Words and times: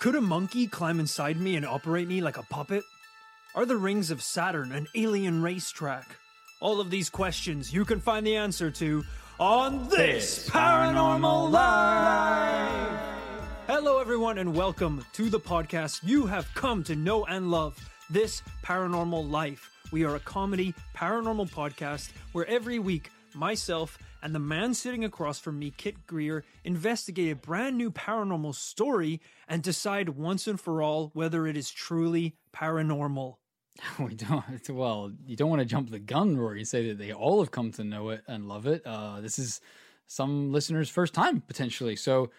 Could 0.00 0.14
a 0.14 0.20
monkey 0.22 0.66
climb 0.66 0.98
inside 0.98 1.38
me 1.38 1.56
and 1.56 1.66
operate 1.66 2.08
me 2.08 2.22
like 2.22 2.38
a 2.38 2.42
puppet? 2.44 2.84
Are 3.54 3.66
the 3.66 3.76
rings 3.76 4.10
of 4.10 4.22
Saturn 4.22 4.72
an 4.72 4.86
alien 4.94 5.42
racetrack? 5.42 6.16
All 6.58 6.80
of 6.80 6.88
these 6.88 7.10
questions 7.10 7.70
you 7.70 7.84
can 7.84 8.00
find 8.00 8.26
the 8.26 8.34
answer 8.34 8.70
to 8.70 9.04
on 9.38 9.90
this 9.90 10.48
Paranormal 10.48 11.50
Life. 11.50 12.98
Hello, 13.66 13.98
everyone, 13.98 14.38
and 14.38 14.56
welcome 14.56 15.04
to 15.12 15.28
the 15.28 15.38
podcast 15.38 16.00
you 16.02 16.24
have 16.24 16.48
come 16.54 16.82
to 16.84 16.96
know 16.96 17.26
and 17.26 17.50
love, 17.50 17.76
This 18.08 18.42
Paranormal 18.64 19.28
Life. 19.28 19.70
We 19.92 20.06
are 20.06 20.16
a 20.16 20.20
comedy 20.20 20.74
paranormal 20.96 21.50
podcast 21.50 22.12
where 22.32 22.46
every 22.46 22.78
week 22.78 23.10
myself 23.34 23.98
and 24.22 24.34
the 24.34 24.38
man 24.38 24.74
sitting 24.74 25.04
across 25.04 25.38
from 25.38 25.58
me, 25.58 25.72
Kit 25.76 26.06
Grier, 26.06 26.44
investigate 26.64 27.32
a 27.32 27.36
brand 27.36 27.76
new 27.78 27.90
paranormal 27.90 28.54
story 28.54 29.20
and 29.48 29.62
decide 29.62 30.10
once 30.10 30.46
and 30.46 30.60
for 30.60 30.82
all 30.82 31.10
whether 31.14 31.46
it 31.46 31.56
is 31.56 31.70
truly 31.70 32.36
paranormal. 32.54 33.36
We 33.98 34.14
don't. 34.14 34.68
Well, 34.70 35.12
you 35.26 35.36
don't 35.36 35.48
want 35.48 35.60
to 35.60 35.66
jump 35.66 35.90
the 35.90 35.98
gun, 36.00 36.36
Rory. 36.36 36.58
You 36.60 36.64
say 36.64 36.88
that 36.88 36.98
they 36.98 37.12
all 37.12 37.40
have 37.40 37.50
come 37.50 37.70
to 37.72 37.84
know 37.84 38.10
it 38.10 38.22
and 38.26 38.46
love 38.48 38.66
it. 38.66 38.82
Uh, 38.84 39.20
this 39.20 39.38
is 39.38 39.60
some 40.06 40.52
listeners' 40.52 40.90
first 40.90 41.14
time 41.14 41.40
potentially. 41.40 41.96
So, 41.96 42.30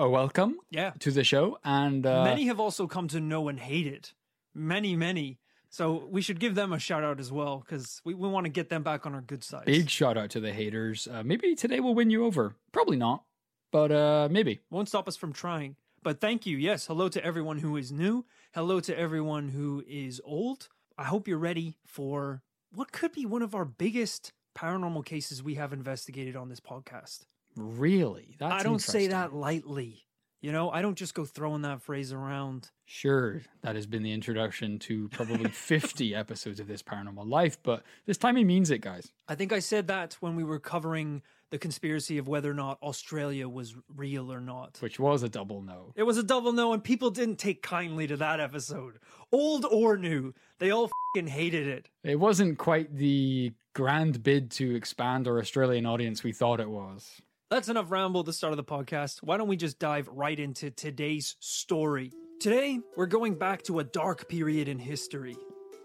uh, 0.00 0.08
welcome, 0.08 0.58
Yeah. 0.70 0.92
to 1.00 1.10
the 1.10 1.24
show. 1.24 1.58
And 1.64 2.06
uh, 2.06 2.22
many 2.24 2.44
have 2.46 2.60
also 2.60 2.86
come 2.86 3.08
to 3.08 3.18
know 3.20 3.48
and 3.48 3.58
hate 3.58 3.86
it. 3.86 4.12
Many, 4.54 4.94
many. 4.94 5.38
So 5.70 6.06
we 6.10 6.22
should 6.22 6.40
give 6.40 6.54
them 6.54 6.72
a 6.72 6.78
shout 6.78 7.04
out 7.04 7.20
as 7.20 7.30
well 7.30 7.62
because 7.64 8.00
we, 8.04 8.14
we 8.14 8.28
want 8.28 8.46
to 8.46 8.50
get 8.50 8.70
them 8.70 8.82
back 8.82 9.06
on 9.06 9.14
our 9.14 9.20
good 9.20 9.44
side. 9.44 9.66
big 9.66 9.90
shout 9.90 10.16
out 10.16 10.30
to 10.30 10.40
the 10.40 10.52
haters. 10.52 11.06
Uh, 11.10 11.22
maybe 11.22 11.54
today 11.54 11.80
will 11.80 11.94
win 11.94 12.10
you 12.10 12.24
over. 12.24 12.56
Probably 12.72 12.96
not, 12.96 13.24
but 13.70 13.92
uh, 13.92 14.28
maybe. 14.30 14.60
Won't 14.70 14.88
stop 14.88 15.08
us 15.08 15.16
from 15.16 15.32
trying. 15.32 15.76
But 16.02 16.20
thank 16.20 16.46
you. 16.46 16.56
Yes. 16.56 16.86
Hello 16.86 17.08
to 17.08 17.22
everyone 17.24 17.58
who 17.58 17.76
is 17.76 17.92
new. 17.92 18.24
Hello 18.54 18.80
to 18.80 18.98
everyone 18.98 19.48
who 19.48 19.84
is 19.86 20.22
old. 20.24 20.68
I 20.96 21.04
hope 21.04 21.28
you're 21.28 21.38
ready 21.38 21.76
for 21.86 22.42
what 22.72 22.92
could 22.92 23.12
be 23.12 23.26
one 23.26 23.42
of 23.42 23.54
our 23.54 23.64
biggest 23.64 24.32
paranormal 24.56 25.04
cases 25.04 25.42
we 25.42 25.54
have 25.56 25.72
investigated 25.72 26.34
on 26.34 26.48
this 26.48 26.60
podcast. 26.60 27.26
Really, 27.56 28.36
that's 28.38 28.60
I 28.60 28.62
don't 28.62 28.80
say 28.80 29.08
that 29.08 29.34
lightly. 29.34 30.07
You 30.40 30.52
know, 30.52 30.70
I 30.70 30.82
don't 30.82 30.96
just 30.96 31.14
go 31.14 31.24
throwing 31.24 31.62
that 31.62 31.82
phrase 31.82 32.12
around. 32.12 32.70
Sure, 32.84 33.42
that 33.62 33.74
has 33.74 33.86
been 33.86 34.02
the 34.04 34.12
introduction 34.12 34.78
to 34.80 35.08
probably 35.08 35.50
50 35.52 36.14
episodes 36.14 36.60
of 36.60 36.68
this 36.68 36.82
paranormal 36.82 37.28
life, 37.28 37.58
but 37.62 37.82
this 38.06 38.16
time 38.16 38.36
he 38.36 38.44
means 38.44 38.70
it, 38.70 38.78
guys. 38.78 39.10
I 39.26 39.34
think 39.34 39.52
I 39.52 39.58
said 39.58 39.88
that 39.88 40.16
when 40.20 40.36
we 40.36 40.44
were 40.44 40.60
covering 40.60 41.22
the 41.50 41.58
conspiracy 41.58 42.18
of 42.18 42.28
whether 42.28 42.50
or 42.50 42.54
not 42.54 42.78
Australia 42.82 43.48
was 43.48 43.74
real 43.96 44.32
or 44.32 44.40
not. 44.40 44.78
Which 44.80 45.00
was 45.00 45.22
a 45.22 45.28
double 45.28 45.62
no. 45.62 45.92
It 45.96 46.02
was 46.02 46.18
a 46.18 46.22
double 46.22 46.52
no, 46.52 46.72
and 46.72 46.84
people 46.84 47.10
didn't 47.10 47.36
take 47.36 47.62
kindly 47.62 48.06
to 48.06 48.16
that 48.18 48.38
episode. 48.38 48.98
Old 49.32 49.64
or 49.64 49.96
new, 49.96 50.34
they 50.58 50.70
all 50.70 50.90
fing 51.14 51.26
hated 51.26 51.66
it. 51.66 51.88
It 52.04 52.16
wasn't 52.20 52.58
quite 52.58 52.94
the 52.94 53.52
grand 53.74 54.22
bid 54.22 54.50
to 54.52 54.74
expand 54.74 55.26
our 55.26 55.38
Australian 55.38 55.86
audience 55.86 56.22
we 56.22 56.32
thought 56.32 56.60
it 56.60 56.70
was. 56.70 57.22
That's 57.50 57.70
enough 57.70 57.90
ramble 57.90 58.20
at 58.20 58.26
the 58.26 58.34
start 58.34 58.52
of 58.52 58.58
the 58.58 58.64
podcast. 58.64 59.20
Why 59.22 59.38
don't 59.38 59.48
we 59.48 59.56
just 59.56 59.78
dive 59.78 60.06
right 60.12 60.38
into 60.38 60.70
today's 60.70 61.34
story? 61.40 62.12
Today, 62.40 62.78
we're 62.94 63.06
going 63.06 63.36
back 63.36 63.62
to 63.62 63.78
a 63.78 63.84
dark 63.84 64.28
period 64.28 64.68
in 64.68 64.78
history. 64.78 65.34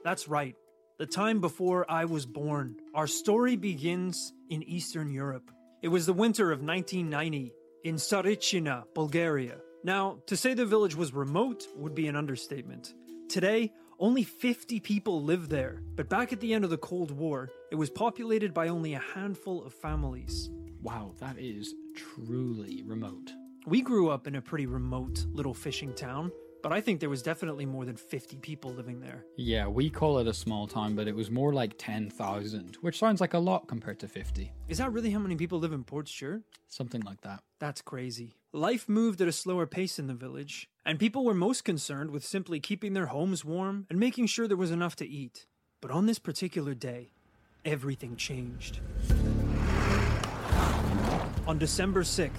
That's 0.03 0.27
right, 0.27 0.57
the 0.99 1.05
time 1.05 1.39
before 1.39 1.89
I 1.89 2.03
was 2.03 2.25
born. 2.25 2.75
Our 2.93 3.07
story 3.07 3.55
begins 3.55 4.33
in 4.49 4.61
Eastern 4.63 5.09
Europe. 5.09 5.51
It 5.81 5.87
was 5.87 6.05
the 6.05 6.11
winter 6.11 6.51
of 6.51 6.61
1990 6.61 7.53
in 7.85 7.95
Tsarichina, 7.95 8.83
Bulgaria. 8.93 9.55
Now, 9.85 10.19
to 10.27 10.35
say 10.35 10.53
the 10.53 10.65
village 10.65 10.95
was 10.95 11.13
remote 11.13 11.65
would 11.77 11.95
be 11.95 12.07
an 12.07 12.17
understatement. 12.17 12.93
Today, 13.29 13.71
only 13.99 14.23
50 14.23 14.81
people 14.81 15.23
live 15.23 15.47
there, 15.47 15.81
but 15.95 16.09
back 16.09 16.33
at 16.33 16.41
the 16.41 16.53
end 16.53 16.65
of 16.65 16.71
the 16.71 16.77
Cold 16.77 17.11
War, 17.11 17.49
it 17.71 17.75
was 17.75 17.89
populated 17.89 18.53
by 18.53 18.67
only 18.67 18.95
a 18.95 18.99
handful 19.15 19.63
of 19.63 19.73
families. 19.73 20.49
Wow, 20.83 21.13
that 21.19 21.39
is 21.39 21.73
truly 21.95 22.83
remote. 22.85 23.31
We 23.65 23.81
grew 23.81 24.09
up 24.09 24.27
in 24.27 24.35
a 24.35 24.41
pretty 24.41 24.65
remote 24.65 25.25
little 25.31 25.53
fishing 25.53 25.93
town, 25.93 26.29
but 26.61 26.73
I 26.73 26.81
think 26.81 26.99
there 26.99 27.09
was 27.09 27.21
definitely 27.21 27.65
more 27.65 27.85
than 27.85 27.95
50 27.95 28.35
people 28.39 28.73
living 28.73 28.99
there. 28.99 29.23
Yeah, 29.37 29.65
we 29.67 29.89
call 29.89 30.19
it 30.19 30.27
a 30.27 30.33
small 30.33 30.67
town, 30.67 30.93
but 30.95 31.07
it 31.07 31.15
was 31.15 31.31
more 31.31 31.53
like 31.53 31.75
10,000, 31.77 32.75
which 32.81 32.99
sounds 32.99 33.21
like 33.21 33.33
a 33.33 33.39
lot 33.39 33.69
compared 33.69 33.97
to 34.01 34.09
50. 34.09 34.51
Is 34.67 34.79
that 34.79 34.91
really 34.91 35.11
how 35.11 35.19
many 35.19 35.37
people 35.37 35.57
live 35.57 35.71
in 35.71 35.85
Portstewart? 35.85 36.43
Something 36.67 37.01
like 37.01 37.21
that. 37.21 37.39
That's 37.59 37.81
crazy. 37.81 38.35
Life 38.51 38.89
moved 38.89 39.21
at 39.21 39.29
a 39.29 39.31
slower 39.31 39.65
pace 39.65 39.99
in 39.99 40.07
the 40.07 40.13
village, 40.13 40.67
and 40.85 40.99
people 40.99 41.23
were 41.23 41.33
most 41.33 41.63
concerned 41.63 42.11
with 42.11 42.25
simply 42.25 42.59
keeping 42.59 42.91
their 42.91 43.07
homes 43.07 43.45
warm 43.45 43.87
and 43.89 43.97
making 43.97 44.25
sure 44.25 44.49
there 44.49 44.57
was 44.57 44.71
enough 44.71 44.97
to 44.97 45.07
eat. 45.07 45.45
But 45.79 45.91
on 45.91 46.07
this 46.07 46.19
particular 46.19 46.73
day, 46.73 47.13
everything 47.63 48.17
changed. 48.17 48.81
On 51.45 51.57
December 51.57 52.03
6th, 52.03 52.31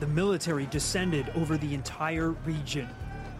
the 0.00 0.06
military 0.06 0.66
descended 0.66 1.30
over 1.34 1.56
the 1.56 1.74
entire 1.74 2.30
region. 2.30 2.88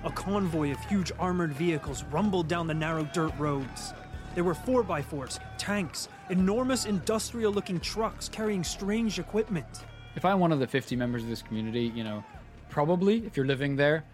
A 0.04 0.10
convoy 0.10 0.72
of 0.72 0.78
huge 0.86 1.12
armored 1.18 1.52
vehicles 1.52 2.04
rumbled 2.04 2.48
down 2.48 2.66
the 2.66 2.74
narrow 2.74 3.04
dirt 3.12 3.32
roads. 3.38 3.94
There 4.34 4.44
were 4.44 4.54
4x4s, 4.54 5.38
tanks, 5.56 6.08
enormous 6.30 6.84
industrial 6.86 7.52
looking 7.52 7.78
trucks 7.80 8.28
carrying 8.28 8.64
strange 8.64 9.18
equipment. 9.18 9.84
If 10.16 10.24
I'm 10.24 10.40
one 10.40 10.52
of 10.52 10.58
the 10.58 10.66
50 10.66 10.96
members 10.96 11.22
of 11.22 11.28
this 11.28 11.42
community, 11.42 11.92
you 11.94 12.04
know, 12.04 12.24
probably 12.68 13.24
if 13.26 13.36
you're 13.36 13.46
living 13.46 13.76
there, 13.76 14.04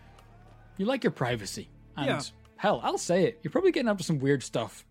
you 0.77 0.85
like 0.87 1.03
your 1.03 1.11
privacy. 1.13 1.69
And 1.97 2.07
Yeah. 2.07 2.21
hell, 2.57 2.81
I'll 2.83 2.99
say 2.99 3.25
it. 3.25 3.41
You're 3.43 3.51
probably 3.51 3.73
getting 3.73 3.89
up 3.89 3.99
to 3.99 4.05
some 4.05 4.19
weird 4.19 4.43
stuff 4.43 4.85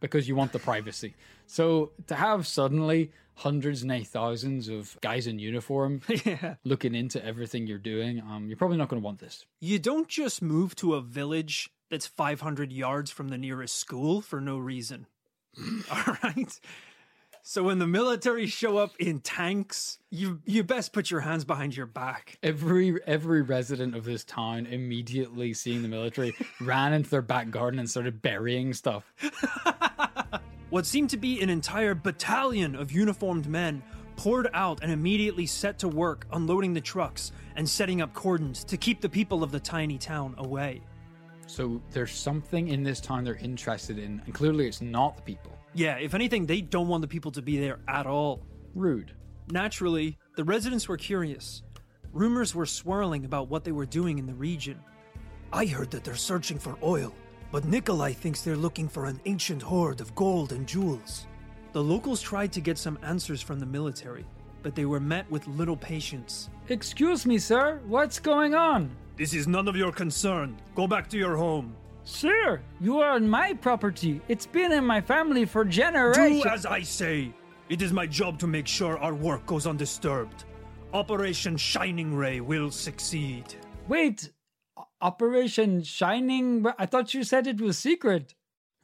because 0.00 0.28
you 0.28 0.34
want 0.34 0.52
the 0.52 0.58
privacy. 0.58 1.14
So 1.46 1.92
to 2.08 2.14
have 2.16 2.46
suddenly 2.46 3.12
hundreds 3.36 3.82
and 3.82 4.06
thousands 4.06 4.68
of 4.68 4.96
guys 5.00 5.26
in 5.26 5.38
uniform 5.38 6.00
yeah. 6.24 6.54
looking 6.64 6.94
into 6.94 7.24
everything 7.24 7.66
you're 7.66 7.78
doing, 7.78 8.20
um, 8.20 8.46
you're 8.48 8.56
probably 8.56 8.76
not 8.76 8.88
going 8.88 9.00
to 9.00 9.04
want 9.04 9.18
this. 9.18 9.44
You 9.60 9.78
don't 9.78 10.08
just 10.08 10.42
move 10.42 10.74
to 10.76 10.94
a 10.94 11.00
village 11.00 11.70
that's 11.90 12.06
500 12.06 12.72
yards 12.72 13.10
from 13.10 13.28
the 13.28 13.38
nearest 13.38 13.76
school 13.76 14.20
for 14.20 14.40
no 14.40 14.58
reason. 14.58 15.06
All 15.90 16.16
right? 16.22 16.60
So 17.46 17.62
when 17.64 17.78
the 17.78 17.86
military 17.86 18.46
show 18.46 18.78
up 18.78 18.96
in 18.98 19.20
tanks, 19.20 19.98
you 20.10 20.40
you 20.46 20.64
best 20.64 20.94
put 20.94 21.10
your 21.10 21.20
hands 21.20 21.44
behind 21.44 21.76
your 21.76 21.84
back. 21.84 22.38
Every 22.42 22.98
every 23.06 23.42
resident 23.42 23.94
of 23.94 24.04
this 24.06 24.24
town 24.24 24.64
immediately 24.64 25.52
seeing 25.52 25.82
the 25.82 25.88
military 25.88 26.34
ran 26.60 26.94
into 26.94 27.10
their 27.10 27.20
back 27.20 27.50
garden 27.50 27.78
and 27.78 27.90
started 27.90 28.22
burying 28.22 28.72
stuff. 28.72 29.12
What 30.74 30.86
seemed 30.86 31.10
to 31.10 31.16
be 31.16 31.40
an 31.40 31.50
entire 31.50 31.94
battalion 31.94 32.74
of 32.74 32.90
uniformed 32.90 33.46
men 33.46 33.80
poured 34.16 34.48
out 34.54 34.82
and 34.82 34.90
immediately 34.90 35.46
set 35.46 35.78
to 35.78 35.88
work 35.88 36.26
unloading 36.32 36.74
the 36.74 36.80
trucks 36.80 37.30
and 37.54 37.68
setting 37.68 38.02
up 38.02 38.12
cordons 38.12 38.64
to 38.64 38.76
keep 38.76 39.00
the 39.00 39.08
people 39.08 39.44
of 39.44 39.52
the 39.52 39.60
tiny 39.60 39.98
town 39.98 40.34
away. 40.38 40.82
So 41.46 41.80
there's 41.92 42.10
something 42.10 42.66
in 42.66 42.82
this 42.82 43.00
town 43.00 43.22
they're 43.22 43.36
interested 43.36 44.00
in, 44.00 44.20
and 44.24 44.34
clearly 44.34 44.66
it's 44.66 44.80
not 44.80 45.14
the 45.14 45.22
people. 45.22 45.56
Yeah, 45.74 45.94
if 45.98 46.12
anything, 46.12 46.44
they 46.44 46.60
don't 46.60 46.88
want 46.88 47.02
the 47.02 47.06
people 47.06 47.30
to 47.30 47.40
be 47.40 47.56
there 47.56 47.78
at 47.86 48.08
all. 48.08 48.42
Rude. 48.74 49.12
Naturally, 49.52 50.18
the 50.34 50.42
residents 50.42 50.88
were 50.88 50.96
curious. 50.96 51.62
Rumors 52.12 52.52
were 52.52 52.66
swirling 52.66 53.24
about 53.24 53.48
what 53.48 53.62
they 53.62 53.70
were 53.70 53.86
doing 53.86 54.18
in 54.18 54.26
the 54.26 54.34
region. 54.34 54.80
I 55.52 55.66
heard 55.66 55.92
that 55.92 56.02
they're 56.02 56.16
searching 56.16 56.58
for 56.58 56.76
oil, 56.82 57.14
but 57.54 57.64
Nikolai 57.66 58.12
thinks 58.12 58.42
they're 58.42 58.56
looking 58.56 58.88
for 58.88 59.06
an 59.06 59.20
ancient 59.26 59.62
hoard 59.62 60.00
of 60.00 60.12
gold 60.16 60.50
and 60.50 60.66
jewels. 60.66 61.28
The 61.72 61.80
locals 61.80 62.20
tried 62.20 62.50
to 62.50 62.60
get 62.60 62.76
some 62.76 62.98
answers 63.04 63.40
from 63.40 63.60
the 63.60 63.66
military, 63.66 64.26
but 64.64 64.74
they 64.74 64.86
were 64.86 64.98
met 64.98 65.30
with 65.30 65.46
little 65.46 65.76
patience. 65.76 66.50
Excuse 66.68 67.24
me, 67.24 67.38
sir. 67.38 67.80
What's 67.86 68.18
going 68.18 68.56
on? 68.56 68.90
This 69.16 69.34
is 69.34 69.46
none 69.46 69.68
of 69.68 69.76
your 69.76 69.92
concern. 69.92 70.60
Go 70.74 70.88
back 70.88 71.08
to 71.10 71.16
your 71.16 71.36
home. 71.36 71.76
Sir, 72.02 72.60
you 72.80 72.98
are 72.98 73.10
on 73.12 73.28
my 73.28 73.52
property. 73.52 74.20
It's 74.26 74.46
been 74.46 74.72
in 74.72 74.84
my 74.84 75.00
family 75.00 75.44
for 75.44 75.64
generations. 75.64 76.16
Do 76.16 76.22
generations. 76.42 76.52
as 76.52 76.66
I 76.66 76.82
say. 76.82 77.32
It 77.68 77.82
is 77.82 77.92
my 77.92 78.08
job 78.08 78.40
to 78.40 78.48
make 78.48 78.66
sure 78.66 78.98
our 78.98 79.14
work 79.14 79.46
goes 79.46 79.68
undisturbed. 79.68 80.42
Operation 80.92 81.56
Shining 81.56 82.16
Ray 82.16 82.40
will 82.40 82.72
succeed. 82.72 83.54
Wait, 83.86 84.28
O- 84.28 84.33
Operation 85.00 85.82
Shining? 85.82 86.66
I 86.78 86.86
thought 86.86 87.14
you 87.14 87.24
said 87.24 87.46
it 87.46 87.60
was 87.60 87.78
secret. 87.78 88.34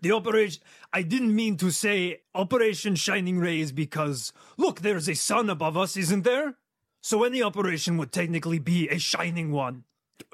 The 0.03 0.13
operation. 0.13 0.63
I 0.93 1.03
didn't 1.03 1.35
mean 1.35 1.57
to 1.59 1.71
say 1.71 2.23
Operation 2.35 2.95
Shining 2.95 3.39
Rays 3.39 3.71
because, 3.71 4.33
look, 4.57 4.81
there's 4.81 5.09
a 5.09 5.15
sun 5.15 5.51
above 5.51 5.77
us, 5.77 5.97
isn't 5.97 6.25
there? 6.25 6.55
So 7.03 7.25
any 7.25 7.43
operation 7.43 7.97
would 7.99 8.13
technically 8.13 8.59
be 8.59 8.89
a 8.89 8.99
shining 8.99 9.53
one. 9.53 9.85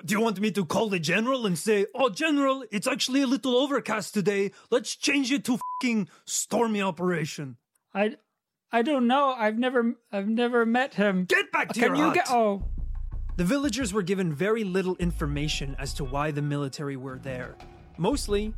Do 0.05 0.14
you 0.14 0.20
want 0.20 0.41
me 0.41 0.50
to 0.50 0.64
call 0.64 0.88
the 0.88 0.99
general 0.99 1.47
and 1.47 1.56
say, 1.56 1.87
oh, 1.94 2.11
general, 2.11 2.64
it's 2.73 2.88
actually 2.88 3.23
a 3.23 3.26
little 3.26 3.56
overcast 3.56 4.14
today. 4.14 4.50
Let's 4.70 4.97
change 4.97 5.31
it 5.31 5.44
to 5.44 5.59
fucking 5.81 6.09
stormy 6.25 6.82
operation. 6.82 7.56
I, 7.94 8.17
I 8.73 8.82
don't 8.82 9.06
know. 9.06 9.35
I've 9.37 9.59
never, 9.59 9.94
I've 10.11 10.29
never 10.29 10.67
met 10.67 10.94
him. 10.94 11.25
Get 11.25 11.52
back 11.52 11.73
to 11.73 11.81
Can 11.81 11.94
your 11.94 12.09
you 12.09 12.14
get? 12.14 12.31
Oh, 12.31 12.64
The 13.37 13.44
villagers 13.44 13.93
were 13.93 14.00
given 14.00 14.33
very 14.33 14.65
little 14.65 14.97
information 14.97 15.77
as 15.79 15.93
to 15.94 16.05
why 16.05 16.31
the 16.31 16.41
military 16.41 16.97
were 16.97 17.19
there. 17.19 17.55
Mostly 17.99 18.55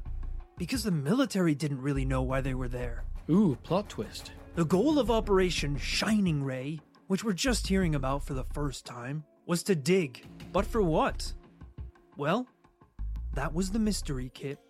because 0.56 0.84
the 0.84 0.92
military 0.92 1.52
didn't 1.52 1.82
really 1.82 2.04
know 2.04 2.22
why 2.22 2.40
they 2.40 2.54
were 2.54 2.68
there. 2.68 3.02
Ooh, 3.28 3.58
plot 3.64 3.88
twist. 3.88 4.30
The 4.54 4.64
goal 4.64 5.00
of 5.00 5.10
Operation 5.10 5.76
Shining 5.78 6.44
Ray, 6.44 6.78
which 7.08 7.24
we're 7.24 7.32
just 7.32 7.66
hearing 7.66 7.96
about 7.96 8.24
for 8.24 8.34
the 8.34 8.44
first 8.52 8.86
time, 8.86 9.24
was 9.46 9.64
to 9.64 9.74
dig. 9.74 10.24
But 10.52 10.64
for 10.64 10.80
what? 10.80 11.32
Well, 12.16 12.46
that 13.34 13.52
was 13.52 13.72
the 13.72 13.80
mystery, 13.80 14.30
Kit. 14.32 14.60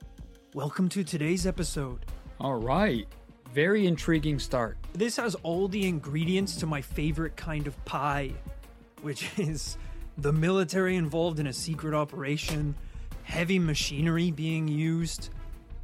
Welcome 0.55 0.89
to 0.89 1.05
today's 1.05 1.47
episode. 1.47 2.07
All 2.41 2.57
right. 2.57 3.07
Very 3.53 3.87
intriguing 3.87 4.39
start. 4.39 4.79
This 4.95 5.19
has 5.19 5.35
all 5.43 5.69
the 5.69 5.87
ingredients 5.87 6.57
to 6.57 6.67
my 6.67 6.81
favorite 6.81 7.37
kind 7.37 7.67
of 7.67 7.85
pie, 7.85 8.33
which 9.03 9.29
is 9.39 9.77
the 10.19 10.32
military 10.32 10.97
involved 10.97 11.38
in 11.38 11.47
a 11.47 11.53
secret 11.53 11.94
operation, 11.94 12.75
heavy 13.23 13.59
machinery 13.59 14.32
being 14.32 14.67
used, 14.67 15.31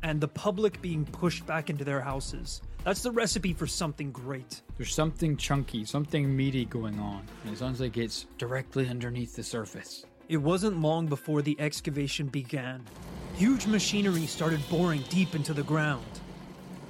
and 0.02 0.20
the 0.20 0.26
public 0.26 0.82
being 0.82 1.04
pushed 1.04 1.46
back 1.46 1.70
into 1.70 1.84
their 1.84 2.00
houses. 2.00 2.60
That's 2.82 3.02
the 3.02 3.12
recipe 3.12 3.52
for 3.52 3.69
something 3.69 4.10
great. 4.10 4.60
There's 4.76 4.92
something 4.92 5.36
chunky, 5.36 5.84
something 5.84 6.36
meaty 6.36 6.64
going 6.64 6.98
on. 6.98 7.25
And 7.44 7.54
it 7.54 7.58
sounds 7.58 7.81
like 7.81 7.96
it's 7.96 8.26
directly 8.36 8.88
underneath 8.88 9.36
the 9.36 9.42
surface. 9.44 10.04
It 10.28 10.38
wasn't 10.38 10.80
long 10.80 11.06
before 11.06 11.40
the 11.40 11.58
excavation 11.60 12.26
began. 12.26 12.82
Huge 13.37 13.66
machinery 13.66 14.26
started 14.26 14.60
boring 14.69 15.04
deep 15.10 15.34
into 15.34 15.54
the 15.54 15.62
ground. 15.62 16.04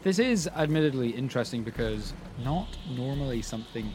This 0.03 0.19
is 0.19 0.49
admittedly 0.49 1.11
interesting 1.11 1.63
because 1.63 2.15
not 2.43 2.69
normally 2.91 3.43
something 3.43 3.93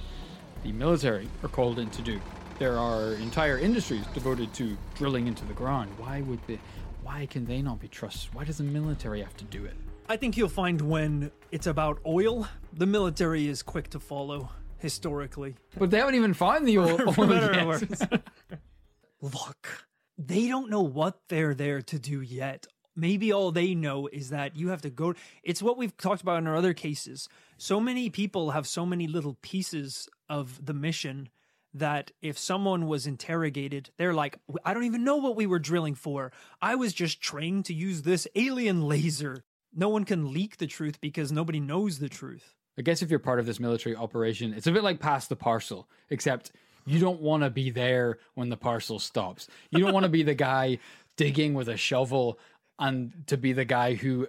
the 0.63 0.71
military 0.71 1.27
are 1.41 1.49
called 1.49 1.79
in 1.79 1.89
to 1.91 2.01
do. 2.01 2.21
There 2.59 2.77
are 2.77 3.13
entire 3.13 3.57
industries 3.57 4.05
devoted 4.07 4.53
to 4.55 4.77
drilling 4.95 5.27
into 5.27 5.45
the 5.45 5.53
ground. 5.53 5.91
Why 5.97 6.19
would 6.19 6.45
the 6.45 6.59
why 7.03 7.25
can 7.25 7.45
they 7.45 7.61
not 7.61 7.79
be 7.79 7.87
trusted? 7.87 8.35
Why 8.35 8.43
does 8.43 8.57
the 8.57 8.65
military 8.65 9.21
have 9.21 9.37
to 9.37 9.45
do 9.45 9.63
it? 9.63 9.75
I 10.09 10.17
think 10.17 10.35
you'll 10.35 10.49
find 10.49 10.81
when 10.81 11.31
it's 11.53 11.67
about 11.67 12.01
oil, 12.05 12.49
the 12.73 12.85
military 12.85 13.47
is 13.47 13.63
quick 13.63 13.89
to 13.91 13.99
follow, 13.99 14.49
historically. 14.77 15.55
But 15.77 15.89
they 15.89 15.99
haven't 15.99 16.15
even 16.15 16.33
found 16.33 16.67
the 16.67 16.79
oil, 16.79 16.99
oil 17.07 17.13
For 17.13 17.27
better 17.27 17.65
or 17.65 17.77
yet. 17.77 18.23
Look, 19.21 19.87
they 20.17 20.49
don't 20.49 20.69
know 20.69 20.81
what 20.81 21.17
they're 21.29 21.53
there 21.53 21.81
to 21.81 21.97
do 21.97 22.19
yet. 22.19 22.67
Maybe 22.93 23.31
all 23.31 23.53
they 23.53 23.73
know 23.73 24.07
is 24.07 24.31
that 24.31 24.57
you 24.57 24.67
have 24.67 24.81
to 24.81 24.89
go. 24.89 25.13
It's 25.43 25.61
what 25.61 25.77
we've 25.77 25.95
talked 25.95 26.21
about 26.21 26.39
in 26.39 26.47
our 26.47 26.57
other 26.57 26.73
cases. 26.73 27.29
So 27.57 27.79
many 27.79 28.09
people 28.09 28.51
have 28.51 28.67
so 28.67 28.85
many 28.85 29.07
little 29.07 29.37
pieces 29.41 30.09
of 30.27 30.65
the 30.65 30.73
mission 30.73 31.29
that 31.73 32.11
if 32.21 32.37
someone 32.37 32.87
was 32.87 33.05
interrogated, 33.05 33.91
they're 33.97 34.13
like, 34.13 34.39
I 34.65 34.73
don't 34.73 34.85
even 34.85 35.03
know 35.03 35.17
what 35.17 35.35
we 35.35 35.45
were 35.45 35.59
drilling 35.59 35.95
for. 35.95 36.31
I 36.61 36.75
was 36.75 36.93
just 36.93 37.21
trained 37.21 37.65
to 37.65 37.73
use 37.73 38.01
this 38.01 38.27
alien 38.35 38.81
laser. 38.81 39.43
No 39.73 39.89
one 39.89 40.03
can 40.03 40.33
leak 40.33 40.57
the 40.57 40.67
truth 40.67 40.99
because 40.99 41.31
nobody 41.31 41.59
knows 41.59 41.99
the 41.99 42.09
truth. 42.09 42.55
I 42.77 42.81
guess 42.81 43.01
if 43.01 43.09
you're 43.09 43.19
part 43.19 43.39
of 43.39 43.45
this 43.45 43.59
military 43.59 43.95
operation, 43.95 44.53
it's 44.53 44.67
a 44.67 44.71
bit 44.71 44.83
like 44.83 44.99
pass 44.99 45.27
the 45.27 45.35
parcel, 45.35 45.87
except 46.09 46.51
you 46.85 46.99
don't 46.99 47.21
want 47.21 47.43
to 47.43 47.49
be 47.49 47.69
there 47.69 48.17
when 48.35 48.49
the 48.49 48.57
parcel 48.57 48.99
stops. 48.99 49.47
You 49.69 49.79
don't 49.79 49.93
want 49.93 50.05
to 50.05 50.09
be 50.09 50.23
the 50.23 50.33
guy 50.33 50.79
digging 51.17 51.53
with 51.53 51.67
a 51.67 51.77
shovel 51.77 52.39
and 52.79 53.11
to 53.27 53.37
be 53.37 53.51
the 53.51 53.65
guy 53.65 53.93
who 53.93 54.27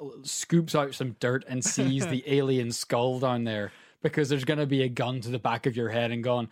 uh, 0.00 0.06
scoops 0.22 0.74
out 0.74 0.94
some 0.94 1.16
dirt 1.18 1.44
and 1.48 1.64
sees 1.64 2.06
the 2.08 2.22
alien 2.26 2.70
skull 2.70 3.18
down 3.18 3.44
there 3.44 3.72
because 4.02 4.28
there's 4.28 4.44
going 4.44 4.60
to 4.60 4.66
be 4.66 4.82
a 4.82 4.88
gun 4.88 5.20
to 5.20 5.30
the 5.30 5.38
back 5.38 5.66
of 5.66 5.76
your 5.76 5.88
head 5.88 6.12
and 6.12 6.22
going, 6.22 6.48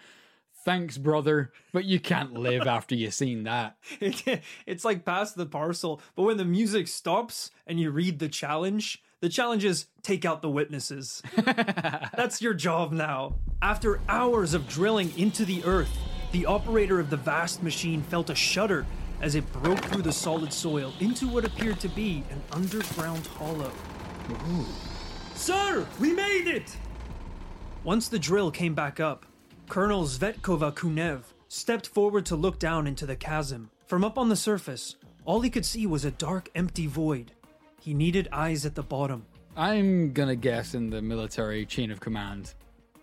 Thanks, 0.67 0.99
brother, 0.99 1.53
but 1.73 1.85
you 1.85 2.01
can't 2.01 2.33
live 2.33 2.67
after 2.67 2.97
you've 2.97 3.15
seen 3.15 3.45
that. 3.45 3.77
it's 4.01 4.85
like 4.85 5.05
pass 5.05 5.33
the 5.33 5.47
parcel, 5.47 6.01
but 6.17 6.25
when 6.25 6.39
the 6.39 6.45
music 6.45 6.89
stops 6.89 7.53
and 7.69 7.79
you 7.79 7.93
read 7.93 8.19
the 8.19 8.29
challenge, 8.29 9.01
the 9.21 9.29
challenge 9.29 9.65
is 9.65 9.87
take 10.03 10.25
out 10.25 10.43
the 10.43 10.51
witnesses. 10.51 11.23
That's 12.17 12.43
your 12.43 12.53
job 12.53 12.91
now. 12.91 13.37
After 13.63 14.01
hours 14.09 14.55
of 14.55 14.67
drilling 14.67 15.17
into 15.17 15.45
the 15.45 15.63
earth, 15.63 15.97
the 16.33 16.47
operator 16.47 16.99
of 16.99 17.11
the 17.11 17.17
vast 17.17 17.63
machine 17.63 18.03
felt 18.03 18.29
a 18.29 18.35
shudder 18.35 18.87
as 19.21 19.37
it 19.37 19.53
broke 19.53 19.85
through 19.85 20.03
the 20.03 20.11
solid 20.11 20.53
soil 20.53 20.93
into 20.99 21.29
what 21.29 21.45
appeared 21.45 21.79
to 21.79 21.89
be 21.91 22.25
an 22.29 22.43
underground 22.51 23.25
hollow. 23.29 23.71
Sir, 25.37 25.87
we 26.01 26.13
made 26.13 26.49
it! 26.49 26.77
Once 27.85 28.09
the 28.09 28.19
drill 28.19 28.51
came 28.51 28.75
back 28.75 28.99
up, 28.99 29.27
Colonel 29.69 30.05
Zvetkova 30.05 30.73
Kunev 30.73 31.23
stepped 31.49 31.89
forward 31.89 32.25
to 32.27 32.37
look 32.37 32.59
down 32.59 32.87
into 32.87 33.05
the 33.05 33.17
chasm. 33.17 33.71
From 33.87 34.05
up 34.05 34.17
on 34.17 34.29
the 34.29 34.37
surface, 34.37 34.97
all 35.25 35.41
he 35.41 35.51
could 35.51 35.67
see 35.67 35.87
was 35.87 36.05
a 36.05 36.11
dark, 36.13 36.49
empty 36.55 36.87
void. 36.87 37.33
He 37.81 37.93
needed 37.93 38.29
eyes 38.33 38.65
at 38.65 38.75
the 38.75 38.83
bottom. 38.83 39.27
I'm 39.57 40.13
to 40.29 40.37
guess 40.37 40.75
in 40.75 40.91
the 40.91 41.03
military 41.03 41.67
chain 41.67 41.91
of 41.91 42.01
command, 42.01 42.55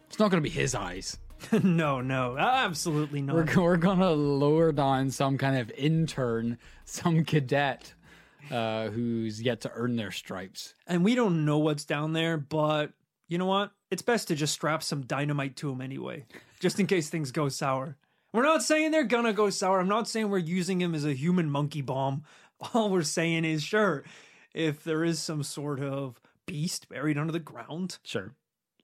it's 0.08 0.20
not 0.20 0.32
to 0.42 0.50
be 0.50 0.50
his 0.50 0.74
eyes. 0.76 1.18
no, 1.64 2.00
no, 2.00 2.38
absolutely 2.38 3.22
not. 3.22 3.36
We're, 3.36 3.64
we're 3.64 3.78
gonna 3.78 4.12
lower 4.12 4.72
down 4.72 5.12
some 5.12 5.38
kind 5.38 5.58
of 5.58 5.72
intern, 5.72 6.58
some 6.86 7.26
cadet 7.26 7.94
uh, 8.52 8.88
who's 8.90 9.42
yet 9.42 9.62
to 9.62 9.72
earn 9.76 9.96
their 9.96 10.12
stripes. 10.12 10.74
and 10.88 11.04
we 11.04 11.16
don't 11.16 11.46
know 11.46 11.58
what's 11.58 11.86
down 11.86 12.14
there, 12.14 12.38
but 12.38 12.92
you 13.28 13.38
know 13.38 13.46
what? 13.46 13.72
It's 13.90 14.02
best 14.02 14.28
to 14.30 14.36
just 14.36 14.54
strap 14.54 14.84
some 14.84 15.02
dynamite 15.02 15.56
to 15.58 15.72
him 15.72 15.82
anyway, 15.82 16.26
just 16.64 16.80
in 16.80 16.88
case 16.88 17.10
things 17.10 17.34
go 17.34 17.50
sour. 17.50 17.98
We're 18.32 18.44
not 18.44 18.64
saying 18.64 18.92
they're 18.92 19.04
gonna 19.04 19.34
go 19.34 19.50
sour. 19.50 19.82
I'm 19.82 19.90
not 19.90 20.08
saying 20.08 20.30
we're 20.30 20.38
using 20.38 20.80
him 20.80 20.96
as 20.96 21.04
a 21.04 21.12
human 21.14 21.50
monkey 21.52 21.82
bomb. 21.82 22.24
All 22.74 22.90
we're 22.90 23.04
saying 23.04 23.44
is, 23.44 23.62
sure, 23.62 24.06
if 24.54 24.82
there 24.86 25.04
is 25.04 25.20
some 25.20 25.44
sort 25.44 25.82
of 25.82 26.22
beast 26.48 26.88
buried 26.88 27.18
under 27.18 27.34
the 27.34 27.40
ground, 27.40 27.98
Sure. 28.06 28.32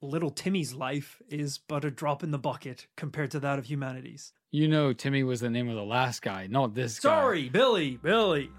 little 0.01 0.29
Timmy's 0.29 0.73
life 0.73 1.21
is 1.29 1.57
but 1.57 1.85
a 1.85 1.89
drop 1.89 2.21
in 2.21 2.31
the 2.31 2.37
bucket 2.37 2.85
compared 2.97 3.31
to 3.31 3.39
that 3.39 3.57
of 3.57 3.65
humanity's. 3.65 4.33
You 4.51 4.67
know, 4.67 4.91
Timmy 4.91 5.23
was 5.23 5.39
the 5.39 5.49
name 5.49 5.69
of 5.69 5.75
the 5.77 5.83
last 5.85 6.21
guy, 6.21 6.47
not 6.47 6.73
this 6.75 6.99
guy. 6.99 7.09
Sorry, 7.09 7.47
Billy, 7.47 7.95
Billy. 7.95 8.49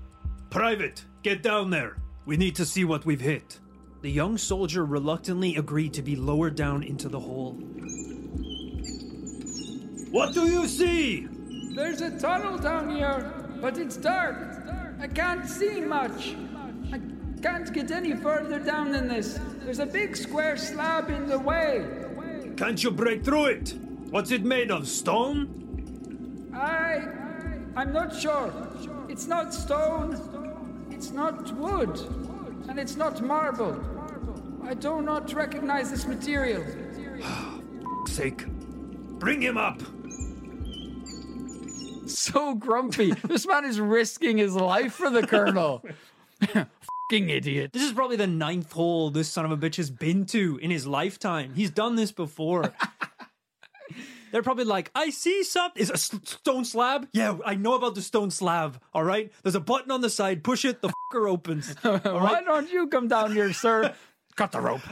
Private, 0.50 1.06
get 1.22 1.42
down 1.42 1.70
there. 1.70 1.96
We 2.26 2.36
need 2.36 2.54
to 2.56 2.66
see 2.66 2.84
what 2.84 3.06
we've 3.06 3.20
hit. 3.20 3.60
The 4.02 4.10
young 4.10 4.36
soldier 4.36 4.84
reluctantly 4.84 5.56
agreed 5.56 5.94
to 5.94 6.02
be 6.02 6.16
lowered 6.16 6.54
down 6.54 6.82
into 6.82 7.08
the 7.08 7.18
hole. 7.20 7.58
What 10.10 10.32
do 10.32 10.46
you 10.46 10.66
see? 10.66 11.28
There's 11.74 12.00
a 12.00 12.18
tunnel 12.18 12.56
down 12.56 12.88
here, 12.96 13.30
but 13.60 13.76
it's 13.76 13.96
dark. 13.96 14.36
I 14.98 15.06
can't 15.06 15.46
see 15.46 15.80
much. 15.80 16.34
I 16.92 17.00
can't 17.42 17.70
get 17.72 17.90
any 17.90 18.14
further 18.14 18.58
down 18.58 18.90
than 18.90 19.06
this. 19.06 19.38
There's 19.62 19.80
a 19.80 19.86
big 19.86 20.16
square 20.16 20.56
slab 20.56 21.10
in 21.10 21.28
the 21.28 21.38
way. 21.38 21.86
Can't 22.56 22.82
you 22.82 22.90
break 22.90 23.22
through 23.22 23.46
it? 23.46 23.74
What's 24.10 24.30
it 24.30 24.44
made 24.44 24.70
of? 24.70 24.88
Stone? 24.88 26.50
I. 26.54 27.04
I'm 27.76 27.92
not 27.92 28.18
sure. 28.18 28.52
It's 29.08 29.26
not 29.26 29.52
stone. 29.52 30.86
It's 30.90 31.10
not 31.10 31.52
wood. 31.54 32.00
And 32.68 32.78
it's 32.78 32.96
not 32.96 33.20
marble. 33.20 33.78
I 34.64 34.72
do 34.74 35.02
not 35.02 35.32
recognize 35.34 35.90
this 35.90 36.06
material. 36.06 36.64
Sake. 38.06 38.46
Bring 39.18 39.42
him 39.42 39.58
up. 39.58 39.82
So 42.08 42.54
grumpy. 42.54 43.12
this 43.12 43.46
man 43.46 43.64
is 43.64 43.80
risking 43.80 44.38
his 44.38 44.54
life 44.54 44.94
for 44.94 45.10
the 45.10 45.26
colonel. 45.26 45.84
Fucking 46.40 47.28
idiot. 47.30 47.72
This 47.72 47.82
is 47.82 47.92
probably 47.92 48.16
the 48.16 48.26
ninth 48.26 48.72
hole 48.72 49.10
this 49.10 49.28
son 49.28 49.44
of 49.44 49.50
a 49.50 49.56
bitch 49.56 49.76
has 49.76 49.90
been 49.90 50.24
to 50.26 50.58
in 50.62 50.70
his 50.70 50.86
lifetime. 50.86 51.52
He's 51.54 51.70
done 51.70 51.96
this 51.96 52.12
before. 52.12 52.72
They're 54.30 54.42
probably 54.42 54.64
like, 54.64 54.90
I 54.94 55.08
see 55.08 55.42
something. 55.42 55.80
Is 55.80 55.88
a 55.88 55.94
s- 55.94 56.14
stone 56.24 56.66
slab? 56.66 57.08
Yeah, 57.12 57.38
I 57.46 57.54
know 57.54 57.74
about 57.74 57.94
the 57.94 58.02
stone 58.02 58.30
slab. 58.30 58.78
All 58.92 59.02
right. 59.04 59.32
There's 59.42 59.54
a 59.54 59.60
button 59.60 59.90
on 59.90 60.02
the 60.02 60.10
side. 60.10 60.44
Push 60.44 60.66
it. 60.66 60.82
The 60.82 60.88
fucker 61.14 61.30
opens. 61.30 61.74
Why 61.82 62.42
don't 62.44 62.70
you 62.70 62.88
come 62.88 63.08
down 63.08 63.32
here, 63.32 63.54
sir? 63.54 63.94
Cut 64.36 64.52
the 64.52 64.60
rope. 64.60 64.82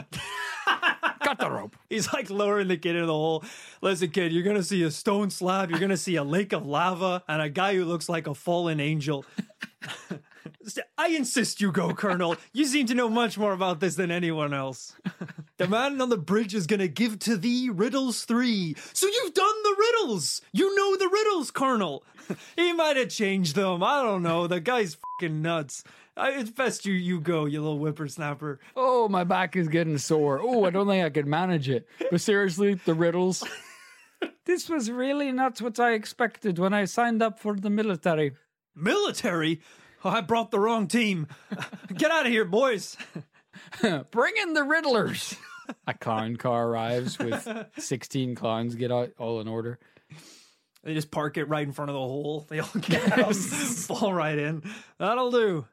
Cut 1.27 1.39
the 1.39 1.51
rope. 1.51 1.75
He's 1.89 2.13
like 2.13 2.29
lowering 2.29 2.69
the 2.69 2.77
kid 2.77 2.95
into 2.95 3.07
the 3.07 3.11
hole. 3.11 3.43
Listen, 3.81 4.09
kid, 4.11 4.31
you're 4.31 4.43
gonna 4.43 4.63
see 4.63 4.83
a 4.83 4.91
stone 4.91 5.29
slab. 5.29 5.69
You're 5.69 5.79
gonna 5.79 5.97
see 5.97 6.15
a 6.15 6.23
lake 6.23 6.53
of 6.53 6.65
lava 6.65 7.21
and 7.27 7.41
a 7.41 7.49
guy 7.49 7.75
who 7.75 7.83
looks 7.83 8.07
like 8.07 8.27
a 8.27 8.33
fallen 8.33 8.79
angel. 8.79 9.25
I 10.97 11.09
insist 11.09 11.59
you 11.59 11.73
go, 11.73 11.93
Colonel. 11.93 12.37
You 12.53 12.63
seem 12.63 12.85
to 12.87 12.93
know 12.93 13.09
much 13.09 13.37
more 13.37 13.51
about 13.51 13.81
this 13.81 13.95
than 13.95 14.09
anyone 14.09 14.53
else. 14.53 14.95
The 15.57 15.67
man 15.67 15.99
on 15.99 16.07
the 16.07 16.17
bridge 16.17 16.55
is 16.55 16.65
gonna 16.65 16.87
give 16.87 17.19
to 17.19 17.35
thee 17.35 17.69
riddles 17.69 18.23
three. 18.23 18.75
So 18.93 19.05
you've 19.07 19.33
done 19.33 19.63
the 19.63 19.75
riddles. 19.77 20.41
You 20.53 20.73
know 20.77 20.95
the 20.95 21.09
riddles, 21.09 21.51
Colonel. 21.51 22.03
He 22.55 22.73
might 22.73 22.97
have 22.97 23.09
changed 23.09 23.55
them. 23.55 23.81
I 23.83 24.01
don't 24.03 24.21
know. 24.21 24.47
The 24.47 24.59
guy's 24.59 24.97
fucking 25.19 25.41
nuts. 25.41 25.83
I, 26.17 26.31
it's 26.31 26.49
best 26.49 26.85
you 26.85 26.93
you 26.93 27.19
go, 27.21 27.45
you 27.45 27.61
little 27.61 27.77
whippersnapper. 27.77 28.59
Oh, 28.75 29.07
my 29.07 29.23
back 29.23 29.55
is 29.55 29.67
getting 29.67 29.97
sore. 29.97 30.39
Oh, 30.41 30.65
I 30.65 30.71
don't 30.71 30.87
think 30.87 31.05
I 31.05 31.09
can 31.09 31.29
manage 31.29 31.69
it. 31.69 31.87
But 32.09 32.21
seriously, 32.21 32.73
the 32.73 32.93
riddles. 32.93 33.43
This 34.45 34.69
was 34.69 34.89
really 34.89 35.31
not 35.33 35.61
what 35.61 35.77
I 35.77 35.91
expected 35.91 36.57
when 36.57 36.73
I 36.73 36.85
signed 36.85 37.21
up 37.21 37.37
for 37.37 37.55
the 37.55 37.69
military. 37.69 38.31
Military? 38.73 39.61
Oh, 40.05 40.09
I 40.09 40.21
brought 40.21 40.51
the 40.51 40.59
wrong 40.59 40.87
team. 40.87 41.27
Get 41.95 42.11
out 42.11 42.25
of 42.25 42.31
here, 42.31 42.45
boys. 42.45 42.95
Bring 43.81 44.33
in 44.41 44.53
the 44.53 44.61
Riddlers. 44.61 45.37
A 45.85 45.93
clown 45.93 46.37
car 46.37 46.69
arrives 46.69 47.19
with 47.19 47.45
16 47.77 48.35
clowns 48.35 48.75
get 48.75 48.89
out 48.89 49.11
all 49.17 49.41
in 49.41 49.49
order. 49.49 49.79
They 50.81 50.93
just 50.93 51.11
park 51.11 51.35
it 51.35 51.49
right 51.49 51.67
in 51.67 51.73
front 51.73 51.89
of 51.89 51.95
the 51.95 51.99
hole. 51.99 52.45
They 52.49 52.59
all 52.59 52.69
get 52.79 53.19
out, 53.19 53.35
fall 53.35 54.13
right 54.13 54.37
in. 54.37 54.63
That'll 54.97 55.31
do. 55.31 55.65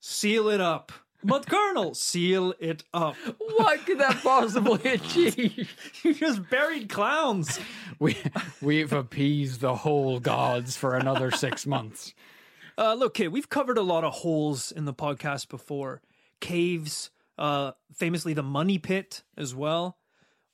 Seal 0.00 0.48
it 0.48 0.60
up. 0.60 0.92
But 1.24 1.48
Colonel, 1.48 1.94
seal 1.94 2.54
it 2.60 2.84
up. 2.94 3.16
What 3.56 3.84
could 3.84 3.98
that 3.98 4.22
possibly 4.22 4.92
achieve? 4.92 5.76
You 6.04 6.14
just 6.14 6.48
buried 6.48 6.88
clowns. 6.88 7.58
We 7.98 8.16
we've 8.62 8.92
appeased 8.92 9.60
the 9.60 9.74
whole 9.74 10.20
gods 10.20 10.76
for 10.76 10.94
another 10.94 11.32
six 11.32 11.66
months. 11.66 12.14
Uh, 12.78 12.94
look, 12.94 13.14
kid, 13.14 13.28
we've 13.28 13.48
covered 13.48 13.78
a 13.78 13.82
lot 13.82 14.04
of 14.04 14.12
holes 14.12 14.70
in 14.70 14.84
the 14.84 14.94
podcast 14.94 15.48
before. 15.48 16.00
Caves, 16.40 17.10
uh, 17.36 17.72
famously 17.92 18.32
the 18.32 18.44
money 18.44 18.78
pit 18.78 19.24
as 19.36 19.52
well, 19.52 19.98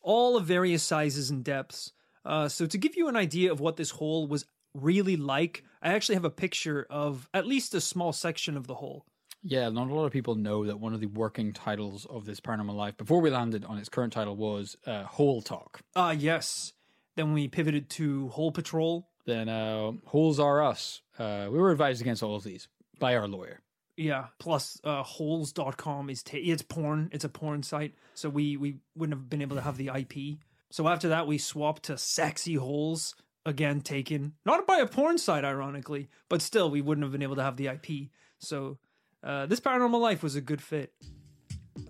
all 0.00 0.34
of 0.38 0.46
various 0.46 0.82
sizes 0.82 1.28
and 1.28 1.44
depths. 1.44 1.92
Uh, 2.24 2.48
so 2.48 2.64
to 2.64 2.78
give 2.78 2.96
you 2.96 3.08
an 3.08 3.16
idea 3.16 3.52
of 3.52 3.60
what 3.60 3.76
this 3.76 3.90
hole 3.90 4.26
was 4.26 4.46
really 4.72 5.16
like, 5.16 5.62
I 5.82 5.92
actually 5.92 6.14
have 6.14 6.24
a 6.24 6.30
picture 6.30 6.86
of 6.88 7.28
at 7.34 7.46
least 7.46 7.74
a 7.74 7.80
small 7.82 8.14
section 8.14 8.56
of 8.56 8.66
the 8.66 8.76
hole. 8.76 9.04
Yeah, 9.46 9.68
not 9.68 9.88
a 9.90 9.94
lot 9.94 10.06
of 10.06 10.12
people 10.12 10.36
know 10.36 10.64
that 10.64 10.80
one 10.80 10.94
of 10.94 11.00
the 11.00 11.06
working 11.06 11.52
titles 11.52 12.06
of 12.06 12.24
this 12.24 12.40
Paranormal 12.40 12.74
Life 12.74 12.96
before 12.96 13.20
we 13.20 13.28
landed 13.30 13.64
on 13.66 13.76
its 13.76 13.90
current 13.90 14.14
title 14.14 14.36
was 14.36 14.74
uh, 14.86 15.02
Hole 15.04 15.42
Talk. 15.42 15.82
Ah, 15.94 16.12
yes. 16.12 16.72
Then 17.14 17.34
we 17.34 17.46
pivoted 17.48 17.90
to 17.90 18.28
Hole 18.28 18.52
Patrol. 18.52 19.06
Then 19.26 19.50
uh, 19.50 19.92
Holes 20.06 20.40
Are 20.40 20.62
Us. 20.62 21.02
Uh, 21.18 21.48
we 21.50 21.58
were 21.58 21.70
advised 21.70 22.00
against 22.00 22.22
all 22.22 22.36
of 22.36 22.42
these 22.42 22.68
by 22.98 23.14
our 23.14 23.28
lawyer. 23.28 23.60
Yeah. 23.98 24.26
Plus, 24.38 24.80
uh, 24.82 25.02
holes.com 25.02 26.08
is 26.08 26.22
ta- 26.22 26.38
it's 26.40 26.62
porn. 26.62 27.10
It's 27.12 27.24
a 27.24 27.28
porn 27.28 27.62
site. 27.62 27.94
So 28.14 28.28
we 28.30 28.56
we 28.56 28.78
wouldn't 28.96 29.16
have 29.18 29.28
been 29.28 29.42
able 29.42 29.56
to 29.56 29.62
have 29.62 29.76
the 29.76 29.90
IP. 29.94 30.38
So 30.70 30.88
after 30.88 31.08
that, 31.10 31.26
we 31.26 31.36
swapped 31.38 31.84
to 31.84 31.98
Sexy 31.98 32.54
Holes. 32.54 33.14
Again, 33.46 33.82
taken 33.82 34.32
not 34.46 34.66
by 34.66 34.78
a 34.78 34.86
porn 34.86 35.18
site, 35.18 35.44
ironically, 35.44 36.08
but 36.30 36.40
still, 36.40 36.70
we 36.70 36.80
wouldn't 36.80 37.04
have 37.04 37.12
been 37.12 37.22
able 37.22 37.36
to 37.36 37.42
have 37.42 37.58
the 37.58 37.66
IP. 37.66 38.08
So 38.38 38.78
uh, 39.24 39.46
this 39.46 39.60
Paranormal 39.60 40.00
Life 40.00 40.22
was 40.22 40.36
a 40.36 40.40
good 40.40 40.60
fit. 40.62 40.92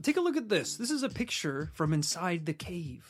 Take 0.02 0.16
a 0.16 0.20
look 0.20 0.36
at 0.36 0.48
this. 0.48 0.76
This 0.76 0.90
is 0.90 1.02
a 1.02 1.08
picture 1.08 1.70
from 1.74 1.92
inside 1.92 2.46
the 2.46 2.52
cave. 2.54 3.06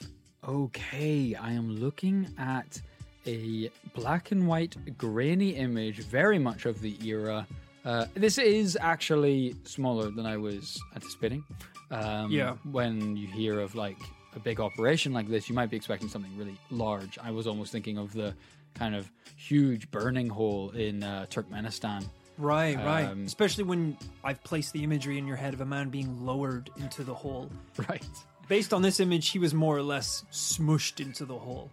Okay, 0.46 1.34
I 1.34 1.52
am 1.52 1.76
looking 1.76 2.28
at 2.38 2.80
a 3.26 3.70
black 3.94 4.30
and 4.32 4.46
white 4.46 4.76
grainy 4.98 5.50
image, 5.50 6.00
very 6.00 6.38
much 6.38 6.66
of 6.66 6.80
the 6.80 6.96
era. 7.06 7.46
Uh, 7.84 8.06
this 8.14 8.38
is 8.38 8.76
actually 8.80 9.54
smaller 9.64 10.10
than 10.10 10.26
I 10.26 10.36
was 10.36 10.78
anticipating. 10.94 11.44
Um, 11.90 12.30
Yeah. 12.30 12.56
When 12.70 13.16
you 13.16 13.26
hear 13.28 13.60
of 13.60 13.74
like 13.74 13.98
a 14.34 14.38
big 14.40 14.60
operation 14.60 15.12
like 15.12 15.28
this, 15.28 15.48
you 15.48 15.54
might 15.54 15.70
be 15.70 15.76
expecting 15.76 16.08
something 16.08 16.36
really 16.36 16.58
large. 16.70 17.18
I 17.18 17.30
was 17.30 17.46
almost 17.46 17.72
thinking 17.72 17.98
of 17.98 18.12
the 18.12 18.34
kind 18.74 18.94
of 18.94 19.10
huge 19.36 19.90
burning 19.90 20.28
hole 20.28 20.70
in 20.70 21.02
uh, 21.02 21.26
Turkmenistan. 21.30 22.04
Right, 22.38 22.76
right. 22.76 23.06
Um, 23.06 23.24
Especially 23.24 23.64
when 23.64 23.96
I've 24.22 24.42
placed 24.42 24.72
the 24.72 24.82
imagery 24.82 25.18
in 25.18 25.26
your 25.26 25.36
head 25.36 25.54
of 25.54 25.60
a 25.60 25.66
man 25.66 25.90
being 25.90 26.24
lowered 26.24 26.70
into 26.76 27.04
the 27.04 27.14
hole. 27.14 27.50
Right. 27.88 28.04
Based 28.46 28.74
on 28.74 28.82
this 28.82 29.00
image, 29.00 29.30
he 29.30 29.38
was 29.38 29.54
more 29.54 29.76
or 29.76 29.82
less 29.82 30.24
smushed 30.30 31.00
into 31.00 31.24
the 31.24 31.38
hole. 31.38 31.70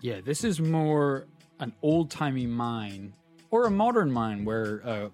Yeah, 0.00 0.20
this 0.24 0.42
is 0.42 0.58
more 0.58 1.26
an 1.60 1.72
old 1.82 2.10
timey 2.10 2.46
mine 2.46 3.12
or 3.50 3.66
a 3.66 3.70
modern 3.70 4.10
mine 4.10 4.44
where 4.44 4.78
a 4.78 5.10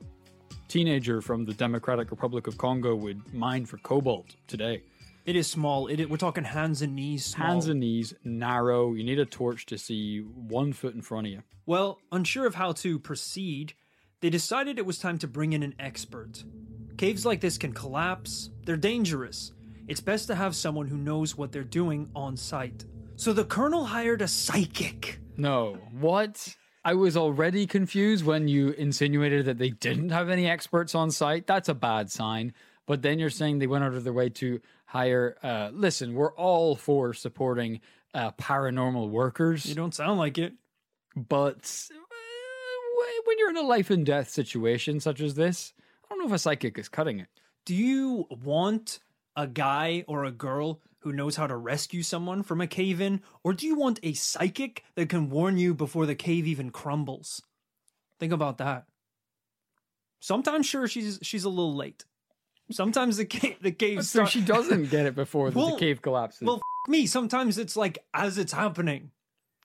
teenager 0.69 1.21
from 1.21 1.45
the 1.45 1.55
Democratic 1.55 2.11
Republic 2.11 2.47
of 2.47 2.59
Congo 2.59 2.95
would 2.95 3.35
mine 3.35 3.67
for 3.67 3.79
cobalt 3.79 4.37
today. 4.47 4.83
It 5.25 5.37
is 5.37 5.47
small. 5.47 5.87
It 5.87 6.09
we're 6.11 6.17
talking 6.17 6.45
hands 6.45 6.83
and 6.83 6.95
knees 6.95 7.25
small. 7.25 7.47
Hands 7.49 7.67
and 7.69 7.81
knees, 7.81 8.15
narrow. 8.25 8.93
You 8.93 9.05
need 9.05 9.19
a 9.19 9.25
torch 9.25 9.67
to 9.67 9.79
see 9.79 10.19
one 10.21 10.73
foot 10.73 10.95
in 10.95 11.01
front 11.01 11.27
of 11.27 11.33
you. 11.33 11.43
Well, 11.65 11.99
unsure 12.13 12.47
of 12.47 12.55
how 12.55 12.73
to 12.73 12.99
proceed, 12.99 13.73
they 14.25 14.31
decided 14.31 14.79
it 14.79 14.87
was 14.87 14.97
time 14.99 15.19
to 15.19 15.29
bring 15.29 15.53
in 15.53 15.63
an 15.63 15.75
expert. 15.79 16.45
Caves 16.97 17.27
like 17.27 17.43
this 17.43 17.59
can 17.59 17.75
collapse. 17.75 18.49
They're 18.65 18.75
dangerous. 18.75 19.53
It's 19.87 20.01
best 20.01 20.29
to 20.29 20.35
have 20.35 20.57
someone 20.57 20.87
who 20.87 20.97
knows 20.97 21.37
what 21.37 21.53
they're 21.53 21.63
doing 21.63 22.09
on 22.17 22.35
site. 22.35 22.87
So 23.17 23.35
the 23.35 23.45
colonel 23.45 23.85
hired 23.85 24.23
a 24.23 24.27
psychic. 24.27 25.21
No, 25.37 25.77
what? 26.01 26.57
I 26.87 26.95
was 26.95 27.19
already 27.19 27.67
confused 27.67 28.25
when 28.25 28.49
you 28.49 28.71
insinuated 28.71 29.45
that 29.45 29.59
they 29.59 29.69
didn't 29.69 30.09
have 30.09 30.31
any 30.31 30.49
experts 30.49 30.95
on 30.95 31.11
site. 31.11 31.47
That's 31.47 31.69
a 31.69 31.75
bad 31.75 32.11
sign. 32.11 32.55
But 32.87 33.03
then 33.03 33.19
you're 33.19 33.29
saying 33.29 33.59
they 33.59 33.67
went 33.67 33.85
out 33.85 33.93
of 33.93 34.05
their 34.05 34.15
way 34.15 34.31
to 34.31 34.59
hire. 34.87 35.37
Uh, 35.43 35.69
listen, 35.71 36.15
we're 36.15 36.33
all 36.33 36.77
for 36.77 37.13
supporting 37.13 37.83
uh, 38.15 38.31
paranormal 38.33 39.11
workers. 39.11 39.67
You 39.67 39.75
don't 39.75 39.95
sound 39.95 40.19
like 40.19 40.39
it. 40.39 40.55
but 41.15 41.91
when 43.25 43.39
you're 43.39 43.51
in 43.51 43.57
a 43.57 43.63
life 43.63 43.91
and 43.91 44.05
death 44.07 44.29
situation 44.29 45.01
such 45.01 45.21
as 45.21 45.35
this, 45.35 45.73
I 46.05 46.09
don't 46.11 46.19
know 46.21 46.27
if 46.27 46.33
a 46.33 46.39
psychic 46.39 46.79
is 46.79 46.89
cutting 46.89 47.21
it. 47.21 47.29
Do 47.65 47.75
you 47.75 48.27
want 48.45 49.01
a 49.37 49.47
guy 49.47 50.05
or 50.07 50.25
a 50.25 50.31
girl 50.31 50.81
who 50.99 51.13
knows 51.13 51.37
how 51.37 51.47
to 51.47 51.57
rescue 51.57 52.03
someone 52.03 52.43
from 52.43 52.61
a 52.61 52.67
cave 52.67 53.01
in, 53.01 53.21
or 53.43 53.53
do 53.53 53.67
you 53.67 53.75
want 53.75 54.01
a 54.03 54.13
psychic 54.15 54.85
that 54.95 55.09
can 55.09 55.29
warn 55.31 55.59
you 55.59 55.75
before 55.75 56.07
the 56.07 56.15
cave 56.15 56.47
even 56.47 56.71
crumbles? 56.71 57.43
Think 58.21 58.33
about 58.33 58.59
that. 58.59 58.85
Sometimes, 60.21 60.67
sure, 60.67 60.87
she's 60.89 61.19
she's 61.23 61.45
a 61.45 61.49
little 61.51 61.75
late. 61.75 62.05
Sometimes 62.71 63.19
the 63.19 63.27
cave 63.27 63.57
the 63.61 63.73
cave 63.73 63.99
So 63.99 64.21
start- 64.21 64.31
she 64.31 64.41
doesn't 64.41 64.91
get 64.91 65.05
it 65.07 65.15
before 65.15 65.51
the- 65.51 65.59
Well- 65.59 65.71
the 65.73 65.79
cave 65.81 66.01
collapses. 66.01 66.47
Well, 66.47 66.57
f- 66.57 66.91
me. 66.91 67.07
Sometimes 67.07 67.59
it's 67.59 67.77
like 67.77 67.99
as 68.15 68.39
it's 68.39 68.53
happening, 68.53 69.11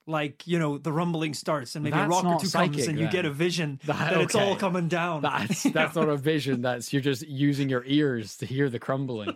like 0.10 0.46
you 0.48 0.60
know 0.60 0.78
the 0.78 0.92
rumbling 0.92 1.34
starts, 1.34 1.76
and 1.76 1.84
maybe 1.84 1.98
a 1.98 2.08
rock 2.08 2.26
or 2.26 2.40
two 2.40 2.48
psychic, 2.48 2.74
comes, 2.74 2.88
and 2.88 3.00
you 3.00 3.08
get 3.10 3.26
a 3.26 3.32
vision 3.32 3.80
That- 3.86 4.12
that, 4.14 4.22
it's 4.22 4.36
all 4.36 4.56
coming 4.56 4.88
down. 4.88 5.22
that's 5.22 5.64
that's 5.64 5.96
not 5.96 6.10
a 6.10 6.18
vision. 6.34 6.62
That's 6.62 6.92
you're 6.92 7.02
just 7.02 7.28
using 7.28 7.70
your 7.70 7.84
ears 7.86 8.38
to 8.38 8.46
hear 8.46 8.70
the 8.70 8.80
crumbling. 8.80 9.36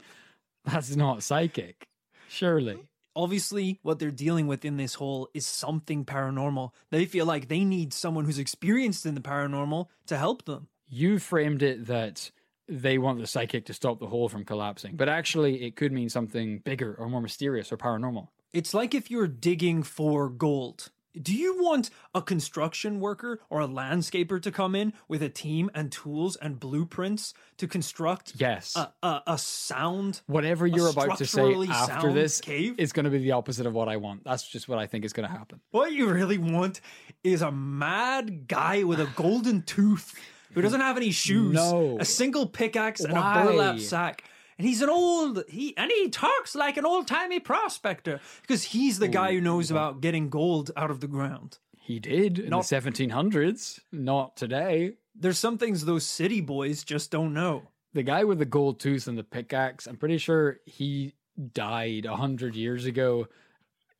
That's 0.66 0.96
not 0.96 1.24
psychic. 1.24 1.88
Surely. 2.30 2.78
obviously 3.16 3.80
what 3.84 4.00
they're 4.00 4.10
dealing 4.10 4.48
with 4.48 4.66
in 4.66 4.78
this 4.78 4.96
hole 4.96 5.30
is 5.36 5.46
something 5.46 6.04
paranormal. 6.04 6.72
They 6.90 7.06
feel 7.06 7.26
like 7.28 7.48
they 7.48 7.64
need 7.64 7.94
someone 7.94 8.26
who's 8.26 8.40
experienced 8.40 9.06
in 9.06 9.14
the 9.14 9.22
paranormal 9.22 9.88
to 10.08 10.18
help 10.18 10.46
them. 10.46 10.68
You 10.90 11.20
framed 11.20 11.62
it 11.62 11.86
that 11.88 12.32
they 12.68 12.98
want 12.98 13.20
the 13.20 13.28
psychic 13.28 13.66
to 13.66 13.74
stop 13.74 14.00
the 14.00 14.08
hole 14.08 14.30
from 14.30 14.46
collapsing, 14.46 14.96
but 14.96 15.10
actually 15.10 15.64
it 15.64 15.76
could 15.76 15.92
mean 15.92 16.10
something 16.10 16.58
bigger 16.60 16.96
or 16.98 17.08
more 17.08 17.22
mysterious 17.22 17.72
or 17.72 17.78
paranormal. 17.78 18.30
It's 18.54 18.74
like 18.74 18.94
if 18.94 19.10
you're 19.10 19.28
digging 19.28 19.84
for 19.84 20.30
gold. 20.30 20.90
Do 21.22 21.32
you 21.36 21.62
want 21.62 21.92
a 22.16 22.24
construction 22.24 23.00
worker 23.00 23.40
or 23.48 23.62
a 23.62 23.68
landscaper 23.68 24.42
to 24.42 24.52
come 24.52 24.74
in 24.74 24.94
with 25.08 25.22
a 25.22 25.30
team 25.30 25.70
and 25.76 25.92
tools 25.92 26.36
and 26.38 26.60
blueprints 26.60 27.36
to 27.58 27.68
construct 27.68 28.34
Yes. 28.38 28.76
a, 28.76 28.92
a, 29.04 29.22
a 29.28 29.38
sound? 29.38 30.22
Whatever 30.26 30.66
you're 30.66 30.90
about 30.90 31.20
to 31.20 31.26
say 31.28 31.54
after 31.68 32.12
this 32.12 32.42
cave? 32.42 32.80
is 32.80 32.94
going 32.94 33.04
to 33.06 33.12
be 33.12 33.20
the 33.20 33.32
opposite 33.34 33.68
of 33.68 33.74
what 33.76 33.90
I 33.90 33.98
want. 33.98 34.24
That's 34.24 34.48
just 34.48 34.68
what 34.68 34.80
I 34.80 34.88
think 34.88 35.06
is 35.06 35.14
going 35.14 35.30
to 35.30 35.36
happen. 35.36 35.60
What 35.70 35.92
you 35.94 36.10
really 36.10 36.40
want 36.40 36.82
is 37.24 37.44
a 37.44 37.52
mad 37.52 38.48
guy 38.48 38.84
with 38.84 39.00
a 39.00 39.08
golden 39.16 39.62
tooth 39.62 40.16
who 40.54 40.64
doesn't 40.64 40.82
have 40.82 40.98
any 40.98 41.12
shoes, 41.12 41.54
No. 41.72 41.98
a 42.00 42.06
single 42.06 42.48
pickaxe, 42.48 43.02
and 43.02 43.14
Why? 43.14 43.42
a 43.42 43.46
burlap 43.46 43.80
sack. 43.80 44.24
And 44.64 44.70
he's 44.70 44.82
an 44.82 44.90
old 44.90 45.44
he 45.50 45.76
and 45.76 45.92
he 45.92 46.08
talks 46.08 46.56
like 46.56 46.78
an 46.78 46.86
old 46.86 47.06
timey 47.06 47.42
prospector 47.42 48.22
because 48.44 48.64
he's 48.64 48.98
the 48.98 49.10
guy 49.10 49.34
who 49.34 49.40
oh, 49.40 49.42
knows 49.42 49.70
about 49.70 50.00
getting 50.00 50.30
gold 50.30 50.72
out 50.78 50.90
of 50.90 51.02
the 51.02 51.08
ground. 51.08 51.58
He 51.76 52.00
did 52.00 52.40
in 52.40 52.52
Not- 52.52 52.70
the 52.70 52.76
1700s, 52.78 53.82
not 53.92 54.38
today. 54.38 54.94
There's 55.14 55.38
some 55.38 55.58
things 55.58 55.84
those 55.84 56.06
city 56.06 56.40
boys 56.40 56.86
just 56.86 57.12
don't 57.12 57.34
know. 57.34 57.64
The 57.94 58.04
guy 58.04 58.24
with 58.24 58.40
the 58.40 58.46
gold 58.46 58.80
tooth 58.80 59.06
and 59.06 59.18
the 59.18 59.24
pickaxe, 59.26 59.86
I'm 59.86 59.98
pretty 59.98 60.18
sure 60.18 60.62
he 60.66 61.14
died 61.54 62.06
a 62.06 62.16
hundred 62.16 62.56
years 62.56 62.86
ago. 62.86 63.28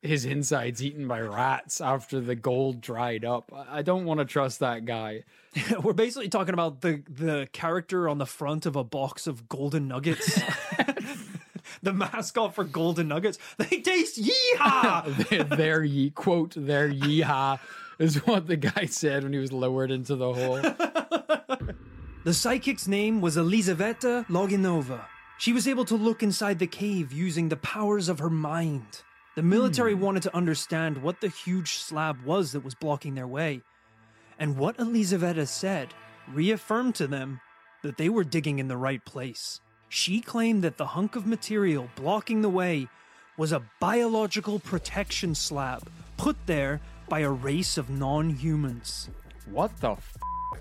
His 0.04 0.26
insides 0.26 0.82
eaten 0.82 1.08
by 1.08 1.22
rats 1.22 1.80
after 1.80 2.20
the 2.20 2.34
gold 2.34 2.82
dried 2.82 3.24
up. 3.24 3.50
I 3.70 3.80
don't 3.80 4.04
want 4.04 4.20
to 4.20 4.26
trust 4.26 4.60
that 4.60 4.84
guy. 4.84 5.24
We're 5.82 5.94
basically 5.94 6.28
talking 6.28 6.52
about 6.52 6.82
the 6.82 7.02
the 7.08 7.48
character 7.52 8.06
on 8.06 8.18
the 8.18 8.26
front 8.26 8.66
of 8.66 8.76
a 8.76 8.84
box 8.84 9.26
of 9.26 9.48
golden 9.48 9.88
nuggets. 9.88 10.42
the 11.82 11.94
mascot 11.94 12.54
for 12.54 12.64
golden 12.64 13.08
nuggets. 13.08 13.38
They 13.56 13.80
taste 13.80 14.22
yeehaw. 14.22 15.28
their, 15.30 15.44
their 15.44 15.84
ye 15.84 16.10
quote, 16.10 16.52
their 16.54 16.90
yeehaw 16.90 17.58
is 17.98 18.26
what 18.26 18.46
the 18.46 18.56
guy 18.56 18.84
said 18.84 19.22
when 19.22 19.32
he 19.32 19.38
was 19.38 19.52
lowered 19.52 19.90
into 19.90 20.16
the 20.16 20.34
hole. 20.34 20.60
The 22.24 22.34
psychic's 22.34 22.86
name 22.86 23.22
was 23.22 23.38
Elizaveta 23.38 24.26
Loginova. 24.28 25.06
She 25.38 25.54
was 25.54 25.66
able 25.66 25.86
to 25.86 25.96
look 25.96 26.22
inside 26.22 26.58
the 26.58 26.66
cave 26.66 27.10
using 27.10 27.48
the 27.48 27.56
powers 27.56 28.10
of 28.10 28.18
her 28.18 28.30
mind. 28.30 29.02
The 29.34 29.42
military 29.42 29.94
hmm. 29.94 30.00
wanted 30.00 30.22
to 30.24 30.36
understand 30.36 30.98
what 30.98 31.20
the 31.20 31.28
huge 31.28 31.74
slab 31.74 32.24
was 32.24 32.52
that 32.52 32.64
was 32.64 32.74
blocking 32.74 33.14
their 33.14 33.26
way. 33.26 33.62
And 34.38 34.56
what 34.56 34.78
Elizaveta 34.78 35.46
said 35.46 35.94
reaffirmed 36.32 36.94
to 36.96 37.06
them 37.06 37.40
that 37.82 37.98
they 37.98 38.08
were 38.08 38.24
digging 38.24 38.58
in 38.58 38.68
the 38.68 38.76
right 38.76 39.04
place. 39.04 39.60
She 39.88 40.20
claimed 40.20 40.64
that 40.64 40.76
the 40.76 40.86
hunk 40.86 41.16
of 41.16 41.26
material 41.26 41.88
blocking 41.94 42.42
the 42.42 42.48
way 42.48 42.88
was 43.36 43.52
a 43.52 43.62
biological 43.80 44.58
protection 44.58 45.34
slab 45.34 45.88
put 46.16 46.36
there 46.46 46.80
by 47.08 47.20
a 47.20 47.30
race 47.30 47.76
of 47.76 47.90
non 47.90 48.30
humans. 48.30 49.10
What 49.50 49.76
the 49.80 49.92
f? 49.92 50.16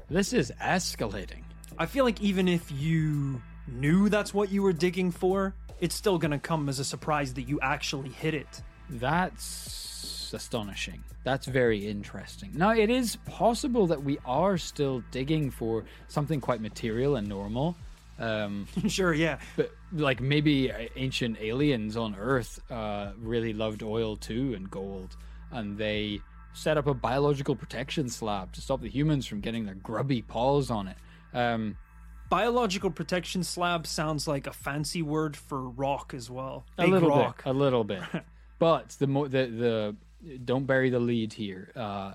This 0.09 0.33
is 0.33 0.51
escalating. 0.61 1.43
I 1.77 1.85
feel 1.85 2.05
like 2.05 2.21
even 2.21 2.47
if 2.47 2.71
you 2.71 3.41
knew 3.67 4.09
that's 4.09 4.33
what 4.33 4.51
you 4.51 4.61
were 4.61 4.73
digging 4.73 5.11
for, 5.11 5.55
it's 5.83 5.95
still 5.95 6.17
gonna 6.17 6.39
come 6.39 6.69
as 6.69 6.79
a 6.79 6.85
surprise 6.85 7.33
that 7.33 7.41
you 7.41 7.59
actually 7.61 8.07
hit 8.07 8.33
it. 8.33 8.61
That's 8.89 10.31
astonishing. 10.33 11.03
That's 11.25 11.45
very 11.45 11.85
interesting. 11.85 12.51
Now, 12.53 12.71
it 12.71 12.89
is 12.89 13.17
possible 13.25 13.87
that 13.87 14.01
we 14.01 14.17
are 14.25 14.57
still 14.57 15.03
digging 15.11 15.51
for 15.51 15.83
something 16.07 16.39
quite 16.39 16.61
material 16.61 17.17
and 17.17 17.27
normal. 17.27 17.75
Um, 18.17 18.65
sure, 18.87 19.13
yeah. 19.13 19.39
but 19.57 19.71
like 19.91 20.21
maybe 20.21 20.71
ancient 20.95 21.37
aliens 21.41 21.97
on 21.97 22.15
Earth 22.15 22.61
uh, 22.71 23.11
really 23.19 23.51
loved 23.51 23.83
oil 23.83 24.15
too 24.15 24.53
and 24.55 24.71
gold, 24.71 25.17
and 25.51 25.77
they 25.77 26.21
set 26.53 26.77
up 26.77 26.87
a 26.87 26.93
biological 26.93 27.57
protection 27.57 28.07
slab 28.07 28.53
to 28.53 28.61
stop 28.61 28.79
the 28.79 28.89
humans 28.89 29.27
from 29.27 29.41
getting 29.41 29.65
their 29.65 29.75
grubby 29.75 30.21
paws 30.21 30.71
on 30.71 30.87
it. 30.87 30.97
Um, 31.33 31.75
Biological 32.33 32.89
protection 32.89 33.43
slab 33.43 33.85
sounds 33.85 34.27
like 34.27 34.47
a 34.47 34.51
fancy 34.53 35.03
word 35.03 35.37
for 35.37 35.69
rock 35.69 36.15
as 36.15 36.31
well. 36.31 36.65
a 36.79 36.83
Big 36.85 36.91
little 36.93 37.09
rock. 37.09 37.43
bit, 37.43 37.49
a 37.51 37.53
little 37.53 37.83
bit. 37.83 38.01
but 38.59 38.89
the 38.97 39.05
mo- 39.05 39.27
the 39.27 39.95
the 40.25 40.37
don't 40.43 40.65
bury 40.65 40.89
the 40.89 40.99
lead 40.99 41.33
here. 41.33 41.71
Uh, 41.75 42.13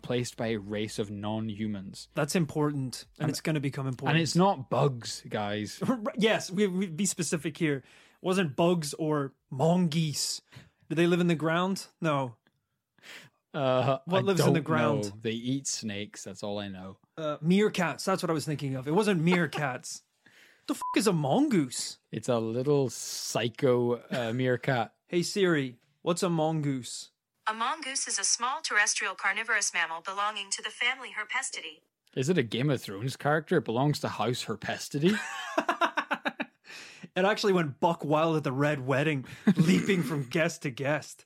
placed 0.00 0.38
by 0.38 0.46
a 0.48 0.56
race 0.56 0.98
of 0.98 1.10
non-humans, 1.10 2.08
That's 2.14 2.34
important, 2.34 3.04
and 3.18 3.28
it's 3.28 3.42
going 3.42 3.54
to 3.54 3.60
become 3.60 3.86
important. 3.86 4.16
and 4.16 4.22
it's 4.22 4.34
not 4.36 4.70
bugs, 4.70 5.22
guys. 5.28 5.82
yes, 6.16 6.50
we, 6.50 6.66
we 6.66 6.86
be 6.86 7.04
specific 7.04 7.58
here. 7.58 7.76
It 7.76 7.84
wasn't 8.22 8.56
bugs 8.56 8.94
or 8.94 9.34
mongoose. 9.50 10.40
Do 10.88 10.94
they 10.96 11.06
live 11.06 11.20
in 11.20 11.26
the 11.26 11.34
ground? 11.34 11.86
No. 12.00 12.36
Uh, 13.52 13.98
What 14.06 14.18
I 14.18 14.22
lives 14.22 14.46
in 14.46 14.52
the 14.54 14.60
ground? 14.60 15.04
know. 15.04 15.12
They 15.20 15.32
eat 15.32 15.66
snakes. 15.66 16.22
That's 16.24 16.42
all 16.42 16.58
I 16.58 16.68
know. 16.68 16.96
Uh, 17.20 17.36
meerkats. 17.44 18.04
That's 18.04 18.22
what 18.22 18.30
I 18.30 18.32
was 18.32 18.46
thinking 18.46 18.76
of. 18.76 18.88
It 18.88 18.94
wasn't 18.94 19.22
meerkats. 19.22 20.00
the 20.66 20.74
fuck 20.74 20.96
is 20.96 21.06
a 21.06 21.12
mongoose? 21.12 21.98
It's 22.10 22.30
a 22.30 22.38
little 22.38 22.88
psycho 22.88 24.00
uh, 24.10 24.32
meerkat. 24.32 24.94
Hey 25.06 25.22
Siri, 25.22 25.76
what's 26.00 26.22
a 26.22 26.30
mongoose? 26.30 27.10
A 27.46 27.52
mongoose 27.52 28.08
is 28.08 28.18
a 28.18 28.24
small 28.24 28.62
terrestrial 28.62 29.14
carnivorous 29.14 29.74
mammal 29.74 30.00
belonging 30.00 30.46
to 30.50 30.62
the 30.62 30.70
family 30.70 31.10
Herpestidae. 31.10 31.82
Is 32.16 32.30
it 32.30 32.38
a 32.38 32.42
Game 32.42 32.70
of 32.70 32.80
Thrones 32.80 33.16
character? 33.16 33.58
It 33.58 33.66
belongs 33.66 34.00
to 34.00 34.08
House 34.08 34.44
Herpestidae. 34.44 35.18
It 37.16 37.24
actually 37.24 37.52
went 37.52 37.80
buck 37.80 38.04
wild 38.04 38.36
at 38.36 38.44
the 38.44 38.52
red 38.52 38.86
wedding, 38.86 39.24
leaping 39.56 40.02
from 40.02 40.28
guest 40.28 40.62
to 40.62 40.70
guest. 40.70 41.24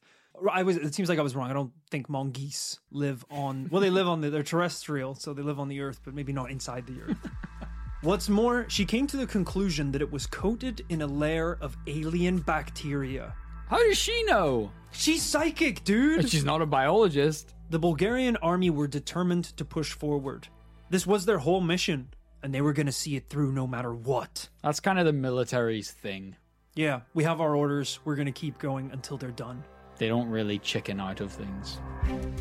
I 0.52 0.62
was. 0.62 0.76
It 0.76 0.94
seems 0.94 1.08
like 1.08 1.18
I 1.18 1.22
was 1.22 1.36
wrong. 1.36 1.50
I 1.50 1.52
don't 1.52 1.72
think 1.90 2.08
mongoose 2.08 2.80
live 2.90 3.24
on. 3.30 3.68
Well, 3.70 3.80
they 3.80 3.90
live 3.90 4.08
on 4.08 4.20
the. 4.20 4.30
They're 4.30 4.42
terrestrial, 4.42 5.14
so 5.14 5.32
they 5.32 5.42
live 5.42 5.60
on 5.60 5.68
the 5.68 5.80
Earth, 5.80 6.00
but 6.04 6.14
maybe 6.14 6.32
not 6.32 6.50
inside 6.50 6.86
the 6.86 7.00
Earth. 7.02 7.30
What's 8.02 8.28
more, 8.28 8.66
she 8.68 8.84
came 8.84 9.06
to 9.06 9.16
the 9.16 9.26
conclusion 9.26 9.90
that 9.92 10.02
it 10.02 10.12
was 10.12 10.26
coated 10.26 10.84
in 10.90 11.00
a 11.00 11.06
layer 11.06 11.56
of 11.62 11.74
alien 11.86 12.38
bacteria. 12.38 13.32
How 13.68 13.78
does 13.78 13.96
she 13.96 14.24
know? 14.24 14.70
She's 14.92 15.22
psychic, 15.22 15.84
dude. 15.84 16.28
She's 16.28 16.44
not 16.44 16.60
a 16.60 16.66
biologist. 16.66 17.54
The 17.70 17.78
Bulgarian 17.78 18.36
army 18.36 18.68
were 18.68 18.86
determined 18.86 19.44
to 19.56 19.64
push 19.64 19.92
forward. 19.92 20.48
This 20.90 21.06
was 21.06 21.24
their 21.24 21.38
whole 21.38 21.62
mission, 21.62 22.08
and 22.42 22.54
they 22.54 22.60
were 22.60 22.74
going 22.74 22.86
to 22.86 22.92
see 22.92 23.16
it 23.16 23.30
through 23.30 23.52
no 23.52 23.66
matter 23.66 23.94
what. 23.94 24.50
That's 24.62 24.80
kind 24.80 24.98
of 24.98 25.06
the 25.06 25.14
military's 25.14 25.90
thing. 25.90 26.36
Yeah, 26.74 27.00
we 27.14 27.24
have 27.24 27.40
our 27.40 27.56
orders. 27.56 28.00
We're 28.04 28.16
going 28.16 28.26
to 28.26 28.32
keep 28.32 28.58
going 28.58 28.90
until 28.92 29.16
they're 29.16 29.30
done. 29.30 29.64
They 29.96 30.08
don't 30.08 30.28
really 30.28 30.58
chicken 30.58 31.00
out 31.00 31.20
of 31.20 31.32
things. 31.32 31.78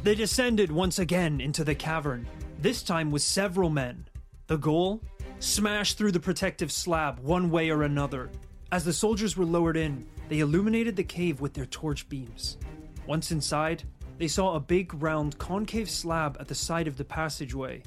They 0.03 0.15
descended 0.15 0.71
once 0.71 0.99
again 0.99 1.39
into 1.39 1.63
the 1.63 1.75
cavern, 1.75 2.27
this 2.59 2.83
time 2.83 3.11
with 3.11 3.21
several 3.21 3.69
men. 3.69 4.07
The 4.47 4.57
goal? 4.57 5.01
Smash 5.39 5.93
through 5.93 6.13
the 6.13 6.19
protective 6.19 6.71
slab 6.71 7.19
one 7.19 7.51
way 7.51 7.69
or 7.69 7.83
another. 7.83 8.29
As 8.71 8.83
the 8.85 8.93
soldiers 8.93 9.37
were 9.37 9.45
lowered 9.45 9.77
in, 9.77 10.05
they 10.29 10.39
illuminated 10.39 10.95
the 10.95 11.03
cave 11.03 11.41
with 11.41 11.53
their 11.53 11.65
torch 11.65 12.07
beams. 12.09 12.57
Once 13.05 13.31
inside, 13.31 13.83
they 14.17 14.27
saw 14.27 14.55
a 14.55 14.59
big 14.59 14.93
round 15.01 15.37
concave 15.37 15.89
slab 15.89 16.37
at 16.39 16.47
the 16.47 16.55
side 16.55 16.87
of 16.87 16.97
the 16.97 17.03
passageway. 17.03 17.83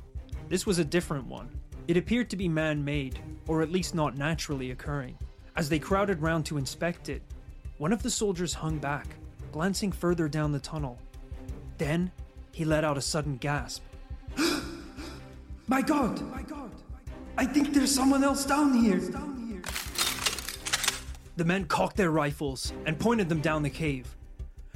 This 0.48 0.66
was 0.66 0.78
a 0.78 0.84
different 0.84 1.26
one. 1.26 1.48
It 1.88 1.96
appeared 1.96 2.30
to 2.30 2.36
be 2.36 2.48
man 2.48 2.84
made, 2.84 3.18
or 3.48 3.62
at 3.62 3.72
least 3.72 3.94
not 3.94 4.16
naturally 4.16 4.70
occurring. 4.70 5.16
As 5.56 5.68
they 5.68 5.78
crowded 5.78 6.20
round 6.20 6.44
to 6.46 6.58
inspect 6.58 7.08
it, 7.08 7.22
one 7.78 7.92
of 7.92 8.02
the 8.02 8.10
soldiers 8.10 8.52
hung 8.52 8.78
back, 8.78 9.06
glancing 9.56 9.90
further 9.90 10.28
down 10.28 10.52
the 10.52 10.58
tunnel. 10.60 10.98
Then 11.78 12.12
he 12.52 12.62
let 12.66 12.84
out 12.84 12.98
a 12.98 13.00
sudden 13.00 13.38
gasp. 13.38 13.82
My 15.66 15.80
god! 15.86 16.20
My 16.30 16.42
god! 16.42 16.70
I 17.38 17.46
think 17.46 17.72
there's 17.72 17.90
someone 17.90 18.22
else 18.22 18.44
down 18.44 18.74
here! 18.74 19.00
The 21.36 21.44
men 21.46 21.64
cocked 21.64 21.96
their 21.96 22.10
rifles 22.10 22.74
and 22.84 22.98
pointed 22.98 23.30
them 23.30 23.40
down 23.40 23.62
the 23.62 23.70
cave. 23.70 24.14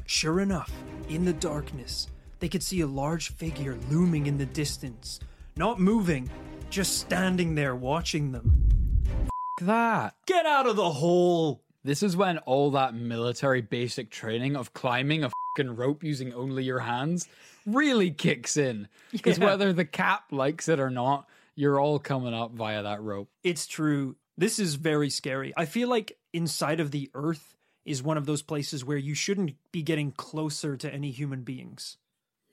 Sure 0.07 0.41
enough, 0.41 0.73
in 1.11 1.27
the 1.27 1.35
darkness, 1.35 2.09
they 2.39 2.49
could 2.49 2.63
see 2.63 2.81
a 2.81 2.87
large 2.87 3.35
figure 3.35 3.77
looming 3.91 4.29
in 4.29 4.39
the 4.39 4.47
distance, 4.47 5.21
not 5.57 5.79
moving, 5.79 6.31
just 6.71 7.01
standing 7.01 7.55
there 7.55 7.77
watching 7.77 8.33
them. 8.33 9.29
That. 9.61 10.15
Get 10.25 10.47
out 10.47 10.67
of 10.67 10.77
the 10.77 10.91
hole! 10.91 11.61
This 11.83 12.03
is 12.03 12.17
when 12.17 12.39
all 12.39 12.73
that 12.73 12.95
military 12.95 13.63
basic 13.63 14.11
training 14.11 14.55
of 14.57 14.75
climbing 14.75 15.25
a 15.25 15.31
fucking 15.57 15.77
rope 15.77 16.05
using 16.05 16.35
only 16.35 16.65
your 16.65 16.81
hands 16.81 17.27
really 17.67 18.11
kicks 18.11 18.57
in. 18.57 18.89
Because 19.13 19.39
Yeah. 19.39 19.47
whether 19.47 19.73
the 19.73 19.85
cap 19.87 20.25
likes 20.31 20.69
it 20.69 20.79
or 20.79 20.91
not, 20.91 21.27
you're 21.55 21.81
all 21.81 21.99
coming 21.99 22.35
up 22.35 22.53
via 22.53 22.83
that 22.83 23.03
rope. 23.03 23.31
It's 23.43 23.67
true. 23.67 24.17
This 24.37 24.59
is 24.59 24.75
very 24.75 25.11
scary. 25.11 25.53
I 25.57 25.65
feel 25.65 25.89
like 25.89 26.19
inside 26.33 26.81
of 26.81 26.91
the 26.91 27.11
earth 27.15 27.57
is 27.85 28.03
one 28.03 28.19
of 28.19 28.27
those 28.27 28.43
places 28.43 28.85
where 28.85 28.99
you 28.99 29.15
shouldn't 29.15 29.57
be 29.73 29.83
getting 29.83 30.13
closer 30.13 30.77
to 30.77 30.93
any 30.93 31.11
human 31.11 31.43
beings. 31.43 31.97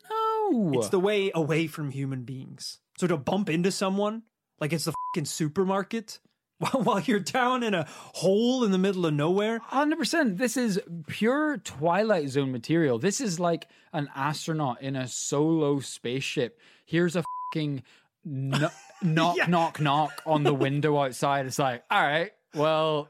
No. 0.09 0.71
It's 0.73 0.89
the 0.89 0.99
way 0.99 1.31
away 1.35 1.67
from 1.67 1.91
human 1.91 2.23
beings. 2.23 2.79
So 2.97 3.07
to 3.07 3.17
bump 3.17 3.49
into 3.49 3.71
someone 3.71 4.23
like 4.59 4.71
it's 4.73 4.85
the 4.85 4.93
fucking 5.13 5.25
supermarket 5.25 6.19
while, 6.71 6.99
you're 7.01 7.19
down 7.19 7.61
in 7.63 7.73
a 7.73 7.85
hole 7.89 8.63
in 8.63 8.71
the 8.71 8.77
middle 8.77 9.05
of 9.05 9.13
nowhere. 9.13 9.59
Hundred 9.63 9.97
percent. 9.99 10.37
This 10.37 10.57
is 10.57 10.79
pure 11.07 11.57
Twilight 11.57 12.29
Zone 12.29 12.51
material. 12.51 12.97
This 12.97 13.21
is 13.21 13.39
like 13.39 13.67
an 13.93 14.09
astronaut 14.15 14.81
in 14.81 14.95
a 14.95 15.07
solo 15.07 15.79
spaceship. 15.79 16.59
Here's 16.85 17.15
a 17.15 17.23
fucking 17.53 17.83
no- 18.25 18.69
knock, 19.03 19.37
Yeah. 19.37 19.45
knock, 19.47 19.79
knock 19.79 20.21
on 20.25 20.43
the 20.43 20.53
window 20.53 20.97
outside. 20.99 21.45
It's 21.45 21.59
like, 21.59 21.83
all 21.91 22.01
right, 22.01 22.31
well, 22.55 23.09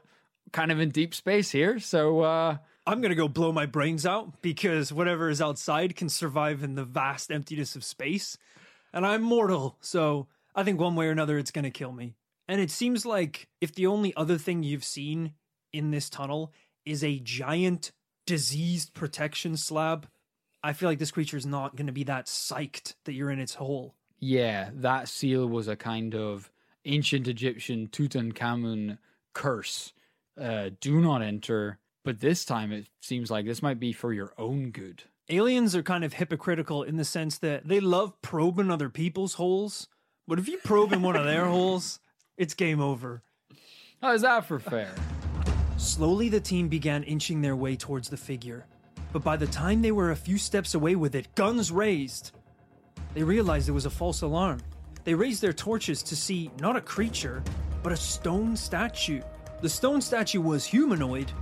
kind 0.52 0.70
of 0.70 0.78
in 0.80 0.90
deep 0.90 1.14
space 1.14 1.50
here. 1.50 1.78
So, 1.78 2.20
uh, 2.20 2.56
I'm 2.86 3.00
gonna 3.02 3.14
go 3.14 3.28
blow 3.28 3.52
my 3.52 3.66
brains 3.66 4.04
out 4.06 4.40
because 4.42 4.92
whatever 4.92 5.28
is 5.30 5.40
outside 5.42 5.94
can 5.96 6.08
survive 6.08 6.62
in 6.62 6.74
the 6.74 6.84
vast 6.84 7.30
emptiness 7.30 7.76
of 7.76 7.84
space. 7.84 8.36
And 8.94 9.06
I'm 9.06 9.22
mortal, 9.22 9.76
so 9.80 10.26
I 10.54 10.64
think 10.64 10.80
one 10.80 10.96
way 10.96 11.06
or 11.06 11.10
another 11.10 11.36
it's 11.38 11.50
gonna 11.50 11.70
kill 11.70 11.92
me. 11.92 12.14
And 12.48 12.60
it 12.60 12.70
seems 12.70 13.04
like 13.04 13.48
if 13.60 13.74
the 13.74 13.86
only 13.86 14.14
other 14.16 14.38
thing 14.38 14.62
you've 14.62 14.84
seen 14.84 15.34
in 15.72 15.90
this 15.90 16.08
tunnel 16.08 16.52
is 16.86 17.04
a 17.04 17.18
giant 17.20 17.92
diseased 18.26 18.94
protection 18.94 19.56
slab, 19.56 20.08
I 20.62 20.72
feel 20.72 20.88
like 20.88 20.98
this 20.98 21.10
creature 21.10 21.36
is 21.36 21.46
not 21.46 21.76
gonna 21.76 21.92
be 21.92 22.04
that 22.04 22.26
psyched 22.26 22.94
that 23.04 23.12
you're 23.12 23.30
in 23.30 23.38
its 23.38 23.54
hole. 23.54 23.94
yeah, 24.18 24.70
that 24.74 25.08
seal 25.08 25.46
was 25.46 25.68
a 25.68 25.76
kind 25.76 26.14
of 26.14 26.50
ancient 26.84 27.28
Egyptian 27.28 27.86
Tutankhamun 27.88 28.98
curse. 29.34 29.92
Uh, 30.40 30.70
do 30.80 31.00
not 31.00 31.22
enter. 31.22 31.78
But 32.04 32.20
this 32.20 32.44
time 32.44 32.72
it 32.72 32.86
seems 33.02 33.30
like 33.30 33.44
this 33.44 33.60
might 33.62 33.78
be 33.78 33.92
for 33.92 34.12
your 34.12 34.32
own 34.38 34.70
good. 34.70 35.02
Aliens 35.28 35.76
are 35.76 35.82
kind 35.82 36.04
of 36.04 36.14
hypocritical 36.14 36.82
in 36.82 36.96
the 36.96 37.04
sense 37.04 37.36
that 37.38 37.68
they 37.68 37.80
love 37.80 38.20
probing 38.22 38.70
other 38.70 38.88
people's 38.88 39.34
holes, 39.34 39.88
but 40.26 40.38
if 40.38 40.48
you 40.48 40.56
probe 40.64 40.92
in 40.94 41.02
one 41.02 41.16
of 41.16 41.26
their 41.26 41.44
holes, 41.54 42.00
it's 42.38 42.54
game 42.54 42.80
over. 42.80 43.22
How 44.00 44.12
is 44.12 44.22
that 44.22 44.46
for 44.46 44.58
fair? 44.60 44.94
Slowly, 45.76 46.28
the 46.28 46.40
team 46.40 46.68
began 46.68 47.02
inching 47.02 47.42
their 47.42 47.56
way 47.56 47.76
towards 47.76 48.08
the 48.08 48.16
figure. 48.16 48.64
But 49.12 49.24
by 49.24 49.36
the 49.36 49.46
time 49.48 49.82
they 49.82 49.90
were 49.92 50.12
a 50.12 50.16
few 50.16 50.38
steps 50.38 50.74
away 50.74 50.94
with 50.94 51.14
it, 51.14 51.34
guns 51.34 51.72
raised, 51.72 52.32
they 53.14 53.22
realized 53.24 53.68
it 53.68 53.72
was 53.72 53.86
a 53.86 53.90
false 53.90 54.22
alarm. 54.22 54.60
They 55.04 55.14
raised 55.14 55.42
their 55.42 55.52
torches 55.52 56.02
to 56.04 56.14
see 56.16 56.50
not 56.60 56.76
a 56.76 56.80
creature, 56.80 57.42
but 57.82 57.92
a 57.92 57.96
stone 57.96 58.56
statue. 58.56 59.20
The 59.60 59.68
stone 59.68 60.00
statue 60.00 60.40
was 60.40 60.64
humanoid, 60.64 61.32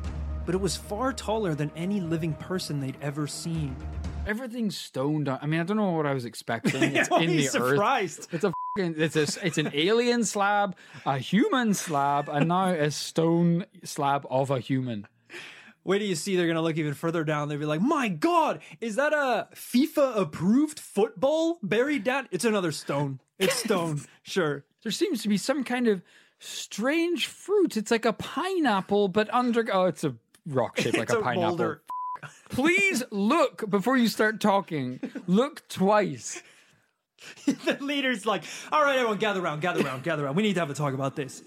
but 0.47 0.55
it 0.55 0.61
was 0.61 0.77
far 0.77 1.13
taller 1.13 1.55
than 1.55 1.71
any 1.77 2.01
living 2.01 2.33
person 2.35 2.81
they'd 2.81 2.97
ever 3.03 3.27
seen. 3.27 3.77
Everything's 4.27 4.77
stoned. 4.77 5.29
I 5.29 5.45
mean, 5.47 5.61
I 5.61 5.65
don't 5.65 5.77
know 5.77 5.91
what 5.91 6.07
I 6.07 6.15
was 6.15 6.25
expecting. 6.25 6.83
It's 6.97 7.09
in 7.11 7.27
the 7.37 7.43
surprised? 7.47 8.21
earth. 8.21 8.35
It's 8.35 8.45
a 8.45 8.53
it's 8.79 9.17
a, 9.17 9.47
it's 9.47 9.59
an 9.59 9.71
alien 9.73 10.25
slab, 10.25 10.77
a 11.05 11.19
human 11.19 11.75
slab, 11.75 12.29
and 12.29 12.49
now 12.49 12.69
a 12.69 12.91
stone 12.91 13.67
slab 13.85 14.27
of 14.31 14.51
a 14.51 14.61
human. 14.61 15.07
Wait 15.85 16.01
till 16.01 16.09
you 16.09 16.17
see 16.17 16.35
they're 16.37 16.49
gonna 16.49 16.63
look 16.63 16.79
even 16.79 16.95
further 16.95 17.23
down. 17.23 17.49
They'll 17.49 17.59
be 17.59 17.65
like, 17.65 17.81
"My 17.81 18.09
God, 18.09 18.61
is 18.81 18.97
that 18.97 19.13
a 19.13 19.49
FIFA 19.55 20.17
approved 20.19 20.81
football 20.81 21.59
buried 21.63 22.03
down?" 22.03 22.29
It's 22.33 22.45
another 22.45 22.73
stone. 22.73 23.21
It's 23.39 23.55
stone. 23.55 24.03
sure. 24.23 24.65
There 24.83 24.93
seems 24.93 25.23
to 25.23 25.29
be 25.29 25.37
some 25.37 25.63
kind 25.63 25.87
of 25.87 26.03
strange 26.41 27.27
fruit. 27.27 27.77
It's 27.77 27.91
like 27.91 28.05
a 28.05 28.13
pineapple, 28.13 29.09
but 29.09 29.33
under. 29.33 29.65
Oh, 29.73 29.85
it's 29.85 30.03
a 30.03 30.17
rock 30.47 30.81
shaped 30.81 30.99
like 30.99 31.11
a, 31.11 31.19
a 31.19 31.23
pineapple. 31.23 31.77
Please 32.49 33.05
look 33.11 33.69
before 33.69 33.97
you 33.97 34.09
start 34.09 34.41
talking. 34.41 34.99
Look 35.27 35.69
twice. 35.69 36.43
the 37.47 37.79
leader's 37.81 38.27
like, 38.27 38.45
"All 38.71 38.83
right, 38.83 38.97
everyone, 38.97 39.19
gather 39.19 39.41
around, 39.41 39.61
gather 39.61 39.85
around, 39.85 40.03
gather 40.03 40.25
around. 40.25 40.37
We 40.37 40.43
need 40.43 40.55
to 40.55 40.61
have 40.61 40.71
a 40.71 40.75
talk 40.75 40.95
about 40.95 41.17
this. 41.17 41.43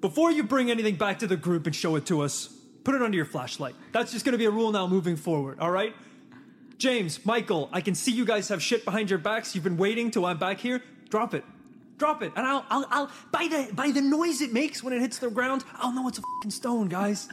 Before 0.00 0.30
you 0.30 0.42
bring 0.42 0.70
anything 0.70 0.96
back 0.96 1.18
to 1.20 1.26
the 1.26 1.36
group 1.36 1.66
and 1.66 1.74
show 1.74 1.96
it 1.96 2.06
to 2.06 2.22
us, 2.22 2.48
put 2.84 2.94
it 2.94 3.02
under 3.02 3.16
your 3.16 3.26
flashlight. 3.26 3.74
That's 3.92 4.12
just 4.12 4.24
gonna 4.24 4.38
be 4.38 4.46
a 4.46 4.50
rule 4.50 4.72
now 4.72 4.86
moving 4.86 5.16
forward. 5.16 5.58
All 5.60 5.70
right." 5.70 5.94
James, 6.80 7.26
Michael, 7.26 7.68
I 7.74 7.82
can 7.82 7.94
see 7.94 8.10
you 8.10 8.24
guys 8.24 8.48
have 8.48 8.62
shit 8.62 8.86
behind 8.86 9.10
your 9.10 9.18
backs. 9.18 9.54
You've 9.54 9.64
been 9.64 9.76
waiting 9.76 10.10
till 10.10 10.24
I'm 10.24 10.38
back 10.38 10.58
here. 10.58 10.82
Drop 11.10 11.34
it. 11.34 11.44
Drop 11.98 12.22
it. 12.22 12.32
And 12.34 12.46
I'll, 12.46 12.64
I'll, 12.70 12.86
I'll, 12.88 13.10
by 13.30 13.48
the, 13.48 13.70
by 13.74 13.90
the 13.90 14.00
noise 14.00 14.40
it 14.40 14.54
makes 14.54 14.82
when 14.82 14.94
it 14.94 15.00
hits 15.02 15.18
the 15.18 15.28
ground, 15.28 15.62
I'll 15.74 15.92
know 15.92 16.08
it's 16.08 16.16
a 16.16 16.22
fucking 16.22 16.50
stone, 16.50 16.88
guys. 16.88 17.28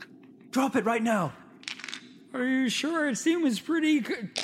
Drop 0.50 0.76
it 0.76 0.84
right 0.84 1.02
now. 1.02 1.32
Are 2.34 2.44
you 2.44 2.68
sure? 2.68 3.08
It 3.08 3.16
seems 3.16 3.58
pretty 3.58 4.00
good. 4.00 4.38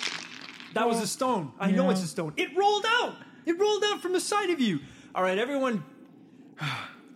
That 0.76 0.88
was 0.88 1.00
a 1.00 1.06
stone. 1.06 1.52
I 1.58 1.70
know 1.70 1.84
yeah. 1.84 1.92
it's 1.92 2.02
a 2.02 2.06
stone. 2.06 2.34
It 2.36 2.54
rolled 2.54 2.84
out. 2.86 3.14
It 3.46 3.58
rolled 3.58 3.82
out 3.84 4.02
from 4.02 4.12
the 4.12 4.20
side 4.20 4.50
of 4.50 4.60
you. 4.60 4.80
All 5.14 5.22
right, 5.22 5.38
everyone. 5.38 5.82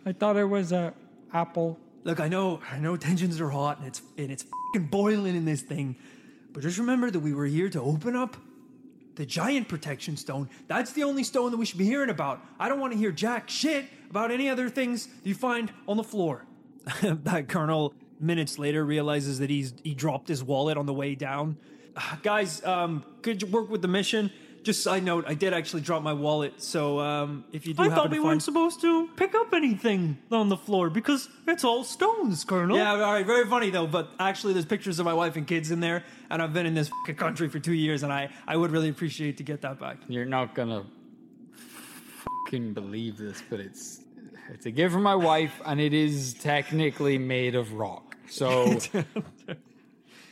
I 0.06 0.12
thought 0.12 0.36
it 0.38 0.44
was 0.44 0.72
a 0.72 0.94
apple. 1.34 1.78
Look, 2.04 2.20
I 2.20 2.28
know, 2.28 2.60
I 2.72 2.78
know 2.78 2.96
tensions 2.96 3.38
are 3.38 3.50
hot 3.50 3.78
and 3.78 3.86
it's 3.86 4.00
and 4.16 4.30
it's 4.30 4.44
fucking 4.44 4.88
boiling 4.88 5.36
in 5.36 5.44
this 5.44 5.60
thing, 5.60 5.96
but 6.54 6.62
just 6.62 6.78
remember 6.78 7.10
that 7.10 7.20
we 7.20 7.34
were 7.34 7.44
here 7.44 7.68
to 7.68 7.80
open 7.82 8.16
up 8.16 8.38
the 9.16 9.26
giant 9.26 9.68
protection 9.68 10.16
stone. 10.16 10.48
That's 10.66 10.92
the 10.92 11.04
only 11.04 11.22
stone 11.22 11.50
that 11.50 11.58
we 11.58 11.66
should 11.66 11.78
be 11.78 11.84
hearing 11.84 12.08
about. 12.08 12.40
I 12.58 12.70
don't 12.70 12.80
want 12.80 12.94
to 12.94 12.98
hear 12.98 13.12
jack 13.12 13.50
shit 13.50 13.84
about 14.08 14.30
any 14.30 14.48
other 14.48 14.70
things 14.70 15.06
that 15.06 15.26
you 15.26 15.34
find 15.34 15.70
on 15.86 15.98
the 15.98 16.04
floor. 16.04 16.46
that 17.02 17.48
colonel 17.48 17.92
minutes 18.18 18.58
later 18.58 18.82
realizes 18.82 19.38
that 19.40 19.50
he's 19.50 19.74
he 19.84 19.92
dropped 19.92 20.28
his 20.28 20.42
wallet 20.42 20.78
on 20.78 20.86
the 20.86 20.94
way 20.94 21.14
down. 21.14 21.58
Guys, 22.22 22.64
um, 22.64 23.04
could 23.22 23.42
you 23.42 23.48
work 23.48 23.70
with 23.70 23.82
the 23.82 23.88
mission? 23.88 24.30
Just 24.62 24.82
side 24.82 25.04
note, 25.04 25.24
I 25.26 25.32
did 25.32 25.54
actually 25.54 25.80
drop 25.80 26.02
my 26.02 26.12
wallet, 26.12 26.60
so 26.62 27.00
um, 27.00 27.44
if 27.50 27.66
you 27.66 27.72
do 27.72 27.80
I 27.80 27.84
happen 27.84 27.96
thought 27.96 28.04
to 28.04 28.10
we 28.10 28.16
find 28.16 28.26
weren't 28.26 28.42
supposed 28.42 28.82
to 28.82 29.08
pick 29.16 29.34
up 29.34 29.54
anything 29.54 30.18
on 30.30 30.50
the 30.50 30.56
floor 30.56 30.90
because 30.90 31.30
it's 31.48 31.64
all 31.64 31.82
stones, 31.82 32.44
Colonel. 32.44 32.76
Yeah, 32.76 32.90
all 32.92 33.14
right, 33.14 33.24
very 33.24 33.46
funny 33.46 33.70
though. 33.70 33.86
But 33.86 34.10
actually, 34.20 34.52
there's 34.52 34.66
pictures 34.66 34.98
of 34.98 35.06
my 35.06 35.14
wife 35.14 35.36
and 35.36 35.46
kids 35.46 35.70
in 35.70 35.80
there, 35.80 36.04
and 36.28 36.42
I've 36.42 36.52
been 36.52 36.66
in 36.66 36.74
this 36.74 36.90
fucking 36.90 37.14
country 37.14 37.48
for 37.48 37.58
two 37.58 37.72
years, 37.72 38.02
and 38.02 38.12
I, 38.12 38.28
I 38.46 38.54
would 38.54 38.70
really 38.70 38.90
appreciate 38.90 39.38
to 39.38 39.42
get 39.42 39.62
that 39.62 39.80
back. 39.80 39.96
You're 40.08 40.26
not 40.26 40.54
gonna 40.54 40.84
fucking 42.44 42.74
believe 42.74 43.16
this, 43.16 43.42
but 43.48 43.60
it's 43.60 44.00
it's 44.50 44.66
a 44.66 44.70
gift 44.70 44.92
from 44.92 45.04
my 45.04 45.14
wife, 45.14 45.58
and 45.64 45.80
it 45.80 45.94
is 45.94 46.34
technically 46.34 47.16
made 47.16 47.54
of 47.54 47.72
rock. 47.72 48.16
So 48.28 48.76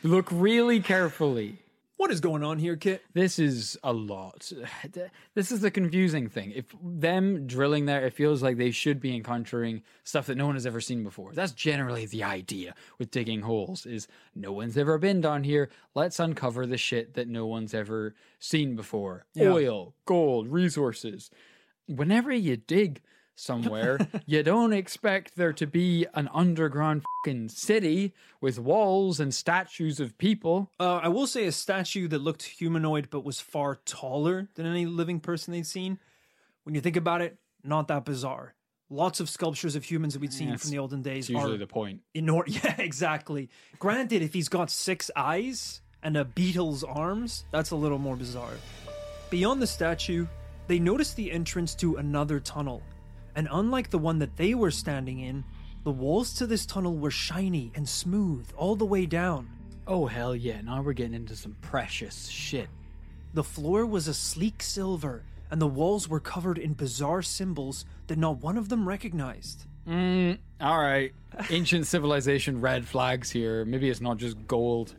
look 0.03 0.27
really 0.31 0.79
carefully. 0.79 1.59
What 1.99 2.11
is 2.11 2.21
going 2.21 2.45
on 2.45 2.59
here, 2.59 2.77
Kit? 2.77 3.01
This 3.13 3.39
is 3.39 3.77
a 3.83 3.91
lot. 3.91 4.49
This 5.35 5.51
is 5.51 5.59
the 5.59 5.69
confusing 5.69 6.29
thing. 6.29 6.53
If 6.55 6.65
them 6.81 7.45
drilling 7.45 7.85
there, 7.85 8.05
it 8.05 8.13
feels 8.13 8.41
like 8.41 8.55
they 8.55 8.71
should 8.71 9.01
be 9.01 9.13
encountering 9.15 9.83
stuff 10.05 10.27
that 10.27 10.37
no 10.37 10.45
one 10.45 10.55
has 10.55 10.65
ever 10.65 10.79
seen 10.79 11.03
before. 11.03 11.33
That's 11.33 11.51
generally 11.51 12.05
the 12.05 12.23
idea 12.23 12.73
with 12.97 13.11
digging 13.11 13.41
holes 13.41 13.85
is 13.85 14.07
no 14.33 14.53
one's 14.53 14.77
ever 14.77 14.97
been 14.97 15.19
down 15.19 15.43
here. 15.43 15.69
Let's 15.93 16.19
uncover 16.19 16.65
the 16.65 16.77
shit 16.77 17.15
that 17.15 17.27
no 17.27 17.45
one's 17.45 17.73
ever 17.73 18.15
seen 18.39 18.77
before. 18.77 19.25
Oil, 19.37 19.93
gold, 20.05 20.47
resources. 20.47 21.29
Whenever 21.87 22.31
you 22.31 22.55
dig 22.55 23.01
somewhere, 23.39 23.99
you 24.25 24.43
don't 24.43 24.73
expect 24.73 25.35
there 25.35 25.53
to 25.53 25.65
be 25.65 26.05
an 26.13 26.29
underground 26.33 27.03
fucking 27.23 27.49
city 27.49 28.13
with 28.41 28.59
walls 28.59 29.19
and 29.19 29.33
statues 29.33 29.99
of 29.99 30.17
people. 30.17 30.69
Uh, 30.79 30.97
I 30.97 31.07
will 31.07 31.27
say 31.27 31.45
a 31.45 31.51
statue 31.51 32.07
that 32.09 32.19
looked 32.19 32.43
humanoid 32.43 33.09
but 33.09 33.23
was 33.23 33.39
far 33.39 33.79
taller 33.85 34.49
than 34.55 34.65
any 34.65 34.85
living 34.85 35.19
person 35.19 35.53
they'd 35.53 35.65
seen. 35.65 35.99
When 36.63 36.75
you 36.75 36.81
think 36.81 36.97
about 36.97 37.21
it, 37.21 37.37
not 37.63 37.87
that 37.87 38.05
bizarre. 38.05 38.53
Lots 38.91 39.19
of 39.19 39.29
sculptures 39.29 39.75
of 39.75 39.83
humans 39.83 40.13
that 40.13 40.19
we'd 40.19 40.33
seen 40.33 40.57
from 40.57 40.71
the 40.71 40.79
olden 40.79 41.03
days 41.03 41.29
usually 41.29 41.57
the 41.57 41.67
point. 41.67 42.01
Inor- 42.15 42.43
yeah, 42.63 42.75
exactly. 42.79 43.49
Granted, 43.77 44.23
if 44.23 44.33
he's 44.33 44.49
got 44.49 44.71
six 44.71 45.11
eyes 45.15 45.81
and 46.01 46.17
a 46.17 46.25
beetle's 46.25 46.83
arms, 46.83 47.45
that's 47.51 47.71
a 47.71 47.75
little 47.75 47.99
more 47.99 48.15
bizarre. 48.15 48.53
Beyond 49.29 49.61
the 49.61 49.67
statue, 49.67 50.25
they 50.67 50.79
noticed 50.79 51.15
the 51.15 51.31
entrance 51.31 51.75
to 51.75 51.97
another 51.97 52.39
tunnel. 52.39 52.81
And 53.35 53.47
unlike 53.51 53.89
the 53.89 53.97
one 53.99 54.19
that 54.19 54.35
they 54.37 54.53
were 54.53 54.71
standing 54.71 55.19
in, 55.19 55.43
the 55.83 55.91
walls 55.91 56.33
to 56.35 56.47
this 56.47 56.65
tunnel 56.65 56.97
were 56.97 57.11
shiny 57.11 57.71
and 57.75 57.87
smooth 57.87 58.49
all 58.57 58.75
the 58.75 58.85
way 58.85 59.05
down. 59.05 59.49
Oh 59.87 60.05
hell 60.05 60.35
yeah! 60.35 60.61
Now 60.61 60.81
we're 60.81 60.93
getting 60.93 61.13
into 61.15 61.35
some 61.35 61.55
precious 61.61 62.27
shit. 62.27 62.67
The 63.33 63.43
floor 63.43 63.85
was 63.85 64.07
a 64.07 64.13
sleek 64.13 64.61
silver, 64.61 65.23
and 65.49 65.61
the 65.61 65.67
walls 65.67 66.07
were 66.07 66.19
covered 66.19 66.57
in 66.57 66.73
bizarre 66.73 67.21
symbols 67.21 67.85
that 68.07 68.17
not 68.19 68.41
one 68.41 68.57
of 68.57 68.69
them 68.69 68.87
recognized. 68.87 69.65
Hmm, 69.85 70.33
All 70.61 70.77
right, 70.77 71.11
ancient 71.49 71.87
civilization 71.87 72.61
red 72.61 72.85
flags 72.87 73.31
here. 73.31 73.65
Maybe 73.65 73.89
it's 73.89 74.01
not 74.01 74.17
just 74.17 74.45
gold. 74.47 74.95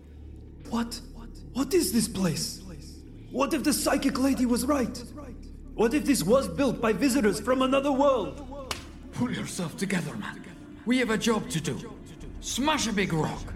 What? 0.71 1.01
What 1.53 1.75
is 1.75 1.93
this 1.93 2.09
place? 2.09 2.63
What 3.31 3.55
if 3.55 3.63
the 3.63 3.73
psychic 3.73 4.19
lady 4.19 4.47
was 4.47 4.65
right? 4.67 5.03
What 5.81 5.95
if 5.95 6.05
this 6.05 6.23
was 6.23 6.47
built 6.47 6.79
by 6.79 6.93
visitors 6.93 7.41
from 7.41 7.63
another 7.63 7.91
world? 7.91 8.71
Pull 9.13 9.31
yourself 9.31 9.79
together, 9.79 10.15
man. 10.15 10.45
We 10.85 10.99
have 10.99 11.09
a 11.09 11.17
job 11.17 11.49
to 11.49 11.59
do. 11.59 11.95
Smash 12.41 12.87
a 12.87 12.93
big 12.93 13.15
rock. 13.15 13.55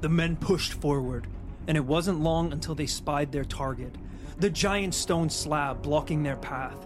The 0.00 0.08
men 0.08 0.34
pushed 0.34 0.72
forward, 0.72 1.28
and 1.68 1.76
it 1.76 1.84
wasn't 1.84 2.18
long 2.18 2.50
until 2.50 2.74
they 2.74 2.86
spied 2.86 3.30
their 3.30 3.44
target 3.44 3.94
the 4.38 4.50
giant 4.50 4.92
stone 4.92 5.30
slab 5.30 5.82
blocking 5.82 6.24
their 6.24 6.34
path. 6.34 6.84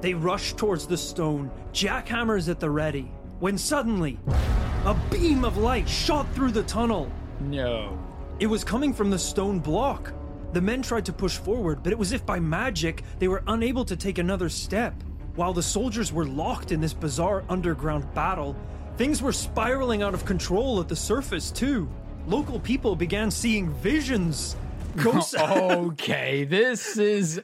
They 0.00 0.12
rushed 0.12 0.58
towards 0.58 0.88
the 0.88 0.96
stone, 0.96 1.48
jackhammers 1.72 2.48
at 2.48 2.58
the 2.58 2.70
ready, 2.70 3.12
when 3.38 3.58
suddenly, 3.58 4.18
a 4.84 4.96
beam 5.08 5.44
of 5.44 5.56
light 5.56 5.88
shot 5.88 6.26
through 6.34 6.50
the 6.50 6.64
tunnel. 6.64 7.08
No. 7.38 7.96
It 8.40 8.48
was 8.48 8.64
coming 8.64 8.92
from 8.92 9.08
the 9.08 9.20
stone 9.20 9.60
block. 9.60 10.12
The 10.56 10.62
men 10.62 10.80
tried 10.80 11.04
to 11.04 11.12
push 11.12 11.36
forward, 11.36 11.82
but 11.82 11.92
it 11.92 11.98
was 11.98 12.12
if 12.12 12.24
by 12.24 12.40
magic 12.40 13.02
they 13.18 13.28
were 13.28 13.42
unable 13.46 13.84
to 13.84 13.94
take 13.94 14.16
another 14.16 14.48
step. 14.48 14.94
While 15.34 15.52
the 15.52 15.62
soldiers 15.62 16.14
were 16.14 16.24
locked 16.24 16.72
in 16.72 16.80
this 16.80 16.94
bizarre 16.94 17.44
underground 17.50 18.06
battle, 18.14 18.56
things 18.96 19.20
were 19.20 19.32
spiraling 19.32 20.02
out 20.02 20.14
of 20.14 20.24
control 20.24 20.80
at 20.80 20.88
the 20.88 20.96
surface, 20.96 21.50
too. 21.50 21.86
Local 22.26 22.58
people 22.58 22.96
began 22.96 23.30
seeing 23.30 23.70
visions. 23.74 24.56
Ghosts. 24.96 25.34
okay, 25.38 26.44
this 26.44 26.96
is 26.96 27.42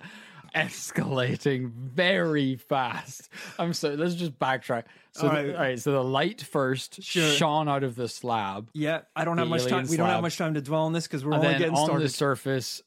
escalating 0.55 1.71
very 1.71 2.57
fast. 2.57 3.29
I'm 3.59 3.75
sorry. 3.75 3.99
Let's 3.99 4.15
just 4.15 4.39
backtrack. 4.39 4.85
So, 5.13 5.29
All 5.29 5.35
the- 5.35 5.43
right. 5.49 5.55
all 5.55 5.61
right. 5.61 5.79
So 5.79 5.93
the 5.93 6.03
light 6.03 6.41
first 6.41 7.03
Sure. 7.03 7.29
shone 7.29 7.69
out 7.69 7.85
of 7.85 7.95
the 7.95 8.09
slab, 8.09 8.71
yeah, 8.73 9.03
I 9.15 9.27
don't 9.27 9.37
have 9.37 9.49
much 9.49 9.65
time. 9.65 9.81
alien 9.81 9.91
We 9.91 9.97
don't 9.99 10.09
have 10.09 10.23
much 10.23 10.39
time 10.39 10.55
to 10.55 10.63
dwell 10.63 10.85
on 10.85 10.95
this 10.95 11.07
because 11.07 11.27
we're 11.27 11.35
and 11.35 11.45
only 11.45 11.59
getting 11.59 11.75
on 11.75 11.85
started. 11.85 12.05
the 12.05 12.09
surface, 12.09 12.83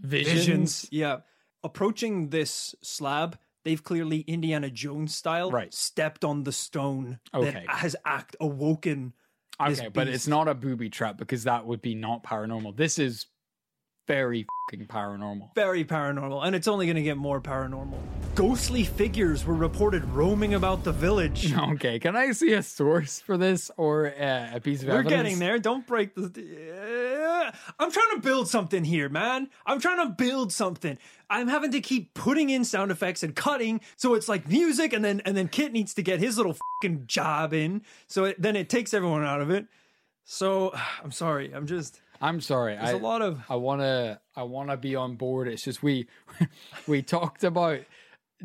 visions. 0.00 0.34
visions. 0.38 0.88
Yeah. 0.90 1.18
Approaching 1.64 2.30
this 2.30 2.74
slab, 2.82 3.38
they've 3.64 3.82
clearly 3.82 4.20
Indiana 4.20 4.70
Jones 4.70 5.14
style 5.14 5.50
Right. 5.50 5.72
stepped 5.74 6.24
on 6.24 6.44
the 6.44 6.52
stone 6.52 7.18
Okay. 7.34 7.50
that 7.50 7.68
has 7.68 7.96
act 8.04 8.36
awoken. 8.40 9.12
Okay, 9.60 9.88
but 9.88 10.06
it's 10.06 10.28
not 10.28 10.46
a 10.46 10.54
booby 10.54 10.88
trap 10.88 11.16
because 11.18 11.44
that 11.44 11.66
would 11.66 11.82
be 11.82 11.94
not 11.96 12.22
paranormal. 12.22 12.76
This 12.76 12.98
is 12.98 13.26
very 14.08 14.46
fucking 14.70 14.86
paranormal. 14.86 15.54
very 15.54 15.84
paranormal, 15.84 16.44
and 16.44 16.56
it's 16.56 16.66
only 16.66 16.86
going 16.86 16.96
to 16.96 17.02
get 17.02 17.18
more 17.18 17.40
paranormal. 17.40 17.98
Ghostly 18.34 18.82
figures 18.84 19.44
were 19.44 19.54
reported 19.54 20.02
roaming 20.06 20.54
about 20.54 20.82
the 20.82 20.92
village. 20.92 21.52
Okay, 21.68 21.98
can 21.98 22.16
I 22.16 22.32
see 22.32 22.54
a 22.54 22.62
source 22.62 23.20
for 23.20 23.36
this 23.36 23.70
or 23.76 24.06
uh, 24.06 24.50
a 24.54 24.60
piece 24.60 24.82
of 24.82 24.88
evidence? 24.88 24.88
We're 24.88 24.98
evidence? 24.98 25.10
getting 25.10 25.38
there. 25.38 25.58
Don't 25.58 25.86
break 25.86 26.14
the. 26.14 26.22
Uh, 26.24 27.52
I'm 27.78 27.92
trying 27.92 28.10
to 28.14 28.20
build 28.20 28.48
something 28.48 28.84
here, 28.84 29.08
man. 29.10 29.50
I'm 29.66 29.80
trying 29.80 30.08
to 30.08 30.14
build 30.14 30.50
something. 30.52 30.96
I'm 31.28 31.48
having 31.48 31.72
to 31.72 31.80
keep 31.80 32.14
putting 32.14 32.48
in 32.48 32.64
sound 32.64 32.90
effects 32.90 33.22
and 33.22 33.36
cutting, 33.36 33.82
so 33.96 34.14
it's 34.14 34.28
like 34.28 34.48
music, 34.48 34.94
and 34.94 35.04
then 35.04 35.20
and 35.26 35.36
then 35.36 35.48
Kit 35.48 35.72
needs 35.72 35.92
to 35.94 36.02
get 36.02 36.20
his 36.20 36.38
little 36.38 36.56
fucking 36.80 37.04
job 37.06 37.52
in. 37.52 37.82
So 38.06 38.24
it, 38.24 38.40
then 38.40 38.56
it 38.56 38.70
takes 38.70 38.94
everyone 38.94 39.24
out 39.24 39.42
of 39.42 39.50
it. 39.50 39.66
So 40.24 40.72
I'm 41.04 41.12
sorry. 41.12 41.52
I'm 41.52 41.66
just 41.66 42.00
I'm 42.20 42.40
sorry. 42.40 42.74
there's 42.74 42.90
I, 42.90 42.92
a 42.92 42.98
lot 42.98 43.22
of 43.22 43.40
I 43.48 43.56
wanna 43.56 44.20
I 44.34 44.42
wanna 44.44 44.76
be 44.76 44.96
on 44.96 45.16
board. 45.16 45.48
It's 45.48 45.64
just 45.64 45.82
we 45.82 46.08
we 46.86 47.02
talked 47.02 47.44
about 47.44 47.80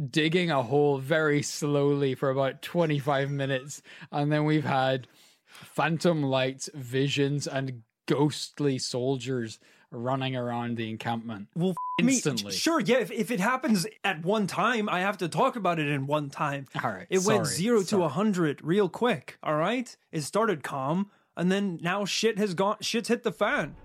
digging 0.10 0.52
a 0.52 0.64
hole 0.64 0.98
very 0.98 1.42
slowly 1.42 2.16
for 2.16 2.30
about 2.30 2.62
25 2.62 3.30
minutes, 3.30 3.82
and 4.12 4.32
then 4.32 4.46
we've 4.46 4.64
had 4.66 5.08
phantom 5.46 6.24
lights, 6.24 6.70
visions, 6.74 7.48
and 7.48 7.84
ghostly 8.08 8.78
soldiers 8.80 9.60
running 9.92 10.36
around 10.36 10.76
the 10.78 10.90
encampment. 10.90 11.48
well 11.56 11.76
f- 12.00 12.06
me. 12.06 12.14
instantly. 12.14 12.52
Sure, 12.52 12.80
yeah. 12.80 12.98
If, 12.98 13.12
if 13.12 13.30
it 13.32 13.40
happens 13.40 13.86
at 14.04 14.24
one 14.26 14.48
time, 14.48 14.90
I 14.90 15.02
have 15.02 15.20
to 15.20 15.30
talk 15.30 15.56
about 15.56 15.80
it 15.80 15.88
in 15.88 16.08
one 16.08 16.30
time. 16.30 16.66
All 16.84 16.92
right, 16.92 17.06
It 17.10 17.24
went 17.24 17.46
sorry, 17.46 17.56
zero 17.56 17.84
to 17.84 18.04
a 18.04 18.10
hundred 18.10 18.60
real 18.64 18.90
quick. 18.90 19.38
All 19.44 19.56
right. 19.56 19.96
It 20.12 20.22
started 20.22 20.64
calm, 20.64 21.12
and 21.38 21.52
then 21.52 21.80
now 21.82 22.06
shit 22.06 22.38
has 22.38 22.54
gone. 22.54 22.78
Shit's 22.82 23.10
hit 23.10 23.24
the 23.24 23.32
fan. 23.32 23.76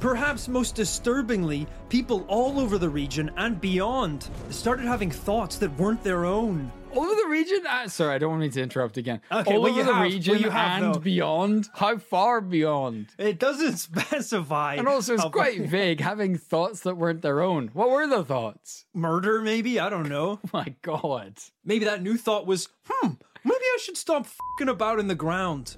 Perhaps 0.00 0.48
most 0.48 0.74
disturbingly, 0.74 1.66
people 1.88 2.24
all 2.28 2.58
over 2.60 2.78
the 2.78 2.88
region 2.88 3.30
and 3.36 3.60
beyond 3.60 4.28
started 4.50 4.86
having 4.86 5.10
thoughts 5.10 5.56
that 5.58 5.72
weren't 5.78 6.02
their 6.02 6.24
own. 6.26 6.70
Over 6.92 7.14
the 7.14 7.28
region? 7.28 7.60
Uh, 7.68 7.88
sorry, 7.88 8.14
I 8.14 8.18
don't 8.18 8.30
want 8.30 8.42
me 8.42 8.50
to 8.50 8.62
interrupt 8.62 8.96
again. 8.98 9.20
Okay, 9.32 9.54
All 9.54 9.62
well, 9.62 9.70
over 9.70 9.78
you 9.80 9.84
the 9.86 9.92
have- 9.94 10.02
well, 10.02 10.10
region 10.10 10.38
you 10.38 10.50
have, 10.50 10.82
and 10.82 10.94
though. 10.94 10.98
beyond? 11.00 11.68
How 11.74 11.96
far 11.98 12.40
beyond? 12.40 13.06
It 13.18 13.38
doesn't 13.38 13.76
specify. 13.78 14.74
And 14.74 14.86
also, 14.88 15.14
it's 15.14 15.24
quite 15.24 15.62
vague, 15.62 16.00
having 16.00 16.36
thoughts 16.36 16.80
that 16.80 16.96
weren't 16.96 17.22
their 17.22 17.40
own. 17.40 17.70
What 17.72 17.90
were 17.90 18.06
the 18.06 18.24
thoughts? 18.24 18.84
murder, 18.94 19.40
maybe. 19.40 19.80
I 19.80 19.88
don't 19.88 20.08
know. 20.08 20.38
My 20.52 20.74
God. 20.82 21.34
Maybe 21.64 21.84
that 21.86 22.02
new 22.02 22.16
thought 22.16 22.46
was, 22.46 22.68
hmm, 22.88 23.08
maybe 23.44 23.56
I 23.64 23.78
should 23.80 23.96
stop 23.96 24.26
fucking 24.26 24.68
about 24.68 24.98
in 25.00 25.08
the 25.08 25.14
ground. 25.16 25.76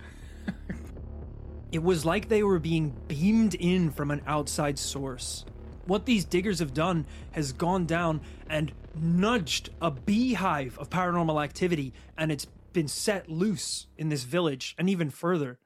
It 1.73 1.83
was 1.83 2.05
like 2.05 2.29
they 2.29 2.43
were 2.43 2.59
being 2.59 2.95
beamed 3.09 3.55
in 3.55 3.91
from 3.91 4.11
an 4.11 4.23
outside 4.27 4.79
source. 4.79 5.45
What 5.87 6.07
these 6.07 6.25
diggers 6.25 6.59
have 6.59 6.75
done 6.75 7.07
has 7.33 7.53
gone 7.53 7.87
down 7.87 8.21
and 8.49 8.73
nudged 8.95 9.71
a 9.81 9.91
beehive 9.91 10.79
of 10.79 10.91
paranormal 10.91 11.43
activity, 11.43 11.93
and 12.17 12.33
it's 12.33 12.47
been 12.73 12.89
set 12.89 13.29
loose 13.29 13.87
in 13.97 14.09
this 14.09 14.25
village 14.25 14.75
and 14.79 14.91
even 14.91 15.11
further. 15.11 15.59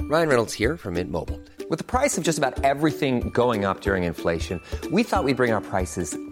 Ryan 0.00 0.28
Reynolds 0.28 0.54
here 0.54 0.78
from 0.78 0.94
Mint 0.94 1.10
Mobile. 1.10 1.38
With 1.68 1.78
the 1.78 1.84
price 1.84 2.16
of 2.16 2.24
just 2.24 2.38
about 2.38 2.64
everything 2.64 3.28
going 3.30 3.66
up 3.66 3.82
during 3.82 4.04
inflation, 4.04 4.58
we 4.90 5.02
thought 5.02 5.24
we'd 5.24 5.36
bring 5.36 5.52
our 5.52 5.60
prices 5.60 6.16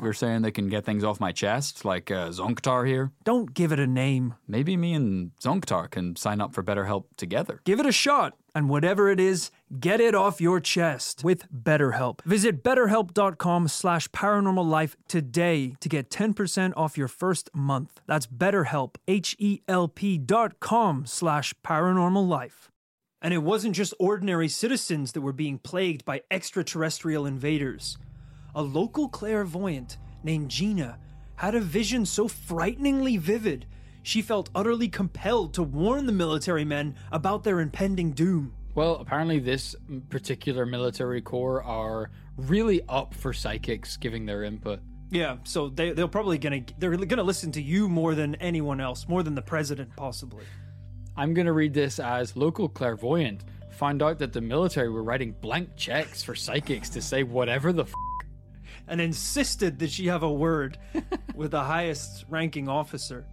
You're 0.00 0.12
saying 0.12 0.42
they 0.42 0.52
can 0.52 0.68
get 0.68 0.84
things 0.84 1.02
off 1.02 1.18
my 1.18 1.32
chest, 1.32 1.84
like 1.84 2.10
uh, 2.10 2.28
Zonktar 2.28 2.86
here? 2.86 3.10
Don't 3.24 3.52
give 3.52 3.72
it 3.72 3.80
a 3.80 3.86
name. 3.86 4.34
Maybe 4.46 4.76
me 4.76 4.94
and 4.94 5.32
Zonktar 5.42 5.90
can 5.90 6.14
sign 6.14 6.40
up 6.40 6.54
for 6.54 6.62
BetterHelp 6.62 7.04
together. 7.16 7.60
Give 7.64 7.80
it 7.80 7.86
a 7.86 7.92
shot, 7.92 8.36
and 8.54 8.68
whatever 8.68 9.10
it 9.10 9.18
is, 9.18 9.50
get 9.80 10.00
it 10.00 10.14
off 10.14 10.40
your 10.40 10.60
chest 10.60 11.24
with 11.24 11.50
BetterHelp. 11.52 12.20
Visit 12.22 12.62
betterhelp.com 12.62 13.66
slash 13.66 14.08
paranormal 14.08 14.94
today 15.08 15.74
to 15.80 15.88
get 15.88 16.10
10% 16.10 16.72
off 16.76 16.96
your 16.96 17.08
first 17.08 17.50
month. 17.52 18.00
That's 18.06 18.28
betterhelp, 18.28 18.96
H-E-L-P 19.08 20.18
dot 20.18 20.60
com 20.60 21.06
slash 21.06 21.54
paranormal 21.64 22.28
life. 22.28 22.70
And 23.20 23.34
it 23.34 23.38
wasn't 23.38 23.74
just 23.74 23.94
ordinary 23.98 24.48
citizens 24.48 25.10
that 25.12 25.22
were 25.22 25.32
being 25.32 25.58
plagued 25.58 26.04
by 26.04 26.22
extraterrestrial 26.30 27.26
invaders. 27.26 27.98
A 28.58 28.62
local 28.62 29.08
clairvoyant 29.08 29.98
named 30.24 30.50
Gina 30.50 30.98
had 31.36 31.54
a 31.54 31.60
vision 31.60 32.04
so 32.04 32.26
frighteningly 32.26 33.16
vivid, 33.16 33.66
she 34.02 34.20
felt 34.20 34.50
utterly 34.52 34.88
compelled 34.88 35.54
to 35.54 35.62
warn 35.62 36.06
the 36.06 36.12
military 36.12 36.64
men 36.64 36.96
about 37.12 37.44
their 37.44 37.60
impending 37.60 38.10
doom. 38.10 38.52
Well, 38.74 38.96
apparently, 38.96 39.38
this 39.38 39.76
particular 40.08 40.66
military 40.66 41.20
corps 41.20 41.62
are 41.62 42.10
really 42.36 42.82
up 42.88 43.14
for 43.14 43.32
psychics 43.32 43.96
giving 43.96 44.26
their 44.26 44.42
input. 44.42 44.80
Yeah, 45.12 45.36
so 45.44 45.68
they 45.68 45.92
they're 45.92 46.08
probably 46.08 46.38
gonna 46.38 46.62
they're 46.80 46.96
gonna 46.96 47.22
listen 47.22 47.52
to 47.52 47.62
you 47.62 47.88
more 47.88 48.16
than 48.16 48.34
anyone 48.36 48.80
else, 48.80 49.06
more 49.06 49.22
than 49.22 49.36
the 49.36 49.42
president 49.42 49.94
possibly. 49.94 50.42
I'm 51.16 51.32
going 51.32 51.46
to 51.46 51.52
read 51.52 51.74
this 51.74 52.00
as 52.00 52.36
local 52.36 52.68
clairvoyant 52.68 53.44
found 53.70 54.02
out 54.02 54.18
that 54.18 54.32
the 54.32 54.40
military 54.40 54.88
were 54.88 55.04
writing 55.04 55.32
blank 55.40 55.76
checks 55.76 56.24
for 56.24 56.34
psychics 56.34 56.88
to 56.90 57.00
say 57.00 57.22
whatever 57.22 57.72
the 57.72 57.84
f- 57.84 57.92
and 58.88 59.00
insisted 59.00 59.78
that 59.78 59.90
she 59.90 60.06
have 60.06 60.22
a 60.22 60.32
word 60.32 60.78
with 61.34 61.52
the 61.52 61.62
highest 61.62 62.24
ranking 62.28 62.68
officer. 62.68 63.26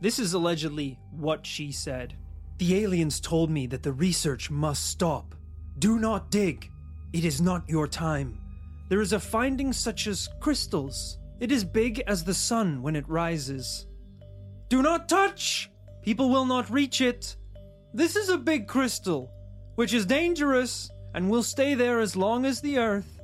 This 0.00 0.18
is 0.18 0.32
allegedly 0.32 0.98
what 1.10 1.44
she 1.44 1.72
said. 1.72 2.16
The 2.58 2.82
aliens 2.82 3.20
told 3.20 3.50
me 3.50 3.66
that 3.66 3.82
the 3.82 3.92
research 3.92 4.50
must 4.50 4.86
stop. 4.86 5.34
Do 5.78 5.98
not 5.98 6.30
dig. 6.30 6.70
It 7.12 7.24
is 7.24 7.40
not 7.40 7.68
your 7.68 7.88
time. 7.88 8.38
There 8.88 9.00
is 9.00 9.12
a 9.12 9.20
finding 9.20 9.72
such 9.72 10.06
as 10.06 10.28
crystals. 10.40 11.18
It 11.38 11.52
is 11.52 11.64
big 11.64 12.02
as 12.06 12.24
the 12.24 12.34
sun 12.34 12.82
when 12.82 12.96
it 12.96 13.08
rises. 13.08 13.86
Do 14.68 14.82
not 14.82 15.08
touch! 15.08 15.70
People 16.02 16.30
will 16.30 16.44
not 16.44 16.70
reach 16.70 17.00
it. 17.00 17.36
This 17.92 18.16
is 18.16 18.28
a 18.28 18.38
big 18.38 18.66
crystal, 18.68 19.30
which 19.74 19.92
is 19.92 20.06
dangerous 20.06 20.90
and 21.14 21.28
will 21.28 21.42
stay 21.42 21.74
there 21.74 22.00
as 22.00 22.16
long 22.16 22.44
as 22.44 22.60
the 22.60 22.78
earth. 22.78 23.19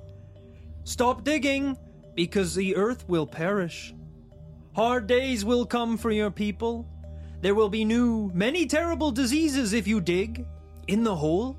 Stop 0.87 1.25
digging, 1.25 1.77
because 2.15 2.55
the 2.55 2.77
earth 2.77 3.09
will 3.09 3.27
perish. 3.27 3.93
Hard 4.77 5.09
days 5.09 5.45
will 5.45 5.67
come 5.67 5.97
for 5.97 6.13
your 6.13 6.31
people. 6.31 6.89
There 7.41 7.57
will 7.57 7.69
be 7.69 7.85
new, 7.85 8.31
many 8.33 8.67
terrible 8.67 9.11
diseases 9.11 9.73
if 9.73 9.89
you 9.89 10.01
dig. 10.01 10.47
In 10.87 11.03
the 11.03 11.15
hole, 11.15 11.59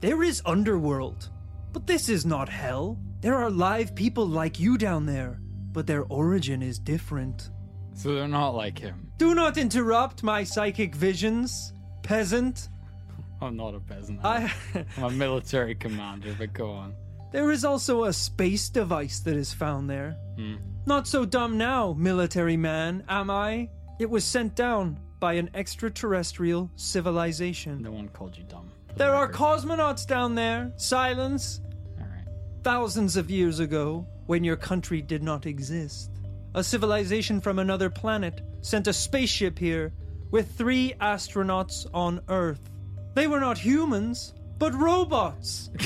there 0.00 0.22
is 0.22 0.40
underworld. 0.46 1.30
But 1.72 1.88
this 1.88 2.08
is 2.08 2.24
not 2.24 2.48
hell. 2.48 2.96
There 3.20 3.34
are 3.34 3.50
live 3.50 3.96
people 3.96 4.28
like 4.28 4.60
you 4.60 4.78
down 4.78 5.04
there, 5.04 5.40
but 5.72 5.88
their 5.88 6.04
origin 6.04 6.62
is 6.62 6.78
different. 6.78 7.50
So 7.94 8.14
they're 8.14 8.28
not 8.28 8.50
like 8.50 8.78
him. 8.78 9.10
Do 9.18 9.34
not 9.34 9.58
interrupt 9.58 10.22
my 10.22 10.44
psychic 10.44 10.94
visions, 10.94 11.72
peasant. 12.04 12.68
I'm 13.42 13.56
not 13.56 13.74
a 13.74 13.80
peasant. 13.80 14.20
I. 14.24 14.52
I'm 14.96 15.02
a 15.02 15.10
military 15.10 15.74
commander, 15.74 16.36
but 16.38 16.52
go 16.52 16.70
on. 16.70 16.94
There 17.32 17.50
is 17.50 17.64
also 17.64 18.04
a 18.04 18.12
space 18.12 18.68
device 18.68 19.20
that 19.20 19.36
is 19.36 19.52
found 19.52 19.88
there. 19.88 20.16
Hmm. 20.36 20.56
Not 20.86 21.06
so 21.06 21.24
dumb 21.24 21.56
now, 21.58 21.94
military 21.96 22.56
man, 22.56 23.04
am 23.08 23.30
I? 23.30 23.68
It 24.00 24.10
was 24.10 24.24
sent 24.24 24.56
down 24.56 24.98
by 25.20 25.34
an 25.34 25.50
extraterrestrial 25.54 26.70
civilization. 26.76 27.82
No 27.82 27.92
one 27.92 28.08
called 28.08 28.36
you 28.36 28.44
dumb. 28.44 28.70
for 28.86 28.94
the 28.94 28.98
There 28.98 29.14
are 29.14 29.30
cosmonauts 29.30 30.06
down 30.06 30.34
there. 30.34 30.72
Silence. 30.76 31.60
All 32.00 32.06
right. 32.06 32.24
Thousands 32.64 33.16
of 33.16 33.30
years 33.30 33.60
ago, 33.60 34.06
when 34.26 34.42
your 34.42 34.56
country 34.56 35.02
did 35.02 35.22
not 35.22 35.46
exist, 35.46 36.10
a 36.54 36.64
civilization 36.64 37.40
from 37.40 37.58
another 37.58 37.90
planet 37.90 38.40
sent 38.62 38.88
a 38.88 38.92
spaceship 38.92 39.58
here 39.58 39.92
with 40.30 40.56
three 40.56 40.94
astronauts 41.00 41.86
on 41.92 42.20
Earth. 42.28 42.70
They 43.14 43.26
were 43.26 43.40
not 43.40 43.58
humans, 43.58 44.34
but 44.58 44.74
robots. 44.74 45.70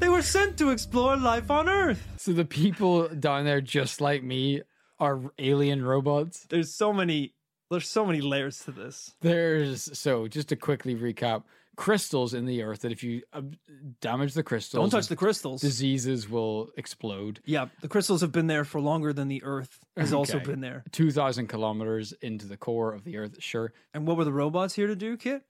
they 0.00 0.08
were 0.08 0.22
sent 0.22 0.58
to 0.58 0.70
explore 0.70 1.16
life 1.16 1.50
on 1.50 1.68
Earth. 1.68 2.02
So 2.16 2.32
the 2.32 2.44
people 2.44 3.08
down 3.08 3.44
there, 3.44 3.60
just 3.60 4.00
like 4.00 4.22
me, 4.22 4.62
are 4.98 5.20
alien 5.38 5.84
robots. 5.84 6.46
There's 6.48 6.72
so 6.74 6.92
many 6.92 7.34
there's 7.70 7.88
so 7.88 8.04
many 8.04 8.20
layers 8.20 8.64
to 8.64 8.72
this. 8.72 9.14
There's 9.20 9.96
so 9.98 10.26
just 10.26 10.48
to 10.48 10.56
quickly 10.56 10.94
recap: 10.96 11.44
crystals 11.76 12.34
in 12.34 12.44
the 12.44 12.62
earth 12.62 12.80
that 12.80 12.90
if 12.92 13.02
you 13.04 13.22
uh, 13.32 13.42
damage 14.00 14.34
the 14.34 14.42
crystals, 14.42 14.82
Don't 14.82 14.90
touch 14.90 15.08
the 15.08 15.16
crystals. 15.16 15.60
diseases 15.60 16.28
will 16.28 16.70
explode. 16.76 17.40
Yeah, 17.44 17.66
the 17.80 17.88
crystals 17.88 18.20
have 18.22 18.32
been 18.32 18.48
there 18.48 18.64
for 18.64 18.80
longer 18.80 19.12
than 19.12 19.28
the 19.28 19.42
Earth 19.44 19.78
has 19.96 20.12
also 20.12 20.40
been 20.40 20.60
there. 20.60 20.82
Two 20.92 21.10
thousand 21.12 21.46
kilometers 21.46 22.12
into 22.22 22.46
the 22.46 22.56
core 22.56 22.92
of 22.92 23.04
the 23.04 23.16
earth. 23.18 23.36
Sure, 23.38 23.72
And 23.94 24.06
what 24.06 24.16
were 24.16 24.24
the 24.24 24.32
robots 24.32 24.74
here 24.74 24.88
to 24.88 24.96
do, 24.96 25.16
Kit? 25.16 25.42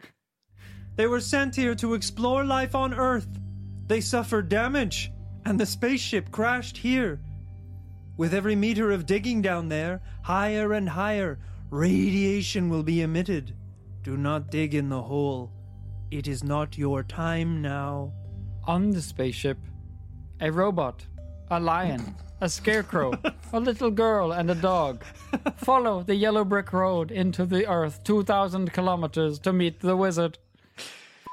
They 0.96 1.06
were 1.06 1.20
sent 1.20 1.56
here 1.56 1.74
to 1.76 1.94
explore 1.94 2.44
life 2.44 2.74
on 2.74 2.92
Earth. 2.92 3.28
They 3.90 4.00
suffered 4.00 4.48
damage, 4.48 5.10
and 5.44 5.58
the 5.58 5.66
spaceship 5.66 6.30
crashed 6.30 6.76
here. 6.76 7.18
With 8.16 8.32
every 8.32 8.54
meter 8.54 8.92
of 8.92 9.04
digging 9.04 9.42
down 9.42 9.68
there, 9.68 10.00
higher 10.22 10.74
and 10.74 10.88
higher, 10.88 11.40
radiation 11.70 12.68
will 12.68 12.84
be 12.84 13.02
emitted. 13.02 13.56
Do 14.04 14.16
not 14.16 14.48
dig 14.48 14.76
in 14.76 14.90
the 14.90 15.02
hole. 15.02 15.50
It 16.12 16.28
is 16.28 16.44
not 16.44 16.78
your 16.78 17.02
time 17.02 17.60
now. 17.62 18.12
on 18.64 18.90
the 18.90 19.02
spaceship, 19.02 19.58
a 20.40 20.52
robot, 20.52 21.04
a 21.50 21.58
lion, 21.58 22.14
a 22.40 22.48
scarecrow, 22.48 23.12
a 23.52 23.58
little 23.58 23.90
girl, 23.90 24.30
and 24.30 24.52
a 24.52 24.54
dog 24.54 25.02
follow 25.56 26.04
the 26.04 26.14
yellow 26.14 26.44
brick 26.44 26.72
road 26.72 27.10
into 27.10 27.44
the 27.44 27.66
earth, 27.66 28.04
two 28.04 28.22
thousand 28.22 28.72
kilometers 28.72 29.40
to 29.40 29.52
meet 29.52 29.80
the 29.80 29.96
wizard. 29.96 30.38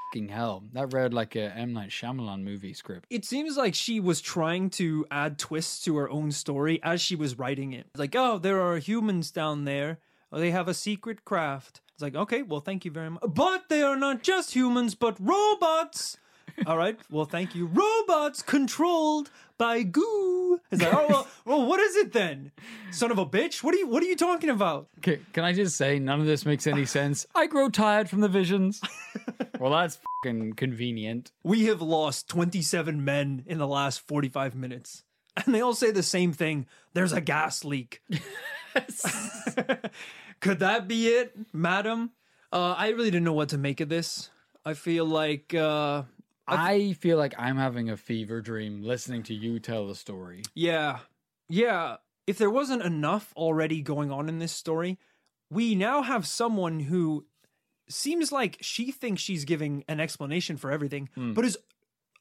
Fucking 0.08 0.30
hell, 0.30 0.64
that 0.72 0.94
read 0.94 1.14
like 1.14 1.36
a 1.36 1.54
M 1.54 1.74
Night 1.74 1.90
Shyamalan 1.90 2.42
movie 2.42 2.72
script. 2.74 3.08
It 3.10 3.26
seems 3.26 3.58
like 3.58 3.76
she 3.76 4.00
was 4.00 4.22
trying 4.22 4.70
to 4.72 5.06
add 5.12 5.38
twists 5.38 5.84
to 5.84 5.98
her 5.98 6.10
own 6.10 6.32
story 6.32 6.80
as 6.82 7.02
she 7.02 7.18
was 7.18 7.38
writing 7.38 7.74
it. 7.74 7.88
Like, 7.94 8.16
oh, 8.16 8.38
there 8.38 8.62
are 8.62 8.78
humans 8.78 9.32
down 9.32 9.66
there. 9.66 10.00
Oh, 10.32 10.40
they 10.40 10.52
have 10.52 10.70
a 10.70 10.74
secret 10.74 11.26
craft. 11.26 11.82
It's 11.94 12.02
like, 12.02 12.16
okay, 12.16 12.42
well, 12.42 12.62
thank 12.62 12.86
you 12.86 12.92
very 12.92 13.10
much. 13.10 13.24
But 13.28 13.68
they 13.68 13.82
are 13.82 13.98
not 13.98 14.24
just 14.24 14.54
humans, 14.54 14.96
but 14.96 15.18
robots. 15.20 16.18
All 16.66 16.78
right, 16.78 16.98
well, 17.12 17.26
thank 17.26 17.56
you. 17.56 17.68
Robots 17.68 18.42
controlled 18.42 19.30
by 19.58 19.84
goo. 19.84 20.60
It's 20.72 20.82
like, 20.82 20.94
oh 20.94 21.06
well, 21.10 21.28
well, 21.46 21.66
what 21.66 21.80
is 21.80 21.96
it 21.96 22.14
then? 22.14 22.52
Son 22.92 23.12
of 23.12 23.18
a 23.18 23.26
bitch. 23.26 23.64
What 23.64 23.74
are 23.74 23.78
you? 23.78 23.88
What 23.88 24.02
are 24.04 24.08
you 24.08 24.16
talking 24.16 24.50
about? 24.50 24.88
Okay, 25.00 25.20
can 25.34 25.44
I 25.44 25.54
just 25.54 25.76
say 25.78 26.00
none 26.00 26.20
of 26.20 26.26
this 26.26 26.46
makes 26.46 26.66
any 26.68 26.86
sense? 26.98 27.26
I 27.36 27.48
grow 27.48 27.70
tired 27.70 28.10
from 28.10 28.22
the 28.22 28.28
visions. 28.28 28.82
well, 29.60 29.72
that's 29.72 30.00
fucking 30.24 30.54
convenient. 30.54 31.32
We 31.44 31.66
have 31.66 31.82
lost 31.82 32.28
27 32.30 33.04
men 33.04 33.44
in 33.46 33.58
the 33.58 33.68
last 33.68 34.00
45 34.08 34.56
minutes. 34.56 35.04
And 35.46 35.54
they 35.54 35.62
all 35.62 35.76
say 35.76 35.92
the 35.92 36.02
same 36.02 36.34
thing. 36.34 36.66
There's 36.94 37.14
a 37.14 37.22
gas 37.22 37.64
leak. 37.64 38.02
Could 40.40 40.60
that 40.60 40.88
be 40.88 41.08
it, 41.08 41.36
madam? 41.54 42.12
Uh, 42.52 42.74
I 42.78 42.90
really 42.90 43.12
didn't 43.12 43.26
know 43.26 43.34
what 43.34 43.50
to 43.50 43.58
make 43.58 43.80
of 43.82 43.90
this. 43.90 44.30
I 44.66 44.74
feel 44.74 45.06
like 45.06 45.54
uh, 45.54 46.04
I 46.48 46.94
feel 46.94 47.18
like 47.18 47.36
I'm 47.38 47.58
having 47.58 47.90
a 47.90 47.98
fever 47.98 48.42
dream 48.42 48.82
listening 48.84 49.24
to 49.24 49.34
you 49.34 49.60
tell 49.60 49.88
the 49.88 49.96
story. 49.96 50.44
Yeah. 50.56 51.00
Yeah. 51.50 51.98
If 52.26 52.38
there 52.38 52.50
wasn't 52.50 52.84
enough 52.84 53.34
already 53.36 53.82
going 53.82 54.12
on 54.12 54.30
in 54.30 54.40
this 54.40 54.52
story, 54.52 54.98
we 55.50 55.76
now 55.76 56.02
have 56.02 56.28
someone 56.28 56.80
who 56.82 57.26
seems 57.90 58.32
like 58.32 58.58
she 58.62 58.92
thinks 58.92 59.22
she's 59.22 59.46
giving 59.46 59.86
an 59.88 60.00
explanation 60.00 60.58
for 60.58 60.72
everything, 60.72 61.10
but 61.16 61.46
is 61.46 61.58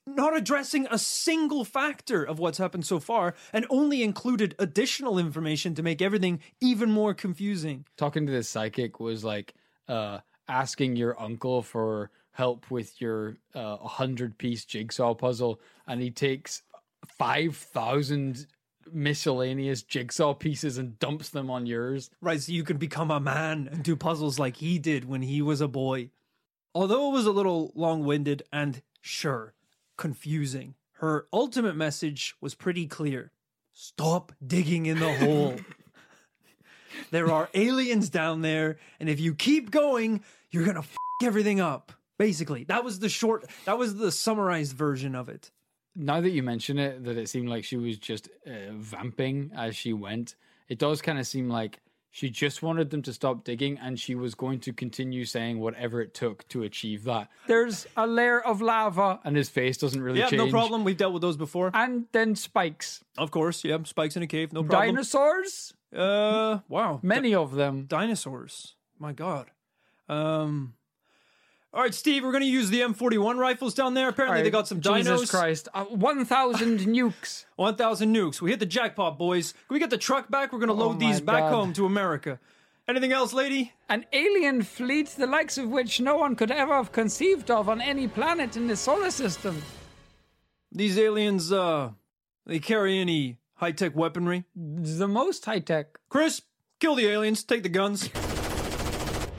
not 0.06 0.36
addressing 0.36 0.86
a 0.90 0.98
single 0.98 1.64
factor 1.64 2.22
of 2.22 2.38
what's 2.38 2.58
happened 2.58 2.86
so 2.86 3.00
far 3.00 3.34
and 3.52 3.66
only 3.68 4.04
included 4.04 4.54
additional 4.60 5.18
information 5.18 5.74
to 5.74 5.82
make 5.82 6.00
everything 6.00 6.40
even 6.60 6.90
more 6.92 7.12
confusing. 7.12 7.84
Talking 7.96 8.26
to 8.26 8.32
this 8.32 8.48
psychic 8.48 9.00
was 9.00 9.24
like 9.24 9.54
uh, 9.88 10.18
asking 10.46 10.94
your 10.94 11.20
uncle 11.20 11.62
for 11.62 12.12
help 12.36 12.70
with 12.70 13.00
your 13.00 13.38
uh, 13.54 13.76
100 13.76 14.36
piece 14.36 14.64
jigsaw 14.64 15.14
puzzle, 15.14 15.58
and 15.86 16.02
he 16.02 16.10
takes 16.10 16.62
5,000 17.06 18.46
miscellaneous 18.92 19.82
jigsaw 19.82 20.34
pieces 20.34 20.76
and 20.76 20.98
dumps 20.98 21.30
them 21.30 21.50
on 21.50 21.66
yours. 21.66 22.10
Right, 22.20 22.40
so 22.40 22.52
you 22.52 22.62
can 22.62 22.76
become 22.76 23.10
a 23.10 23.20
man 23.20 23.68
and 23.72 23.82
do 23.82 23.96
puzzles 23.96 24.38
like 24.38 24.56
he 24.56 24.78
did 24.78 25.08
when 25.08 25.22
he 25.22 25.40
was 25.40 25.62
a 25.62 25.68
boy. 25.68 26.10
Although 26.74 27.08
it 27.08 27.14
was 27.14 27.26
a 27.26 27.32
little 27.32 27.72
long 27.74 28.04
winded 28.04 28.42
and, 28.52 28.82
sure, 29.00 29.54
confusing, 29.96 30.74
her 30.98 31.26
ultimate 31.32 31.74
message 31.74 32.34
was 32.40 32.54
pretty 32.54 32.86
clear 32.86 33.32
stop 33.72 34.32
digging 34.46 34.86
in 34.86 34.98
the 34.98 35.12
hole. 35.14 35.56
there 37.10 37.30
are 37.30 37.48
aliens 37.54 38.10
down 38.10 38.42
there, 38.42 38.76
and 39.00 39.08
if 39.08 39.20
you 39.20 39.34
keep 39.34 39.70
going, 39.70 40.22
you're 40.50 40.64
gonna 40.64 40.80
f 40.80 40.96
everything 41.22 41.60
up. 41.60 41.92
Basically, 42.18 42.64
that 42.64 42.82
was 42.84 42.98
the 42.98 43.08
short, 43.08 43.44
that 43.66 43.76
was 43.78 43.96
the 43.96 44.10
summarized 44.10 44.74
version 44.76 45.14
of 45.14 45.28
it. 45.28 45.50
Now 45.94 46.20
that 46.20 46.30
you 46.30 46.42
mention 46.42 46.78
it, 46.78 47.04
that 47.04 47.16
it 47.16 47.28
seemed 47.28 47.48
like 47.48 47.64
she 47.64 47.76
was 47.76 47.98
just 47.98 48.28
uh, 48.46 48.72
vamping 48.72 49.50
as 49.56 49.76
she 49.76 49.92
went, 49.92 50.34
it 50.68 50.78
does 50.78 51.00
kind 51.02 51.18
of 51.18 51.26
seem 51.26 51.48
like 51.48 51.80
she 52.10 52.30
just 52.30 52.62
wanted 52.62 52.88
them 52.90 53.02
to 53.02 53.12
stop 53.12 53.44
digging 53.44 53.78
and 53.78 54.00
she 54.00 54.14
was 54.14 54.34
going 54.34 54.58
to 54.60 54.72
continue 54.72 55.26
saying 55.26 55.60
whatever 55.60 56.00
it 56.00 56.14
took 56.14 56.48
to 56.48 56.62
achieve 56.62 57.04
that. 57.04 57.28
There's 57.46 57.86
a 57.96 58.06
layer 58.06 58.40
of 58.40 58.62
lava, 58.62 59.20
and 59.24 59.36
his 59.36 59.50
face 59.50 59.76
doesn't 59.76 60.00
really 60.02 60.20
Yeah, 60.20 60.28
change. 60.28 60.42
no 60.42 60.50
problem. 60.50 60.84
We've 60.84 60.96
dealt 60.96 61.12
with 61.12 61.20
those 61.22 61.36
before. 61.36 61.70
And 61.74 62.06
then 62.12 62.34
spikes. 62.34 63.04
Of 63.18 63.30
course, 63.30 63.64
yeah, 63.64 63.76
spikes 63.84 64.16
in 64.16 64.22
a 64.22 64.26
cave, 64.26 64.52
no 64.54 64.64
problem. 64.64 64.94
Dinosaurs? 64.94 65.74
Uh, 65.94 66.58
wow. 66.68 67.00
Many 67.02 67.34
of 67.34 67.54
them. 67.54 67.84
dinosaurs. 67.86 68.74
My 68.98 69.12
God. 69.12 69.50
Um. 70.08 70.74
All 71.76 71.82
right, 71.82 71.92
Steve, 71.92 72.24
we're 72.24 72.32
going 72.32 72.42
to 72.42 72.48
use 72.48 72.70
the 72.70 72.80
M41 72.80 73.36
rifles 73.36 73.74
down 73.74 73.92
there. 73.92 74.08
Apparently, 74.08 74.40
they 74.40 74.48
got 74.48 74.66
some 74.66 74.80
dinos. 74.80 74.96
Jesus 75.04 75.30
Christ. 75.30 75.68
Uh, 75.74 75.84
1,000 75.84 76.78
nukes. 76.86 77.44
1,000 77.56 78.14
nukes. 78.16 78.40
We 78.40 78.48
hit 78.50 78.60
the 78.60 78.64
jackpot, 78.66 79.18
boys. 79.18 79.52
Can 79.52 79.74
we 79.74 79.78
get 79.78 79.90
the 79.90 79.98
truck 79.98 80.30
back? 80.30 80.54
We're 80.54 80.58
going 80.58 80.70
to 80.70 80.74
Oh 80.74 80.88
load 80.88 80.98
these 80.98 81.20
back 81.20 81.40
God. 81.40 81.50
home 81.50 81.72
to 81.74 81.84
America. 81.84 82.40
Anything 82.88 83.12
else, 83.12 83.34
lady? 83.34 83.74
An 83.90 84.06
alien 84.14 84.62
fleet, 84.62 85.08
the 85.08 85.26
likes 85.26 85.58
of 85.58 85.68
which 85.68 86.00
no 86.00 86.16
one 86.16 86.34
could 86.34 86.50
ever 86.50 86.72
have 86.72 86.92
conceived 86.92 87.50
of 87.50 87.68
on 87.68 87.82
any 87.82 88.08
planet 88.08 88.56
in 88.56 88.68
the 88.68 88.76
solar 88.76 89.10
system. 89.10 89.60
These 90.72 90.98
aliens, 90.98 91.52
uh, 91.52 91.90
they 92.46 92.58
carry 92.58 92.98
any 92.98 93.36
high 93.56 93.72
tech 93.72 93.94
weaponry? 93.94 94.44
The 94.54 95.08
most 95.08 95.44
high 95.44 95.58
tech. 95.58 95.98
Chris, 96.08 96.40
kill 96.80 96.94
the 96.94 97.06
aliens. 97.06 97.44
Take 97.44 97.64
the 97.64 97.68
guns. 97.68 98.08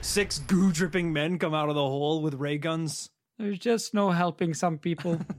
Six 0.02 0.40
goo 0.40 0.72
dripping 0.72 1.12
men 1.12 1.38
come 1.38 1.54
out 1.54 1.70
of 1.70 1.76
the 1.76 1.82
hole 1.82 2.22
with 2.22 2.36
ray 2.36 2.58
guns. 2.58 3.10
There's 3.38 3.60
just 3.60 3.94
no 3.94 4.12
helping 4.12 4.54
some 4.54 4.78
people. 4.78 5.20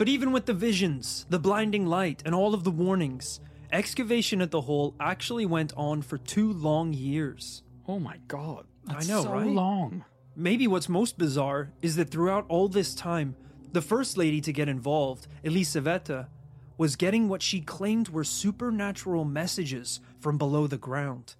But 0.00 0.08
even 0.08 0.32
with 0.32 0.46
the 0.46 0.54
visions, 0.54 1.26
the 1.28 1.38
blinding 1.38 1.84
light, 1.84 2.22
and 2.24 2.34
all 2.34 2.54
of 2.54 2.64
the 2.64 2.70
warnings, 2.70 3.38
excavation 3.70 4.40
at 4.40 4.50
the 4.50 4.62
hole 4.62 4.94
actually 4.98 5.44
went 5.44 5.74
on 5.76 6.00
for 6.00 6.16
two 6.16 6.54
long 6.54 6.94
years. 6.94 7.64
Oh 7.86 7.98
my 7.98 8.16
God. 8.26 8.64
That's 8.86 9.06
know, 9.06 9.24
so 9.24 9.32
right? 9.34 9.46
long. 9.46 10.06
Maybe 10.34 10.66
what's 10.66 10.88
most 10.88 11.18
bizarre 11.18 11.72
is 11.82 11.96
that 11.96 12.08
throughout 12.08 12.46
all 12.48 12.66
this 12.66 12.94
time, 12.94 13.36
the 13.72 13.82
first 13.82 14.16
lady 14.16 14.40
to 14.40 14.54
get 14.54 14.70
involved, 14.70 15.26
Elisaveta, 15.44 16.28
was 16.78 16.96
getting 16.96 17.28
what 17.28 17.42
she 17.42 17.60
claimed 17.60 18.08
were 18.08 18.24
supernatural 18.24 19.26
messages 19.26 20.00
from 20.18 20.38
below 20.38 20.66
the 20.66 20.78
ground. 20.78 21.34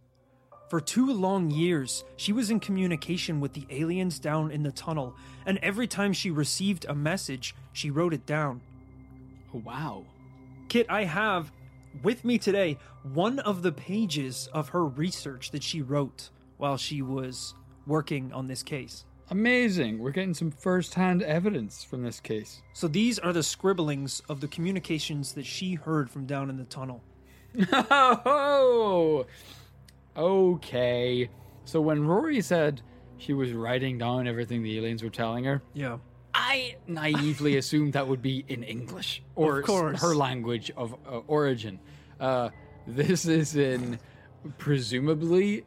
For 0.70 0.80
two 0.80 1.12
long 1.12 1.50
years, 1.50 2.04
she 2.14 2.32
was 2.32 2.48
in 2.48 2.60
communication 2.60 3.40
with 3.40 3.54
the 3.54 3.66
aliens 3.70 4.20
down 4.20 4.52
in 4.52 4.62
the 4.62 4.70
tunnel, 4.70 5.16
and 5.44 5.58
every 5.64 5.88
time 5.88 6.12
she 6.12 6.30
received 6.30 6.84
a 6.84 6.94
message, 6.94 7.56
she 7.72 7.90
wrote 7.90 8.14
it 8.14 8.24
down. 8.24 8.60
Oh, 9.52 9.62
wow. 9.64 10.04
Kit, 10.68 10.86
I 10.88 11.02
have 11.02 11.50
with 12.04 12.24
me 12.24 12.38
today 12.38 12.78
one 13.02 13.40
of 13.40 13.62
the 13.62 13.72
pages 13.72 14.48
of 14.52 14.68
her 14.68 14.86
research 14.86 15.50
that 15.50 15.64
she 15.64 15.82
wrote 15.82 16.30
while 16.56 16.76
she 16.76 17.02
was 17.02 17.54
working 17.84 18.32
on 18.32 18.46
this 18.46 18.62
case. 18.62 19.04
Amazing. 19.30 19.98
We're 19.98 20.12
getting 20.12 20.34
some 20.34 20.52
first 20.52 20.94
hand 20.94 21.24
evidence 21.24 21.82
from 21.82 22.04
this 22.04 22.20
case. 22.20 22.62
So 22.74 22.86
these 22.86 23.18
are 23.18 23.32
the 23.32 23.42
scribblings 23.42 24.22
of 24.28 24.40
the 24.40 24.46
communications 24.46 25.32
that 25.32 25.46
she 25.46 25.74
heard 25.74 26.08
from 26.08 26.26
down 26.26 26.48
in 26.48 26.58
the 26.58 26.64
tunnel. 26.64 27.02
Oh, 27.72 29.26
Okay. 30.16 31.28
So 31.64 31.80
when 31.80 32.04
Rory 32.06 32.40
said 32.40 32.82
she 33.18 33.32
was 33.32 33.52
writing 33.52 33.98
down 33.98 34.26
everything 34.26 34.62
the 34.62 34.76
aliens 34.78 35.02
were 35.02 35.10
telling 35.10 35.44
her, 35.44 35.62
Yeah. 35.74 35.98
I 36.32 36.76
naively 36.86 37.56
assumed 37.58 37.92
that 37.94 38.06
would 38.08 38.22
be 38.22 38.44
in 38.48 38.62
English 38.62 39.22
or 39.34 39.58
Of 39.60 39.66
course. 39.66 40.00
her 40.00 40.14
language 40.14 40.70
of 40.76 40.94
uh, 41.06 41.18
origin. 41.26 41.80
Uh, 42.18 42.50
this 42.86 43.26
is 43.26 43.56
in 43.56 43.98
presumably 44.58 45.64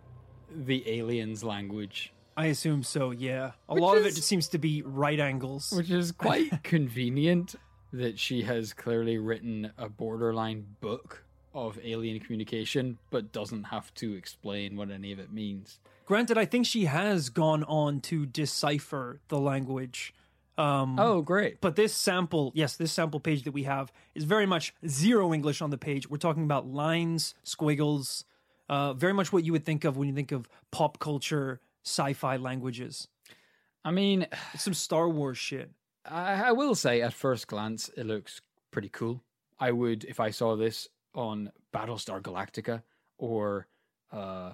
the 0.56 0.84
aliens' 0.90 1.44
language, 1.44 2.14
I 2.36 2.48
assume 2.48 2.82
so, 2.84 3.12
yeah. 3.12 3.52
A 3.70 3.76
lot 3.76 3.98
of 3.98 4.06
it 4.08 4.16
just 4.16 4.28
seems 4.28 4.48
to 4.50 4.58
be 4.58 4.82
right 4.84 5.20
angles. 5.20 5.72
which 5.76 5.92
is 5.92 6.12
quite 6.28 6.64
convenient 6.64 7.56
that 7.92 8.18
she 8.18 8.42
has 8.44 8.74
clearly 8.74 9.18
written 9.20 9.72
a 9.78 9.88
borderline 9.90 10.66
book 10.82 11.23
of 11.54 11.80
alien 11.84 12.20
communication, 12.20 12.98
but 13.10 13.32
doesn't 13.32 13.66
have 13.66 13.94
to 13.96 14.14
explain 14.14 14.76
what 14.76 14.90
any 14.90 15.12
of 15.12 15.20
it 15.20 15.32
means. 15.32 15.80
Granted, 16.06 16.38
I 16.38 16.46
think 16.46 16.66
she 16.66 16.86
has 16.86 17.30
gone 17.30 17.64
on 17.64 18.02
to 18.02 18.26
decipher 18.26 19.22
the 19.30 19.40
language. 19.40 20.14
Um, 20.58 21.00
Oh, 21.00 21.22
great. 21.22 21.62
But 21.62 21.76
this 21.76 21.94
sample, 21.94 22.52
yes, 22.56 22.76
this 22.76 22.92
sample 22.92 23.20
page 23.20 23.44
that 23.44 23.54
we 23.54 23.64
have 23.64 23.92
is 24.14 24.24
very 24.24 24.46
much 24.46 24.74
zero 24.88 25.34
English 25.34 25.62
on 25.62 25.70
the 25.70 25.78
page. 25.78 26.10
We're 26.10 26.18
talking 26.18 26.44
about 26.44 26.68
lines, 26.68 27.34
squiggles, 27.44 28.26
uh, 28.70 28.94
very 28.94 29.14
much 29.14 29.32
what 29.34 29.44
you 29.44 29.52
would 29.52 29.66
think 29.66 29.84
of 29.84 29.98
when 29.98 30.08
you 30.08 30.14
think 30.14 30.32
of 30.32 30.48
pop 30.72 31.00
culture 31.00 31.60
sci-fi 31.84 32.38
languages. 32.38 33.08
I 33.86 33.92
mean, 33.92 34.28
It's 34.54 34.64
some 34.64 34.74
Star 34.74 35.10
Wars 35.10 35.38
shit. 35.38 35.72
I, 36.06 36.34
I 36.50 36.52
will 36.52 36.76
say, 36.76 37.02
at 37.02 37.14
first 37.14 37.48
glance, 37.48 37.90
it 37.96 38.06
looks 38.06 38.42
pretty 38.72 38.90
cool. 38.90 39.22
I 39.60 39.72
would, 39.72 40.04
if 40.04 40.20
I 40.20 40.32
saw 40.32 40.56
this 40.56 40.88
on 41.14 41.52
Battlestar 41.74 42.22
Galactica 42.22 42.84
or 43.18 43.68
uh, 44.12 44.54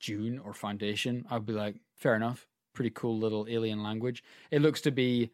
Dune 0.00 0.38
or 0.38 0.52
Foundation, 0.52 1.24
I'd 1.30 1.46
be 1.46 1.52
like, 1.52 1.76
fair 1.94 2.14
enough. 2.14 2.46
Pretty 2.74 2.90
cool 2.90 3.18
little 3.18 3.46
alien 3.48 3.82
language. 3.82 4.22
It 4.50 4.62
looks 4.62 4.80
to 4.82 4.90
be. 4.90 5.30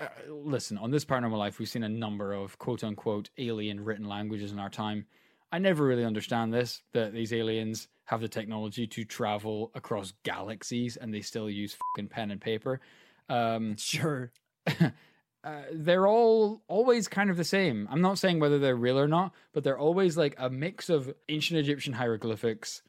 Uh, 0.00 0.06
listen, 0.28 0.76
on 0.78 0.90
this 0.90 1.04
paranormal 1.04 1.38
life, 1.38 1.58
we've 1.58 1.68
seen 1.68 1.84
a 1.84 1.88
number 1.88 2.32
of 2.32 2.58
quote 2.58 2.82
unquote 2.84 3.30
alien 3.38 3.82
written 3.84 4.08
languages 4.08 4.52
in 4.52 4.58
our 4.58 4.70
time. 4.70 5.06
I 5.52 5.58
never 5.58 5.84
really 5.84 6.04
understand 6.04 6.52
this 6.52 6.82
that 6.92 7.12
these 7.12 7.32
aliens 7.32 7.88
have 8.06 8.20
the 8.20 8.28
technology 8.28 8.86
to 8.88 9.04
travel 9.04 9.70
across 9.74 10.12
galaxies 10.24 10.96
and 10.96 11.14
they 11.14 11.20
still 11.20 11.48
use 11.48 11.74
fucking 11.74 12.08
pen 12.08 12.30
and 12.30 12.40
paper. 12.40 12.80
Um, 13.28 13.76
Sure. 13.78 14.32
uh, 15.44 15.62
they're 15.72 16.06
all 16.08 16.62
always 16.68 17.06
kind 17.08 17.28
of 17.30 17.36
the 17.36 17.44
same. 17.44 17.86
I'm 17.90 18.00
not 18.00 18.18
saying 18.18 18.40
whether 18.40 18.58
they're 18.58 18.74
real 18.76 18.98
or 18.98 19.06
not, 19.08 19.32
but 19.52 19.62
they're 19.64 19.78
always 19.78 20.16
like 20.16 20.34
a 20.38 20.48
mix 20.50 20.88
of 20.88 21.14
ancient 21.28 21.60
Egyptian 21.60 21.92
hieroglyphics, 21.92 22.82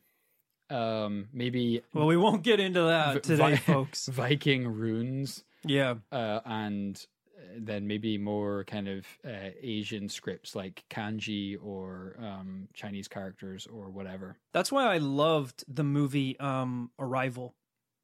um, 0.70 1.28
maybe 1.34 1.82
Well, 1.94 2.08
we 2.08 2.18
won't 2.18 2.44
get 2.44 2.60
into 2.60 2.82
that 2.84 3.14
Vi- 3.16 3.20
today, 3.20 3.50
Vi- 3.52 3.56
folks. 3.58 4.08
Viking 4.12 4.68
runes, 4.68 5.44
Yeah. 5.66 5.96
uh, 6.12 6.40
and 6.46 7.06
uh, 7.38 7.42
then 7.58 7.88
maybe 7.88 8.18
more 8.18 8.64
kind 8.64 8.88
of 8.88 9.06
uh, 9.28 9.52
Asian 9.62 10.10
scripts 10.10 10.56
like 10.56 10.84
kanji 10.90 11.58
or 11.62 12.16
um, 12.20 12.68
Chinese 12.74 13.08
characters 13.08 13.68
or 13.68 13.90
whatever. 13.90 14.38
That's 14.54 14.72
why 14.72 14.94
I 14.94 14.98
loved 14.98 15.64
the 15.68 15.84
movie 15.84 16.40
um, 16.40 16.90
Arrival. 16.98 17.54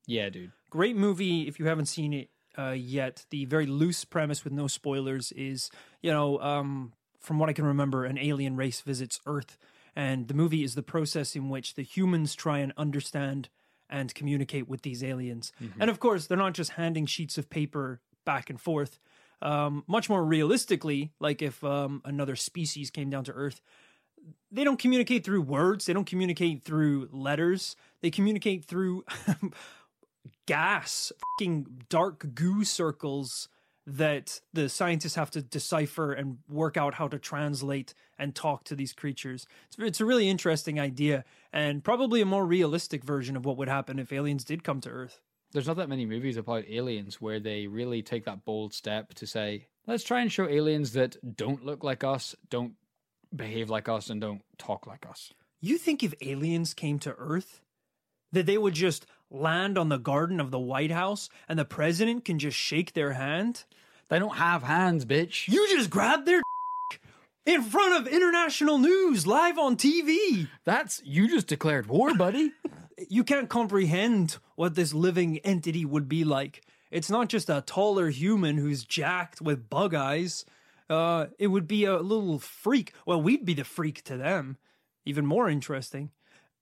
Yeah, 0.08 0.30
dude. 0.30 0.52
Great 0.70 0.96
movie. 0.96 1.48
If 1.48 1.60
you 1.60 1.66
haven't 1.68 1.86
seen 1.86 2.14
it 2.14 2.30
uh, 2.58 2.72
yet, 2.72 3.26
the 3.30 3.46
very 3.46 3.66
loose 3.66 4.04
premise 4.06 4.44
with 4.44 4.54
no 4.54 4.68
spoilers 4.68 5.32
is, 5.34 5.70
you 6.02 6.12
know, 6.12 6.40
um, 6.40 6.94
from 7.20 7.40
what 7.40 7.50
I 7.50 7.54
can 7.54 7.66
remember, 7.66 8.06
an 8.06 8.18
alien 8.18 8.56
race 8.58 8.82
visits 8.82 9.20
Earth, 9.26 9.58
and 9.96 10.28
the 10.28 10.34
movie 10.34 10.64
is 10.64 10.76
the 10.76 10.84
process 10.84 11.36
in 11.36 11.50
which 11.50 11.76
the 11.76 11.84
humans 11.84 12.36
try 12.36 12.60
and 12.60 12.74
understand 12.78 13.50
and 13.90 14.14
communicate 14.16 14.68
with 14.68 14.82
these 14.84 15.04
aliens. 15.04 15.52
And 15.80 15.90
of 15.90 16.00
course, 16.00 16.28
they're 16.28 16.38
not 16.38 16.54
just 16.54 16.72
handing 16.72 17.06
sheets 17.06 17.38
of 17.38 17.50
paper 17.50 18.00
back 18.26 18.50
and 18.50 18.60
forth. 18.60 19.00
Um, 19.42 19.84
much 19.88 20.08
more 20.10 20.24
realistically, 20.24 21.12
like 21.20 21.42
if 21.42 21.64
um, 21.64 22.02
another 22.06 22.36
species 22.36 22.90
came 22.90 23.10
down 23.10 23.24
to 23.26 23.34
Earth, 23.34 23.60
they 24.52 24.64
don't 24.64 24.80
communicate 24.80 25.24
through 25.24 25.42
words. 25.42 25.86
They 25.86 25.94
don't 25.94 26.06
communicate 26.06 26.64
through 26.64 27.10
letters. 27.12 27.76
They 28.02 28.12
communicate 28.12 28.66
through 28.66 29.04
gas, 30.46 31.12
fucking 31.38 31.84
dark 31.90 32.34
goo 32.34 32.64
circles 32.64 33.48
that 33.88 34.42
the 34.54 34.70
scientists 34.70 35.16
have 35.16 35.32
to 35.32 35.42
decipher 35.42 36.14
and 36.14 36.38
work 36.48 36.78
out 36.78 36.94
how 36.94 37.08
to 37.08 37.18
translate 37.18 37.94
and 38.20 38.36
talk 38.36 38.64
to 38.64 38.76
these 38.76 38.94
creatures. 38.94 39.48
It's, 39.68 39.78
it's 39.80 40.02
a 40.02 40.06
really 40.06 40.30
interesting 40.30 40.80
idea 40.80 41.24
and 41.52 41.84
probably 41.84 42.22
a 42.22 42.26
more 42.26 42.46
realistic 42.46 43.04
version 43.04 43.36
of 43.36 43.46
what 43.46 43.58
would 43.58 43.68
happen 43.68 43.98
if 43.98 44.14
aliens 44.14 44.44
did 44.44 44.64
come 44.64 44.82
to 44.82 44.90
Earth. 44.90 45.20
There's 45.52 45.68
not 45.68 45.78
that 45.78 45.90
many 45.90 46.06
movies 46.06 46.38
about 46.38 46.70
aliens 46.70 47.20
where 47.20 47.40
they 47.40 47.68
really 47.68 48.02
take 48.04 48.26
that 48.26 48.46
bold 48.46 48.74
step 48.74 49.14
to 49.16 49.28
say, 49.28 49.68
let's 49.88 50.04
try 50.04 50.22
and 50.22 50.32
show 50.32 50.48
aliens 50.48 50.94
that 50.94 51.18
don't 51.36 51.66
look 51.66 51.84
like 51.84 52.04
us, 52.04 52.36
don't 52.50 52.74
behave 53.36 53.70
like 53.70 53.90
us, 53.90 54.10
and 54.10 54.22
don't 54.22 54.44
talk 54.58 54.88
like 54.88 55.06
us. 55.10 55.34
You 55.60 55.78
think 55.78 56.04
if 56.04 56.14
aliens 56.22 56.74
came 56.74 57.00
to 57.00 57.16
Earth, 57.18 57.62
that 58.32 58.46
they 58.46 58.58
would 58.58 58.74
just 58.74 59.06
land 59.32 59.78
on 59.78 59.90
the 59.90 59.98
garden 59.98 60.40
of 60.40 60.52
the 60.52 60.60
White 60.60 60.92
House 60.92 61.30
and 61.48 61.58
the 61.58 61.66
president 61.66 62.26
can 62.26 62.38
just 62.38 62.58
shake 62.58 62.94
their 62.94 63.14
hand? 63.14 63.64
They 64.10 64.20
don't 64.20 64.36
have 64.36 64.64
hands, 64.64 65.06
bitch. 65.06 65.48
You 65.48 65.68
just 65.70 65.90
grab 65.90 66.26
their 66.26 66.42
in 67.46 67.64
front 67.64 67.96
of 67.96 68.14
international 68.14 68.78
news 68.78 69.26
live 69.26 69.58
on 69.58 69.78
TV. 69.78 70.48
That's 70.66 71.02
you 71.06 71.28
just 71.28 71.48
declared 71.48 71.88
war, 71.88 72.14
buddy. 72.14 72.52
You 73.10 73.24
can't 73.24 73.50
comprehend 73.50 74.38
what 74.54 74.76
this 74.76 74.94
living 74.94 75.40
entity 75.40 75.86
would 75.86 76.08
be 76.08 76.24
like. 76.24 76.62
It's 76.92 77.10
not 77.10 77.30
just 77.30 77.50
a 77.50 77.64
taller 77.66 78.10
human 78.10 78.58
who's 78.58 78.84
jacked 78.84 79.42
with 79.42 79.72
bug 79.72 79.96
eyes. 79.96 80.46
Uh, 80.88 81.28
it 81.40 81.48
would 81.48 81.68
be 81.68 81.86
a 81.86 81.98
little 81.98 82.38
freak. 82.38 82.94
Well, 83.08 83.20
we'd 83.20 83.44
be 83.44 83.56
the 83.56 83.64
freak 83.64 84.04
to 84.04 84.18
them. 84.18 84.58
Even 85.04 85.26
more 85.26 85.50
interesting. 85.50 86.12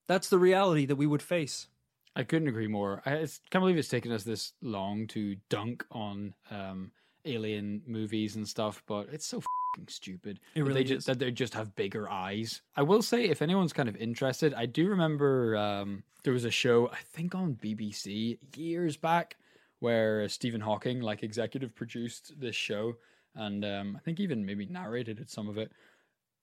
That's 0.08 0.30
the 0.30 0.40
reality 0.40 0.86
that 0.86 0.96
we 0.96 1.08
would 1.08 1.22
face. 1.22 1.68
I 2.16 2.24
couldn't 2.24 2.48
agree 2.48 2.68
more. 2.68 3.02
I 3.06 3.12
it's, 3.12 3.40
can't 3.50 3.62
believe 3.62 3.78
it's 3.78 3.88
taken 3.88 4.12
us 4.12 4.24
this 4.24 4.54
long 4.62 5.08
to 5.08 5.36
dunk 5.50 5.86
on 5.92 6.34
um, 6.52 6.92
alien 7.26 7.82
movies 7.86 8.36
and 8.36 8.48
stuff, 8.48 8.84
but 8.88 9.08
it's 9.12 9.26
so 9.26 9.42
fucking 9.42 9.88
stupid. 9.88 10.40
It 10.56 10.60
that 10.60 10.66
really 10.66 10.84
they 10.84 10.90
just, 10.90 11.08
that 11.08 11.20
they 11.20 11.32
just 11.32 11.54
have 11.54 11.76
bigger 11.76 12.10
eyes. 12.10 12.62
I 12.76 12.82
will 12.82 13.02
say, 13.02 13.26
if 13.26 13.42
anyone's 13.42 13.74
kind 13.74 13.88
of 13.90 13.96
interested, 13.96 14.54
I 14.54 14.66
do 14.66 14.90
remember 14.90 15.56
um, 15.56 16.04
there 16.24 16.34
was 16.34 16.46
a 16.46 16.52
show 16.52 16.90
I 16.90 16.98
think 17.14 17.36
on 17.36 17.56
BBC 17.56 18.38
years 18.56 18.98
back 18.98 19.38
where 19.80 20.28
Stephen 20.28 20.62
Hawking 20.62 21.02
like 21.02 21.24
executive 21.24 21.74
produced 21.74 22.40
this 22.40 22.56
show, 22.56 22.98
and 23.36 23.64
um, 23.64 23.96
I 23.96 24.00
think 24.00 24.20
even 24.20 24.46
maybe 24.46 24.66
narrated 24.66 25.30
some 25.30 25.48
of 25.48 25.58
it. 25.58 25.72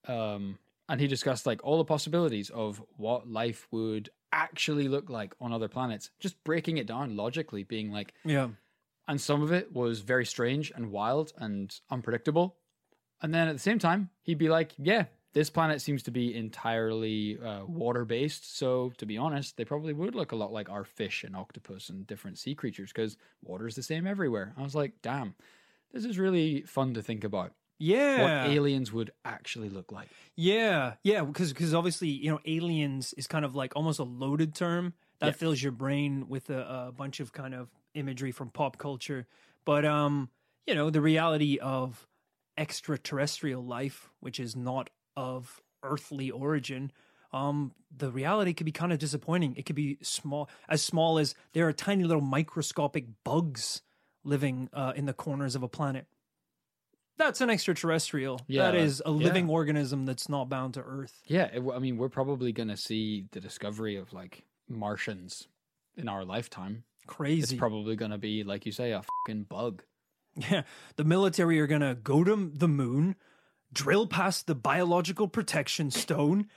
Um, 0.08 0.58
and 0.88 1.00
he 1.00 1.06
discussed 1.06 1.46
like 1.46 1.62
all 1.64 1.78
the 1.78 1.84
possibilities 1.84 2.50
of 2.50 2.82
what 2.96 3.28
life 3.28 3.66
would 3.72 4.10
actually 4.32 4.88
look 4.88 5.08
like 5.10 5.34
on 5.40 5.52
other 5.52 5.68
planets, 5.68 6.10
just 6.18 6.42
breaking 6.44 6.78
it 6.78 6.86
down 6.86 7.16
logically, 7.16 7.62
being 7.62 7.90
like, 7.90 8.14
Yeah. 8.24 8.48
and 9.08 9.20
some 9.20 9.42
of 9.42 9.52
it 9.52 9.72
was 9.72 10.00
very 10.00 10.26
strange 10.26 10.72
and 10.74 10.90
wild 10.90 11.32
and 11.38 11.78
unpredictable. 11.90 12.56
And 13.22 13.32
then 13.34 13.48
at 13.48 13.52
the 13.54 13.58
same 13.58 13.78
time, 13.78 14.10
he'd 14.22 14.38
be 14.38 14.48
like, 14.48 14.72
yeah, 14.78 15.06
this 15.32 15.48
planet 15.50 15.80
seems 15.80 16.02
to 16.04 16.10
be 16.10 16.34
entirely 16.34 17.38
uh, 17.38 17.64
water 17.66 18.04
based. 18.04 18.56
So 18.58 18.92
to 18.98 19.06
be 19.06 19.16
honest, 19.18 19.56
they 19.56 19.64
probably 19.64 19.92
would 19.92 20.14
look 20.14 20.32
a 20.32 20.36
lot 20.36 20.52
like 20.52 20.68
our 20.68 20.84
fish 20.84 21.24
and 21.24 21.36
octopus 21.36 21.88
and 21.88 22.06
different 22.06 22.38
sea 22.38 22.54
creatures 22.54 22.92
because 22.92 23.16
water's 23.42 23.74
the 23.74 23.82
same 23.82 24.06
everywhere. 24.06 24.54
I 24.56 24.62
was 24.62 24.74
like, 24.74 24.94
damn, 25.02 25.34
this 25.92 26.04
is 26.04 26.18
really 26.18 26.62
fun 26.62 26.94
to 26.94 27.02
think 27.02 27.22
about. 27.24 27.52
Yeah. 27.78 28.22
What 28.44 28.50
aliens 28.52 28.92
would 28.92 29.10
actually 29.24 29.68
look 29.68 29.92
like. 29.92 30.08
Yeah, 30.36 30.94
yeah, 31.02 31.22
because 31.24 31.52
because 31.52 31.74
obviously 31.74 32.08
you 32.08 32.30
know 32.30 32.40
aliens 32.46 33.12
is 33.14 33.26
kind 33.26 33.44
of 33.44 33.54
like 33.54 33.74
almost 33.76 33.98
a 33.98 34.04
loaded 34.04 34.54
term 34.54 34.94
that 35.20 35.26
Yeah. 35.26 35.32
fills 35.32 35.62
your 35.62 35.72
brain 35.72 36.28
with 36.28 36.50
a, 36.50 36.88
a 36.88 36.92
bunch 36.92 37.20
of 37.20 37.32
kind 37.32 37.54
of 37.54 37.70
imagery 37.94 38.32
from 38.32 38.50
pop 38.50 38.76
culture, 38.78 39.26
but 39.64 39.84
um, 39.84 40.30
you 40.66 40.74
know 40.74 40.90
the 40.90 41.00
reality 41.00 41.58
of 41.58 42.06
extraterrestrial 42.58 43.62
life, 43.64 44.10
which 44.20 44.40
is 44.40 44.56
not 44.56 44.90
of 45.16 45.62
earthly 45.82 46.30
origin. 46.30 46.90
Um, 47.32 47.72
the 47.94 48.10
reality 48.10 48.54
could 48.54 48.64
be 48.64 48.72
kind 48.72 48.92
of 48.92 48.98
disappointing. 48.98 49.54
It 49.56 49.66
could 49.66 49.76
be 49.76 49.98
small, 50.02 50.48
as 50.68 50.82
small 50.82 51.18
as 51.18 51.34
there 51.52 51.66
are 51.68 51.72
tiny 51.72 52.04
little 52.04 52.22
microscopic 52.22 53.06
bugs 53.24 53.82
living 54.24 54.68
uh, 54.72 54.92
in 54.96 55.06
the 55.06 55.12
corners 55.12 55.54
of 55.54 55.62
a 55.62 55.68
planet. 55.68 56.06
That's 57.18 57.40
an 57.40 57.50
extraterrestrial. 57.50 58.40
Yeah, 58.46 58.70
that 58.70 58.74
is 58.74 59.02
a 59.04 59.10
yeah. 59.10 59.16
living 59.16 59.48
organism 59.48 60.04
that's 60.04 60.28
not 60.28 60.48
bound 60.48 60.74
to 60.74 60.82
Earth. 60.82 61.22
Yeah, 61.26 61.44
it, 61.44 61.62
I 61.74 61.78
mean, 61.78 61.96
we're 61.96 62.08
probably 62.08 62.52
going 62.52 62.68
to 62.68 62.76
see 62.76 63.26
the 63.32 63.40
discovery 63.40 63.96
of 63.96 64.12
like 64.12 64.44
Martians 64.68 65.48
in 65.96 66.08
our 66.08 66.24
lifetime. 66.24 66.84
Crazy. 67.06 67.54
It's 67.54 67.58
probably 67.58 67.96
going 67.96 68.10
to 68.10 68.18
be, 68.18 68.44
like 68.44 68.66
you 68.66 68.72
say, 68.72 68.92
a 68.92 69.02
fucking 69.02 69.44
bug. 69.44 69.82
Yeah, 70.36 70.62
the 70.96 71.04
military 71.04 71.58
are 71.60 71.66
gonna 71.66 71.94
go 71.94 72.22
to 72.22 72.50
the 72.52 72.68
moon, 72.68 73.16
drill 73.72 74.06
past 74.06 74.46
the 74.46 74.54
biological 74.54 75.28
protection 75.28 75.90
stone, 75.90 76.48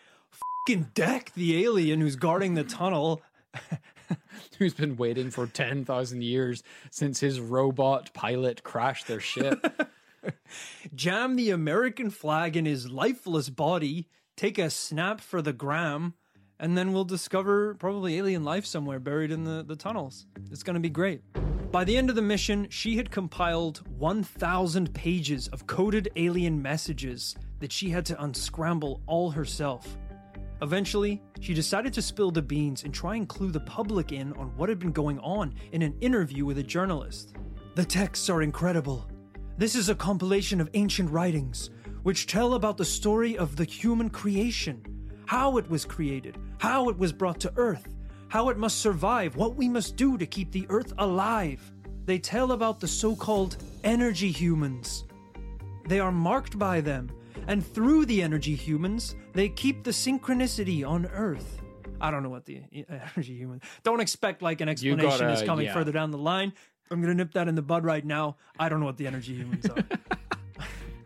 Fucking 0.67 0.89
Deck, 0.93 1.31
the 1.33 1.63
alien 1.63 2.01
who's 2.01 2.15
guarding 2.15 2.55
the 2.55 2.63
tunnel. 2.63 3.21
Who's 4.57 4.73
been 4.73 4.95
waiting 4.95 5.31
for 5.31 5.47
10,000 5.47 6.23
years 6.23 6.63
since 6.91 7.19
his 7.19 7.39
robot 7.39 8.13
pilot 8.13 8.63
crashed 8.63 9.07
their 9.07 9.19
ship? 9.19 9.89
jam 10.95 11.35
the 11.35 11.49
American 11.49 12.09
flag 12.09 12.55
in 12.55 12.65
his 12.65 12.89
lifeless 12.89 13.49
body, 13.49 14.07
take 14.35 14.57
a 14.57 14.69
snap 14.69 15.21
for 15.21 15.41
the 15.41 15.53
gram, 15.53 16.13
and 16.59 16.77
then 16.77 16.93
we'll 16.93 17.05
discover 17.05 17.75
probably 17.75 18.17
alien 18.17 18.43
life 18.43 18.65
somewhere 18.65 18.99
buried 18.99 19.31
in 19.31 19.43
the, 19.43 19.63
the 19.63 19.75
tunnels. 19.75 20.25
It's 20.51 20.63
going 20.63 20.75
to 20.75 20.79
be 20.79 20.89
great. 20.89 21.21
By 21.71 21.83
the 21.83 21.95
end 21.95 22.09
of 22.09 22.15
the 22.15 22.21
mission, 22.21 22.67
she 22.69 22.97
had 22.97 23.11
compiled 23.11 23.87
1,000 23.97 24.93
pages 24.93 25.47
of 25.49 25.67
coded 25.67 26.09
alien 26.15 26.59
messages 26.59 27.35
that 27.59 27.71
she 27.71 27.89
had 27.89 28.05
to 28.07 28.23
unscramble 28.23 29.01
all 29.05 29.29
herself. 29.29 29.97
Eventually, 30.61 31.21
she 31.39 31.53
decided 31.53 31.93
to 31.93 32.01
spill 32.01 32.31
the 32.31 32.41
beans 32.41 32.83
and 32.83 32.93
try 32.93 33.15
and 33.15 33.29
clue 33.29 33.51
the 33.51 33.59
public 33.61 34.11
in 34.11 34.33
on 34.33 34.47
what 34.57 34.67
had 34.67 34.79
been 34.79 34.91
going 34.91 35.19
on 35.19 35.53
in 35.71 35.81
an 35.81 35.95
interview 36.01 36.43
with 36.43 36.57
a 36.57 36.63
journalist. 36.63 37.35
The 37.75 37.85
texts 37.85 38.29
are 38.29 38.41
incredible. 38.41 39.07
This 39.59 39.75
is 39.75 39.89
a 39.89 39.95
compilation 39.95 40.61
of 40.61 40.69
ancient 40.73 41.11
writings 41.11 41.69
which 42.03 42.27
tell 42.27 42.53
about 42.53 42.77
the 42.77 42.85
story 42.85 43.37
of 43.37 43.57
the 43.57 43.65
human 43.65 44.09
creation, 44.09 44.81
how 45.25 45.57
it 45.57 45.69
was 45.69 45.83
created, 45.83 46.37
how 46.59 46.87
it 46.87 46.97
was 46.97 47.11
brought 47.11 47.41
to 47.41 47.51
Earth, 47.57 47.93
how 48.29 48.47
it 48.47 48.57
must 48.57 48.79
survive, 48.79 49.35
what 49.35 49.57
we 49.57 49.67
must 49.67 49.97
do 49.97 50.17
to 50.17 50.25
keep 50.25 50.53
the 50.53 50.65
Earth 50.69 50.93
alive. 50.97 51.73
They 52.05 52.19
tell 52.19 52.53
about 52.53 52.79
the 52.79 52.87
so 52.87 53.17
called 53.17 53.57
energy 53.83 54.31
humans. 54.31 55.03
They 55.89 55.99
are 55.99 56.09
marked 56.09 56.57
by 56.57 56.79
them, 56.79 57.11
and 57.47 57.61
through 57.61 58.05
the 58.05 58.21
energy 58.21 58.55
humans, 58.55 59.17
they 59.33 59.49
keep 59.49 59.83
the 59.83 59.91
synchronicity 59.91 60.87
on 60.87 61.05
Earth. 61.07 61.59
I 61.99 62.11
don't 62.11 62.23
know 62.23 62.29
what 62.29 62.45
the 62.45 62.61
energy 62.89 63.35
human. 63.35 63.61
Don't 63.83 63.99
expect 63.99 64.41
like 64.41 64.61
an 64.61 64.69
explanation 64.69 65.19
gotta- 65.19 65.33
is 65.33 65.43
coming 65.43 65.65
yeah. 65.65 65.73
further 65.73 65.91
down 65.91 66.11
the 66.11 66.17
line. 66.17 66.53
I'm 66.91 67.01
gonna 67.01 67.13
nip 67.13 67.33
that 67.33 67.47
in 67.47 67.55
the 67.55 67.61
bud 67.61 67.83
right 67.83 68.05
now. 68.05 68.37
I 68.59 68.69
don't 68.69 68.79
know 68.79 68.85
what 68.85 68.97
the 68.97 69.07
energy 69.07 69.35
humans 69.35 69.65
are. 69.69 69.83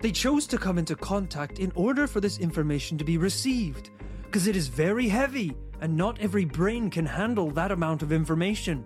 They 0.04 0.12
chose 0.12 0.46
to 0.48 0.58
come 0.58 0.78
into 0.78 0.98
contact 0.98 1.60
in 1.60 1.72
order 1.76 2.08
for 2.08 2.20
this 2.20 2.38
information 2.38 2.98
to 2.98 3.06
be 3.06 3.18
received, 3.18 3.90
because 4.24 4.48
it 4.48 4.56
is 4.58 4.68
very 4.68 5.08
heavy, 5.08 5.56
and 5.80 5.96
not 5.96 6.20
every 6.20 6.44
brain 6.44 6.90
can 6.90 7.06
handle 7.06 7.50
that 7.52 7.72
amount 7.72 8.02
of 8.02 8.12
information. 8.12 8.84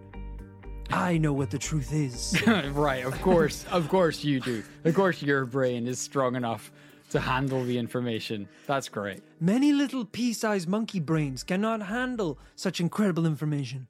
I 0.92 1.18
know 1.18 1.34
what 1.34 1.50
the 1.50 1.58
truth 1.58 1.92
is. 1.92 2.40
right, 2.72 3.04
of 3.04 3.20
course. 3.24 3.66
Of 3.72 3.90
course 3.90 4.24
you 4.24 4.40
do. 4.40 4.64
Of 4.84 4.94
course 4.94 5.24
your 5.24 5.46
brain 5.48 5.88
is 5.88 5.98
strong 5.98 6.36
enough 6.36 6.72
to 7.10 7.20
handle 7.20 7.64
the 7.64 7.80
information. 7.80 8.48
That's 8.68 8.88
great. 8.88 9.24
Many 9.40 9.74
little 9.74 10.06
pea 10.06 10.34
sized 10.34 10.68
monkey 10.68 11.00
brains 11.00 11.44
cannot 11.44 11.82
handle 11.82 12.38
such 12.56 12.80
incredible 12.80 13.26
information. 13.26 13.88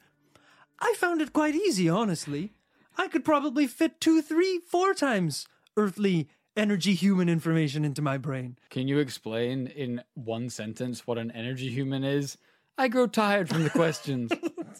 I 0.79 0.93
found 0.95 1.21
it 1.21 1.33
quite 1.33 1.55
easy, 1.55 1.89
honestly. 1.89 2.53
I 2.97 3.07
could 3.07 3.23
probably 3.23 3.67
fit 3.67 4.01
two, 4.01 4.21
three, 4.21 4.59
four 4.59 4.93
times 4.93 5.47
earthly 5.77 6.29
energy 6.55 6.95
human 6.95 7.29
information 7.29 7.85
into 7.85 8.01
my 8.01 8.17
brain. 8.17 8.57
Can 8.71 8.87
you 8.87 8.97
explain 8.97 9.67
in 9.67 10.01
one 10.15 10.49
sentence 10.49 11.05
what 11.05 11.19
an 11.19 11.29
energy 11.31 11.69
human 11.69 12.03
is? 12.03 12.37
I 12.77 12.87
grow 12.87 13.05
tired 13.05 13.49
from 13.49 13.63
the 13.63 13.69
questions. 13.69 14.31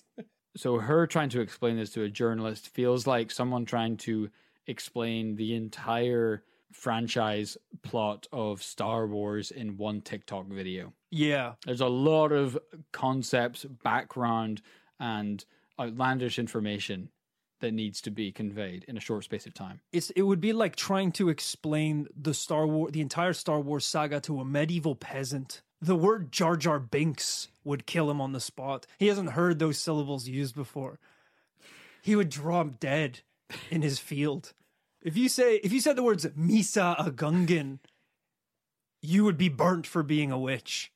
so, 0.58 0.80
her 0.80 1.06
trying 1.06 1.30
to 1.30 1.42
explain 1.42 1.78
this 1.78 1.92
to 1.92 2.04
a 2.04 2.10
journalist 2.10 2.70
feels 2.70 3.06
like 3.06 3.30
someone 3.30 3.66
trying 3.66 3.98
to 3.98 4.30
explain 4.66 5.36
the 5.36 5.56
entire 5.56 6.44
franchise 6.74 7.58
plot 7.84 8.28
of 8.32 8.62
Star 8.62 9.08
Wars 9.08 9.52
in 9.52 9.78
one 9.78 10.02
TikTok 10.02 10.48
video. 10.48 10.94
Yeah. 11.12 11.54
There's 11.66 11.82
a 11.82 11.88
lot 11.88 12.32
of 12.32 12.58
concepts, 12.92 13.66
background, 13.66 14.62
and 15.00 15.44
outlandish 15.80 16.40
information 16.40 17.10
that 17.60 17.74
needs 17.74 18.02
to 18.02 18.12
be 18.12 18.32
conveyed 18.32 18.86
in 18.88 18.98
a 18.98 19.02
short 19.02 19.24
space 19.24 19.46
of 19.46 19.54
time. 19.54 19.82
It's 19.92 20.10
it 20.12 20.24
would 20.24 20.42
be 20.42 20.54
like 20.54 20.76
trying 20.76 21.12
to 21.14 21.30
explain 21.30 22.08
the 22.16 22.34
Star 22.34 22.68
War 22.68 22.92
the 22.92 23.02
entire 23.02 23.34
Star 23.34 23.60
Wars 23.60 23.86
saga 23.86 24.20
to 24.22 24.40
a 24.40 24.46
medieval 24.46 24.96
peasant. 24.96 25.62
The 25.82 25.96
word 25.96 26.32
Jar 26.32 26.56
Jar 26.56 26.80
Binks 26.80 27.50
would 27.64 27.86
kill 27.86 28.10
him 28.10 28.20
on 28.22 28.32
the 28.32 28.40
spot. 28.40 28.88
He 28.98 29.08
hasn't 29.08 29.32
heard 29.32 29.60
those 29.60 29.78
syllables 29.78 30.28
used 30.28 30.56
before. 30.56 31.00
He 32.02 32.16
would 32.16 32.30
drop 32.30 32.80
dead 32.80 33.22
in 33.70 33.82
his 33.82 34.00
field. 34.00 34.54
If 35.02 35.16
you 35.18 35.30
say 35.30 35.56
if 35.58 35.72
you 35.72 35.80
said 35.80 35.96
the 35.96 36.04
words 36.04 36.26
Misa 36.26 36.96
a 36.98 37.12
Gungan, 37.12 37.80
you 39.02 39.24
would 39.24 39.38
be 39.38 39.50
burnt 39.50 39.86
for 39.86 40.04
being 40.04 40.32
a 40.32 40.40
witch. 40.40 40.92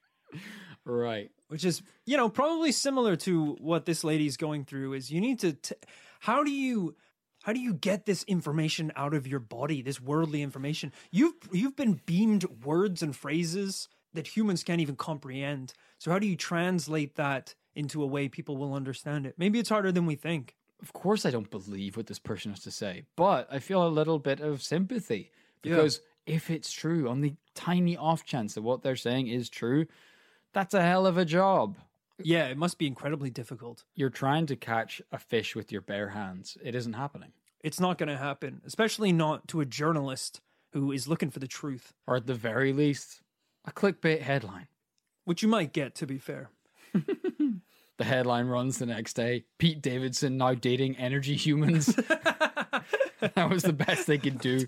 Right. 0.85 1.31
Which 1.47 1.65
is, 1.65 1.81
you 2.05 2.17
know, 2.17 2.29
probably 2.29 2.71
similar 2.71 3.15
to 3.17 3.57
what 3.59 3.85
this 3.85 4.03
lady's 4.03 4.37
going 4.37 4.65
through 4.65 4.93
is 4.93 5.11
you 5.11 5.21
need 5.21 5.39
to 5.39 5.53
t- 5.53 5.75
how 6.21 6.43
do 6.43 6.51
you 6.51 6.95
how 7.43 7.53
do 7.53 7.59
you 7.59 7.73
get 7.73 8.05
this 8.05 8.23
information 8.25 8.91
out 8.95 9.15
of 9.15 9.25
your 9.25 9.39
body, 9.39 9.81
this 9.81 9.99
worldly 9.99 10.41
information? 10.43 10.93
You've 11.11 11.33
you've 11.51 11.75
been 11.75 11.99
beamed 12.05 12.45
words 12.63 13.01
and 13.01 13.15
phrases 13.15 13.89
that 14.13 14.27
humans 14.27 14.63
can't 14.63 14.81
even 14.81 14.95
comprehend. 14.95 15.73
So 15.97 16.11
how 16.11 16.19
do 16.19 16.27
you 16.27 16.35
translate 16.35 17.15
that 17.15 17.55
into 17.75 18.03
a 18.03 18.05
way 18.05 18.27
people 18.27 18.57
will 18.57 18.73
understand 18.75 19.25
it? 19.25 19.35
Maybe 19.37 19.57
it's 19.57 19.69
harder 19.69 19.91
than 19.91 20.05
we 20.05 20.15
think. 20.15 20.55
Of 20.81 20.93
course, 20.93 21.25
I 21.25 21.31
don't 21.31 21.49
believe 21.49 21.97
what 21.97 22.07
this 22.07 22.19
person 22.19 22.51
has 22.51 22.61
to 22.61 22.71
say, 22.71 23.03
but 23.15 23.47
I 23.51 23.59
feel 23.59 23.85
a 23.85 23.89
little 23.89 24.19
bit 24.19 24.39
of 24.39 24.61
sympathy 24.61 25.31
Yeah. 25.63 25.75
because 25.75 26.01
if 26.27 26.49
it's 26.51 26.71
true, 26.71 27.09
on 27.09 27.21
the 27.21 27.35
tiny 27.55 27.97
off 27.97 28.25
chance 28.25 28.53
that 28.53 28.61
what 28.61 28.83
they're 28.83 28.95
saying 28.95 29.27
is 29.27 29.49
true, 29.49 29.85
that's 30.53 30.73
a 30.73 30.81
hell 30.83 31.07
of 31.07 31.17
a 31.17 31.25
job. 31.25 31.77
Yeah, 32.25 32.47
it 32.47 32.57
must 32.57 32.77
be 32.77 32.87
incredibly 32.87 33.29
difficult. 33.29 33.83
You're 33.95 34.09
trying 34.09 34.45
to 34.47 34.55
catch 34.55 35.01
a 35.11 35.17
fish 35.19 35.55
with 35.55 35.71
your 35.71 35.81
bare 35.81 36.09
hands. 36.09 36.57
It 36.63 36.75
isn't 36.75 36.93
happening. 36.93 37.33
It's 37.63 37.79
not 37.79 37.97
going 37.97 38.09
to 38.09 38.17
happen, 38.17 38.61
especially 38.65 39.11
not 39.11 39.47
to 39.49 39.61
a 39.61 39.65
journalist 39.65 40.41
who 40.73 40.91
is 40.91 41.07
looking 41.07 41.29
for 41.29 41.39
the 41.39 41.47
truth, 41.47 41.93
Or 42.07 42.15
at 42.15 42.25
the 42.27 42.33
very 42.33 42.73
least, 42.73 43.21
a 43.65 43.71
clickbait 43.71 44.21
headline. 44.21 44.67
which 45.25 45.43
you 45.43 45.47
might 45.49 45.73
get 45.73 45.93
to 45.95 46.07
be 46.07 46.17
fair. 46.17 46.49
The 47.97 48.05
headline 48.05 48.47
runs 48.47 48.79
the 48.79 48.87
next 48.87 49.13
day 49.13 49.43
Pete 49.59 49.79
Davidson 49.79 50.35
now 50.35 50.55
dating 50.55 50.97
energy 50.97 51.35
humans. 51.35 51.85
that 53.35 53.47
was 53.47 53.61
the 53.61 53.73
best 53.73 54.07
they 54.07 54.17
could 54.17 54.39
do. 54.39 54.65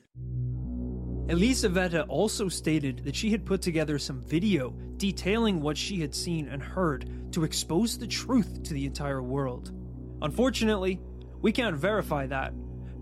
Elisaveta 1.28 2.06
also 2.10 2.50
stated 2.50 3.06
that 3.06 3.16
she 3.16 3.30
had 3.30 3.46
put 3.46 3.62
together 3.62 3.98
some 3.98 4.22
video 4.22 4.72
detailing 4.98 5.62
what 5.62 5.78
she 5.78 6.02
had 6.02 6.14
seen 6.14 6.50
and 6.50 6.62
heard 6.62 7.32
to 7.32 7.46
expose 7.46 7.98
the 7.98 8.08
truth 8.08 8.62
to 8.64 8.74
the 8.74 8.86
entire 8.86 9.24
world. 9.24 9.72
Unfortunately, 10.22 11.00
we 11.42 11.52
can't 11.52 11.78
verify 11.78 12.28
that 12.28 12.54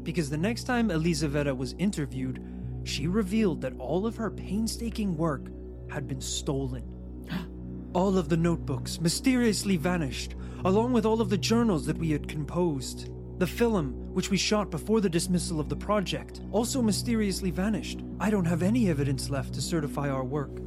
because 0.03 0.29
the 0.29 0.37
next 0.37 0.63
time 0.63 0.89
Elisaveta 0.89 1.55
was 1.55 1.73
interviewed, 1.79 2.43
she 2.83 3.07
revealed 3.07 3.61
that 3.61 3.77
all 3.79 4.05
of 4.05 4.15
her 4.15 4.29
painstaking 4.29 5.17
work 5.17 5.47
had 5.89 6.07
been 6.07 6.21
stolen. 6.21 6.83
All 7.93 8.17
of 8.17 8.29
the 8.29 8.37
notebooks 8.37 9.01
mysteriously 9.01 9.75
vanished, 9.75 10.35
along 10.63 10.93
with 10.93 11.05
all 11.05 11.19
of 11.19 11.29
the 11.29 11.37
journals 11.37 11.85
that 11.87 11.97
we 11.97 12.09
had 12.09 12.25
composed. 12.25 13.09
The 13.41 13.47
film, 13.47 14.13
which 14.13 14.29
we 14.29 14.37
shot 14.37 14.69
before 14.69 15.01
the 15.01 15.09
dismissal 15.09 15.59
of 15.59 15.67
the 15.67 15.75
project, 15.75 16.41
also 16.51 16.79
mysteriously 16.79 17.49
vanished. 17.49 18.01
I 18.19 18.29
don't 18.29 18.45
have 18.45 18.61
any 18.61 18.87
evidence 18.87 19.31
left 19.31 19.55
to 19.55 19.63
certify 19.63 20.11
our 20.11 20.23
work. 20.23 20.61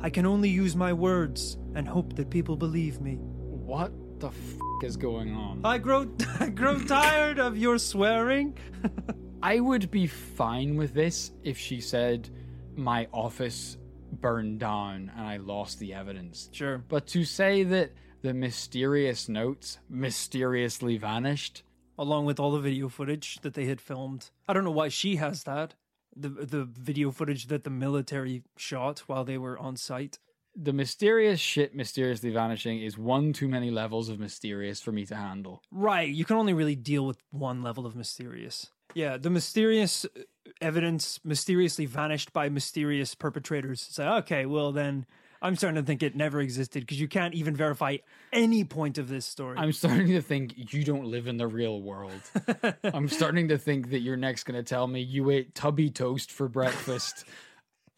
I 0.00 0.10
can 0.10 0.26
only 0.26 0.48
use 0.48 0.74
my 0.74 0.92
words 0.92 1.58
and 1.76 1.86
hope 1.86 2.16
that 2.16 2.28
people 2.28 2.56
believe 2.56 3.00
me. 3.00 3.18
What 3.20 3.92
the 4.18 4.30
f 4.30 4.34
is 4.82 4.96
going 4.96 5.32
on? 5.32 5.60
I 5.62 5.78
grow 5.78 6.08
I 6.40 6.48
grow 6.48 6.80
tired 6.80 7.38
of 7.38 7.56
your 7.56 7.78
swearing. 7.78 8.58
I 9.40 9.60
would 9.60 9.88
be 9.88 10.08
fine 10.08 10.74
with 10.74 10.94
this 10.94 11.30
if 11.44 11.56
she 11.56 11.80
said 11.80 12.28
my 12.74 13.06
office 13.12 13.78
burned 14.10 14.58
down 14.58 15.12
and 15.16 15.24
I 15.24 15.36
lost 15.36 15.78
the 15.78 15.94
evidence. 15.94 16.48
Sure. 16.50 16.78
But 16.78 17.06
to 17.14 17.22
say 17.22 17.62
that 17.62 17.92
the 18.22 18.34
mysterious 18.34 19.28
notes 19.28 19.78
mysteriously 19.88 20.96
vanished, 20.96 21.62
Along 21.98 22.24
with 22.26 22.38
all 22.38 22.52
the 22.52 22.60
video 22.60 22.88
footage 22.88 23.40
that 23.42 23.54
they 23.54 23.66
had 23.66 23.80
filmed. 23.80 24.30
I 24.48 24.52
don't 24.52 24.64
know 24.64 24.70
why 24.70 24.88
she 24.88 25.16
has 25.16 25.42
that. 25.44 25.74
The 26.16 26.28
the 26.28 26.64
video 26.64 27.10
footage 27.10 27.46
that 27.48 27.64
the 27.64 27.70
military 27.70 28.42
shot 28.56 29.00
while 29.08 29.24
they 29.24 29.38
were 29.38 29.58
on 29.58 29.76
site. 29.76 30.18
the 30.60 30.72
mysterious 30.72 31.38
shit 31.40 31.74
mysteriously 31.74 32.30
vanishing 32.30 32.80
is 32.80 32.98
one 32.98 33.32
too 33.32 33.46
many 33.48 33.70
levels 33.70 34.08
of 34.08 34.18
mysterious 34.18 34.80
for 34.80 34.90
me 34.92 35.04
to 35.06 35.14
handle. 35.14 35.62
Right. 35.70 36.08
You 36.12 36.24
can 36.24 36.36
only 36.36 36.52
really 36.54 36.74
deal 36.76 37.06
with 37.06 37.18
one 37.30 37.62
level 37.62 37.86
of 37.86 37.94
mysterious. 37.94 38.70
Yeah, 38.94 39.18
the 39.18 39.30
mysterious 39.30 40.04
uh, 40.04 40.22
evidence 40.60 41.20
mysteriously 41.24 41.86
vanished 41.86 42.32
by 42.32 42.48
mysterious 42.48 43.14
perpetrators. 43.14 43.86
It's 43.88 43.98
like, 43.98 44.24
okay, 44.24 44.46
well 44.46 44.72
then 44.72 45.06
I'm 45.40 45.56
starting 45.56 45.80
to 45.80 45.86
think 45.86 46.02
it 46.02 46.16
never 46.16 46.40
existed 46.40 46.80
because 46.80 47.00
you 47.00 47.08
can't 47.08 47.34
even 47.34 47.54
verify 47.54 47.98
any 48.32 48.64
point 48.64 48.98
of 48.98 49.08
this 49.08 49.24
story. 49.24 49.56
I'm 49.58 49.72
starting 49.72 50.08
to 50.08 50.22
think 50.22 50.72
you 50.72 50.84
don't 50.84 51.04
live 51.04 51.26
in 51.26 51.36
the 51.36 51.46
real 51.46 51.80
world. 51.80 52.20
I'm 52.84 53.08
starting 53.08 53.48
to 53.48 53.58
think 53.58 53.90
that 53.90 54.00
you're 54.00 54.16
next 54.16 54.44
going 54.44 54.56
to 54.56 54.68
tell 54.68 54.86
me 54.86 55.00
you 55.00 55.30
ate 55.30 55.54
tubby 55.54 55.90
toast 55.90 56.32
for 56.32 56.48
breakfast. 56.48 57.24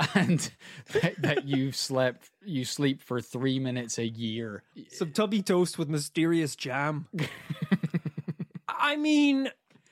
and 0.15 0.51
that, 0.93 1.15
that 1.21 1.45
you 1.45 1.73
slept 1.73 2.31
you 2.43 2.65
sleep 2.65 3.03
for 3.03 3.21
three 3.21 3.59
minutes 3.59 3.99
a 3.99 4.07
year. 4.07 4.63
Some 4.89 5.13
tubby 5.13 5.43
toast 5.43 5.79
with 5.79 5.89
mysterious 5.89 6.57
jam. 6.57 7.07
I 8.69 8.97
mean, 8.97 9.51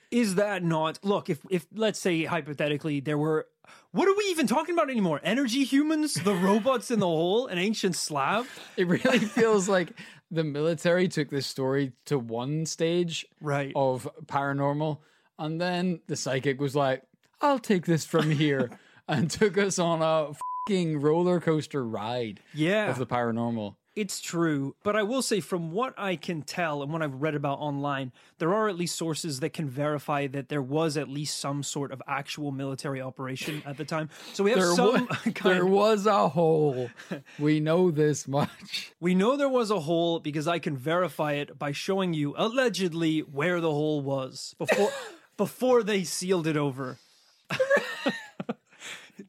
is 0.09 0.35
that 0.35 0.63
not 0.63 0.99
look, 1.03 1.29
if 1.29 1.45
if 1.49 1.67
let's 1.75 1.99
say 1.99 2.25
hypothetically 2.25 2.99
there 2.99 3.17
were 3.17 3.47
what 3.91 4.07
are 4.07 4.15
we 4.15 4.25
even 4.25 4.47
talking 4.47 4.75
about 4.75 4.89
anymore? 4.89 5.19
Energy 5.23 5.63
humans, 5.63 6.13
the 6.13 6.33
robots 6.35 6.91
in 6.91 6.99
the 6.99 7.07
hole, 7.07 7.47
an 7.47 7.57
ancient 7.57 7.95
slab? 7.95 8.45
It 8.77 8.87
really 8.87 9.19
feels 9.39 9.67
like 9.67 9.99
the 10.31 10.43
military 10.43 11.07
took 11.07 11.29
this 11.29 11.47
story 11.47 11.93
to 12.05 12.19
one 12.19 12.65
stage 12.65 13.25
Right. 13.41 13.71
of 13.75 14.07
paranormal, 14.25 14.99
and 15.39 15.59
then 15.59 16.01
the 16.07 16.15
psychic 16.15 16.61
was 16.61 16.75
like, 16.75 17.01
"I'll 17.41 17.59
take 17.59 17.85
this 17.85 18.05
from 18.05 18.29
here," 18.43 18.69
and 19.07 19.29
took 19.31 19.57
us 19.57 19.79
on 19.79 20.01
a 20.03 20.33
fucking 20.67 21.01
roller 21.01 21.39
coaster 21.39 21.83
ride 21.83 22.41
Yeah. 22.53 22.91
of 22.91 22.99
the 22.99 23.07
paranormal. 23.07 23.75
It's 23.99 24.21
true, 24.21 24.75
but 24.81 24.95
I 24.95 25.03
will 25.03 25.21
say, 25.21 25.41
from 25.41 25.71
what 25.73 25.93
I 25.97 26.15
can 26.15 26.41
tell 26.41 26.81
and 26.81 26.93
what 26.93 27.01
I've 27.01 27.15
read 27.21 27.35
about 27.35 27.59
online, 27.59 28.13
there 28.37 28.53
are 28.53 28.69
at 28.69 28.77
least 28.77 28.95
sources 28.95 29.41
that 29.41 29.49
can 29.51 29.67
verify 29.67 30.25
that 30.27 30.47
there 30.47 30.61
was 30.61 30.95
at 30.95 31.09
least 31.09 31.37
some 31.37 31.63
sort 31.63 31.91
of 31.91 32.01
actual 32.07 32.51
military 32.51 33.01
operation 33.01 33.61
at 33.65 33.75
the 33.75 33.83
time. 33.83 34.09
So 34.31 34.45
we 34.45 34.51
have 34.51 34.59
There, 34.61 34.73
some 34.73 35.05
wa- 35.07 35.15
kind 35.35 35.55
there 35.57 35.65
of- 35.65 35.69
was 35.71 36.05
a 36.05 36.29
hole. 36.29 36.89
We 37.39 37.59
know 37.59 37.91
this 37.91 38.25
much. 38.25 38.93
We 39.01 39.15
know 39.15 39.35
there 39.35 39.49
was 39.49 39.69
a 39.69 39.81
hole 39.81 40.19
because 40.21 40.47
I 40.47 40.59
can 40.59 40.77
verify 40.77 41.33
it 41.33 41.59
by 41.59 41.73
showing 41.73 42.13
you 42.13 42.35
allegedly 42.37 43.19
where 43.19 43.59
the 43.59 43.71
hole 43.71 43.99
was 44.01 44.55
before 44.57 44.91
before 45.37 45.83
they 45.83 46.05
sealed 46.05 46.47
it 46.47 46.55
over. 46.55 46.99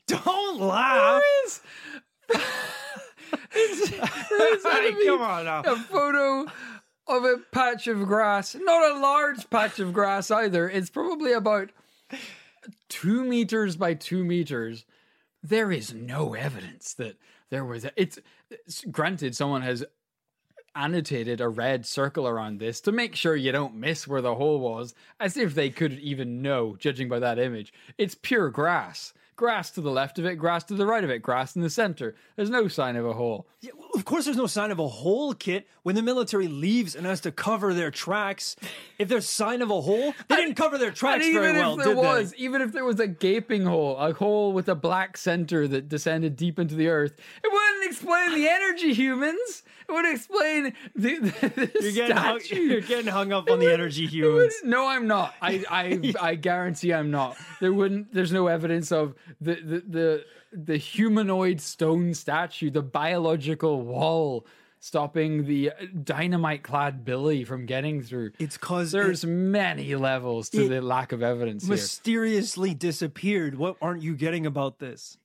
Don't 0.07 0.61
laugh. 0.61 1.61
Hey, 4.41 5.07
come 5.07 5.23
on 5.23 5.45
now. 5.45 5.63
a 5.67 5.77
photo 5.77 6.47
of 7.07 7.25
a 7.25 7.39
patch 7.53 7.87
of 7.87 8.07
grass. 8.07 8.57
Not 8.59 8.97
a 8.97 9.01
large 9.01 9.49
patch 9.51 9.79
of 9.79 9.93
grass 9.93 10.31
either. 10.31 10.69
It's 10.69 10.91
probably 10.91 11.33
about 11.33 11.71
two 12.89 13.25
meters 13.25 13.77
by 13.77 13.95
two 13.95 14.25
meters. 14.25 14.85
There 15.43 15.73
is 15.73 15.93
no 15.95 16.35
evidence 16.35 16.95
that 16.95 17.17
there 17.51 17.65
was. 17.65 17.85
A, 17.85 17.93
it's, 17.97 18.19
it's 18.51 18.85
granted 18.85 19.35
someone 19.35 19.63
has 19.63 19.85
annotated 20.75 21.41
a 21.41 21.49
red 21.49 21.85
circle 21.85 22.29
around 22.29 22.59
this 22.59 22.81
to 22.81 22.93
make 22.93 23.17
sure 23.17 23.35
you 23.35 23.51
don't 23.53 23.75
miss 23.75 24.07
where 24.07 24.23
the 24.23 24.37
hole 24.37 24.61
was, 24.61 24.95
as 25.19 25.37
if 25.37 25.55
they 25.55 25.71
could 25.71 25.95
even 25.95 26.43
know, 26.43 26.77
judging 26.79 27.09
by 27.09 27.19
that 27.19 27.39
image. 27.39 27.73
It's 27.99 28.15
pure 28.15 28.51
grass. 28.51 29.13
Grass 29.41 29.71
to 29.71 29.81
the 29.81 29.91
left 29.91 30.19
of 30.19 30.27
it, 30.27 30.35
grass 30.35 30.65
to 30.65 30.75
the 30.75 30.85
right 30.85 31.03
of 31.03 31.09
it, 31.09 31.21
grass 31.21 31.57
in 31.57 31.63
the 31.63 31.71
center. 31.71 32.15
There's 32.37 32.51
no 32.51 32.69
sign 32.69 32.95
of 32.95 33.07
a 33.07 33.15
hole. 33.15 33.49
Yeah, 33.63 33.71
well, 33.75 33.89
of 33.95 34.05
course, 34.05 34.27
there's 34.27 34.37
no 34.37 34.47
sign 34.47 34.71
of 34.71 34.79
a 34.79 34.87
hole, 34.87 35.33
Kit. 35.33 35.67
When 35.83 35.95
the 35.95 36.03
military 36.03 36.47
leaves 36.47 36.95
and 36.95 37.07
has 37.07 37.23
to 37.23 37.33
cover 37.33 37.73
their 37.73 37.91
tracks, 37.91 38.55
if 38.99 39.09
there's 39.09 39.27
sign 39.27 39.63
of 39.63 39.71
a 39.71 39.81
hole, 39.81 40.13
they 40.29 40.37
didn't 40.37 40.57
cover 40.57 40.77
their 40.77 40.91
tracks 40.91 41.25
And 41.25 41.31
even 41.31 41.43
very 41.43 41.59
well, 41.59 41.79
if 41.79 41.87
there 41.87 41.95
did 41.95 42.05
they? 42.05 42.07
was, 42.07 42.35
even 42.35 42.61
if 42.61 42.73
there 42.73 42.85
was 42.85 43.01
a 43.01 43.07
gaping 43.07 43.65
hole, 43.65 43.97
a 43.97 44.13
hole 44.13 44.53
with 44.53 44.69
a 44.69 44.75
black 44.75 45.17
center 45.17 45.67
that 45.69 45.89
descended 45.89 46.37
deep 46.37 46.59
into 46.59 46.75
the 46.75 46.89
earth, 46.89 47.15
it 47.43 47.51
wouldn't 47.51 47.91
explain 47.91 48.35
the 48.35 48.47
energy 48.47 48.93
humans. 48.93 49.63
It 49.91 49.93
would 49.93 50.15
explain 50.15 50.73
the, 50.95 51.19
the, 51.19 51.49
the 51.49 51.81
You're 51.83 51.93
getting, 51.93 52.17
hung, 52.17 52.39
statue. 52.39 52.61
you're 52.61 52.81
getting 52.81 53.11
hung 53.11 53.33
up 53.33 53.51
on 53.51 53.59
the 53.59 53.73
energy 53.73 54.07
humans. 54.07 54.55
No, 54.63 54.87
I'm 54.87 55.09
not. 55.09 55.35
I, 55.43 55.65
I, 55.71 56.13
I 56.21 56.35
guarantee 56.37 56.95
I'm 56.95 57.11
not. 57.11 57.37
There 57.61 57.73
wouldn't. 57.73 58.15
There's 58.15 58.31
no 58.31 58.47
evidence 58.47 58.93
of 58.93 59.17
the, 59.41 59.57
the, 59.57 59.83
the, 59.89 60.25
the 60.53 60.77
humanoid 60.77 61.61
stone 61.61 62.15
statue, 62.15 62.71
the 62.71 62.83
biological 62.83 63.83
wall 63.83 64.47
stopping 64.79 65.45
the 65.45 65.73
dynamite-clad 66.05 67.05
Billy 67.05 67.45
from 67.45 67.67
getting 67.67 68.01
through. 68.01 68.31
It's 68.39 68.57
cause 68.57 68.93
There's 68.93 69.25
it 69.25 69.29
many 69.29 69.95
levels 69.97 70.49
to 70.51 70.69
the 70.69 70.81
lack 70.81 71.11
of 71.13 71.23
evidence 71.23 71.65
here. 71.65 71.73
mysteriously 71.73 72.75
disappeared. 72.75 73.59
What 73.59 73.77
aren't 73.83 74.03
you 74.03 74.15
getting 74.15 74.47
about 74.47 74.79
this? 74.79 75.19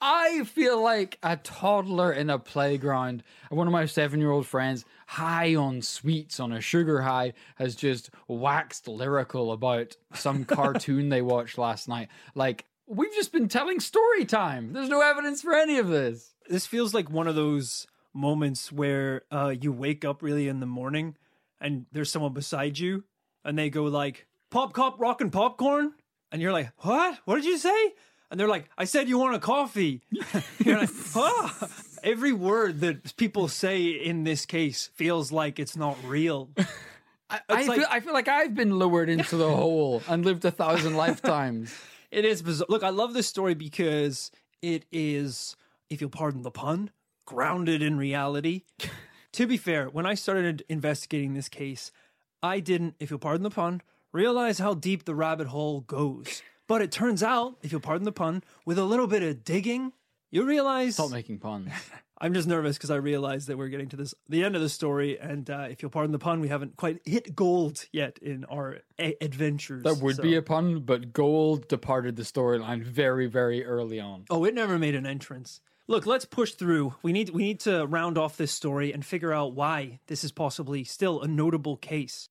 I 0.00 0.44
feel 0.44 0.82
like 0.82 1.18
a 1.22 1.36
toddler 1.36 2.12
in 2.12 2.28
a 2.28 2.38
playground. 2.38 3.22
One 3.50 3.66
of 3.66 3.72
my 3.72 3.86
seven 3.86 4.20
year 4.20 4.30
old 4.30 4.46
friends, 4.46 4.84
high 5.06 5.54
on 5.54 5.80
sweets 5.80 6.38
on 6.38 6.52
a 6.52 6.60
sugar 6.60 7.02
high, 7.02 7.32
has 7.56 7.74
just 7.74 8.10
waxed 8.28 8.88
lyrical 8.88 9.52
about 9.52 9.96
some 10.12 10.44
cartoon 10.46 11.08
they 11.08 11.22
watched 11.22 11.56
last 11.56 11.88
night. 11.88 12.08
Like, 12.34 12.66
we've 12.86 13.14
just 13.14 13.32
been 13.32 13.48
telling 13.48 13.80
story 13.80 14.24
time. 14.24 14.72
There's 14.72 14.88
no 14.88 15.00
evidence 15.00 15.40
for 15.42 15.54
any 15.54 15.78
of 15.78 15.88
this. 15.88 16.34
This 16.48 16.66
feels 16.66 16.92
like 16.92 17.10
one 17.10 17.26
of 17.26 17.34
those 17.34 17.86
moments 18.12 18.70
where 18.70 19.22
uh, 19.30 19.54
you 19.60 19.72
wake 19.72 20.04
up 20.04 20.22
really 20.22 20.48
in 20.48 20.60
the 20.60 20.66
morning 20.66 21.16
and 21.60 21.86
there's 21.92 22.10
someone 22.10 22.32
beside 22.32 22.78
you 22.78 23.04
and 23.44 23.58
they 23.58 23.70
go 23.70 23.84
like, 23.84 24.26
"Pop, 24.50 24.72
cop, 24.72 25.00
rockin' 25.00 25.30
popcorn," 25.30 25.94
and 26.30 26.42
you're 26.42 26.52
like, 26.52 26.70
"What? 26.84 27.18
What 27.24 27.36
did 27.36 27.44
you 27.46 27.56
say?" 27.58 27.94
And 28.30 28.38
they're 28.40 28.48
like, 28.48 28.68
"I 28.76 28.84
said 28.84 29.08
you 29.08 29.18
want 29.18 29.34
a 29.36 29.38
coffee." 29.38 30.02
you're 30.64 30.78
like, 30.78 30.90
"Huh?" 31.14 31.68
Every 32.02 32.32
word 32.32 32.80
that 32.80 33.16
people 33.16 33.48
say 33.48 33.86
in 33.88 34.24
this 34.24 34.46
case 34.46 34.90
feels 34.94 35.32
like 35.32 35.58
it's 35.58 35.76
not 35.76 35.96
real. 36.04 36.50
I, 37.30 37.40
I, 37.48 37.64
like- 37.64 37.78
feel, 37.78 37.88
I 37.90 38.00
feel 38.00 38.12
like 38.12 38.28
I've 38.28 38.54
been 38.54 38.78
lowered 38.78 39.08
into 39.08 39.36
the 39.36 39.50
hole 39.50 40.02
and 40.08 40.24
lived 40.24 40.44
a 40.44 40.50
thousand 40.50 40.96
lifetimes. 40.96 41.74
It 42.12 42.24
is 42.24 42.40
bizarre. 42.42 42.66
Look, 42.68 42.84
I 42.84 42.90
love 42.90 43.14
this 43.14 43.26
story 43.26 43.54
because 43.54 44.30
it 44.62 44.84
is, 44.92 45.56
if 45.90 46.00
you'll 46.00 46.10
pardon 46.10 46.42
the 46.42 46.52
pun, 46.52 46.90
grounded 47.24 47.82
in 47.82 47.96
reality. 47.98 48.62
to 49.32 49.46
be 49.48 49.56
fair, 49.56 49.88
when 49.88 50.06
I 50.06 50.14
started 50.14 50.64
investigating 50.68 51.34
this 51.34 51.48
case, 51.48 51.90
I 52.42 52.60
didn't, 52.60 52.94
if 53.00 53.10
you'll 53.10 53.18
pardon 53.18 53.42
the 53.42 53.50
pun, 53.50 53.82
realize 54.12 54.58
how 54.60 54.74
deep 54.74 55.04
the 55.04 55.14
rabbit 55.16 55.48
hole 55.48 55.80
goes. 55.80 56.42
But 56.68 56.82
it 56.82 56.90
turns 56.90 57.22
out, 57.22 57.56
if 57.62 57.70
you'll 57.72 57.80
pardon 57.80 58.04
the 58.04 58.12
pun, 58.12 58.42
with 58.64 58.78
a 58.78 58.84
little 58.84 59.06
bit 59.06 59.22
of 59.22 59.44
digging, 59.44 59.92
you 60.30 60.44
realize. 60.44 60.94
Stop 60.94 61.10
making 61.10 61.38
puns. 61.38 61.70
I'm 62.18 62.32
just 62.32 62.48
nervous 62.48 62.78
because 62.78 62.90
I 62.90 62.96
realize 62.96 63.44
that 63.46 63.58
we're 63.58 63.68
getting 63.68 63.90
to 63.90 63.96
this 63.96 64.14
the 64.26 64.42
end 64.42 64.56
of 64.56 64.62
the 64.62 64.70
story, 64.70 65.18
and 65.20 65.48
uh, 65.50 65.66
if 65.70 65.82
you'll 65.82 65.90
pardon 65.90 66.12
the 66.12 66.18
pun, 66.18 66.40
we 66.40 66.48
haven't 66.48 66.76
quite 66.76 67.00
hit 67.04 67.36
gold 67.36 67.84
yet 67.92 68.18
in 68.22 68.46
our 68.46 68.78
a- 68.98 69.22
adventures. 69.22 69.82
That 69.84 69.98
would 69.98 70.16
so- 70.16 70.22
be 70.22 70.34
a 70.34 70.40
pun, 70.42 70.80
but 70.80 71.12
gold 71.12 71.68
departed 71.68 72.16
the 72.16 72.22
storyline 72.22 72.82
very, 72.82 73.26
very 73.26 73.64
early 73.66 74.00
on. 74.00 74.24
Oh, 74.30 74.44
it 74.44 74.54
never 74.54 74.78
made 74.78 74.94
an 74.94 75.04
entrance. 75.04 75.60
Look, 75.88 76.04
let's 76.04 76.24
push 76.24 76.50
through. 76.54 76.94
We 77.02 77.12
need 77.12 77.30
we 77.30 77.44
need 77.44 77.60
to 77.60 77.86
round 77.86 78.18
off 78.18 78.36
this 78.36 78.50
story 78.50 78.92
and 78.92 79.06
figure 79.06 79.32
out 79.32 79.54
why 79.54 80.00
this 80.08 80.24
is 80.24 80.32
possibly 80.32 80.82
still 80.82 81.22
a 81.22 81.28
notable 81.28 81.76
case. 81.76 82.28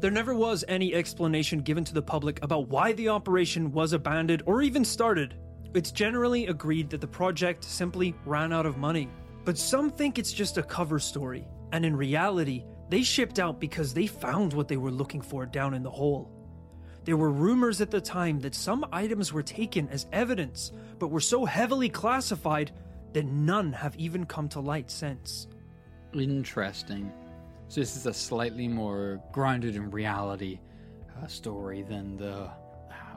There 0.00 0.10
never 0.10 0.34
was 0.34 0.62
any 0.68 0.92
explanation 0.92 1.60
given 1.60 1.84
to 1.84 1.94
the 1.94 2.02
public 2.02 2.38
about 2.42 2.68
why 2.68 2.92
the 2.92 3.08
operation 3.08 3.72
was 3.72 3.94
abandoned 3.94 4.42
or 4.44 4.60
even 4.60 4.84
started. 4.84 5.36
It's 5.72 5.90
generally 5.90 6.48
agreed 6.48 6.90
that 6.90 7.00
the 7.00 7.06
project 7.06 7.64
simply 7.64 8.14
ran 8.26 8.52
out 8.52 8.66
of 8.66 8.76
money. 8.76 9.08
But 9.42 9.56
some 9.56 9.88
think 9.88 10.18
it's 10.18 10.32
just 10.32 10.58
a 10.58 10.62
cover 10.62 10.98
story, 10.98 11.48
and 11.72 11.86
in 11.86 11.96
reality, 11.96 12.66
they 12.90 13.02
shipped 13.02 13.38
out 13.38 13.58
because 13.58 13.94
they 13.94 14.06
found 14.06 14.52
what 14.52 14.68
they 14.68 14.76
were 14.76 14.90
looking 14.90 15.22
for 15.22 15.46
down 15.46 15.72
in 15.72 15.82
the 15.82 15.90
hole. 15.90 16.30
There 17.04 17.16
were 17.16 17.30
rumors 17.30 17.80
at 17.80 17.90
the 17.90 18.02
time 18.02 18.38
that 18.40 18.54
some 18.54 18.84
items 18.92 19.32
were 19.32 19.42
taken 19.42 19.88
as 19.88 20.06
evidence, 20.12 20.72
but 20.98 21.08
were 21.08 21.20
so 21.20 21.46
heavily 21.46 21.88
classified 21.88 22.70
that 23.12 23.26
none 23.26 23.72
have 23.72 23.96
even 23.96 24.24
come 24.26 24.48
to 24.50 24.60
light 24.60 24.90
since. 24.90 25.48
Interesting. 26.12 27.12
So 27.68 27.80
this 27.80 27.96
is 27.96 28.06
a 28.06 28.14
slightly 28.14 28.66
more 28.66 29.20
grounded 29.32 29.76
in 29.76 29.90
reality 29.90 30.58
uh, 31.22 31.26
story 31.26 31.82
than 31.82 32.16
the. 32.16 32.50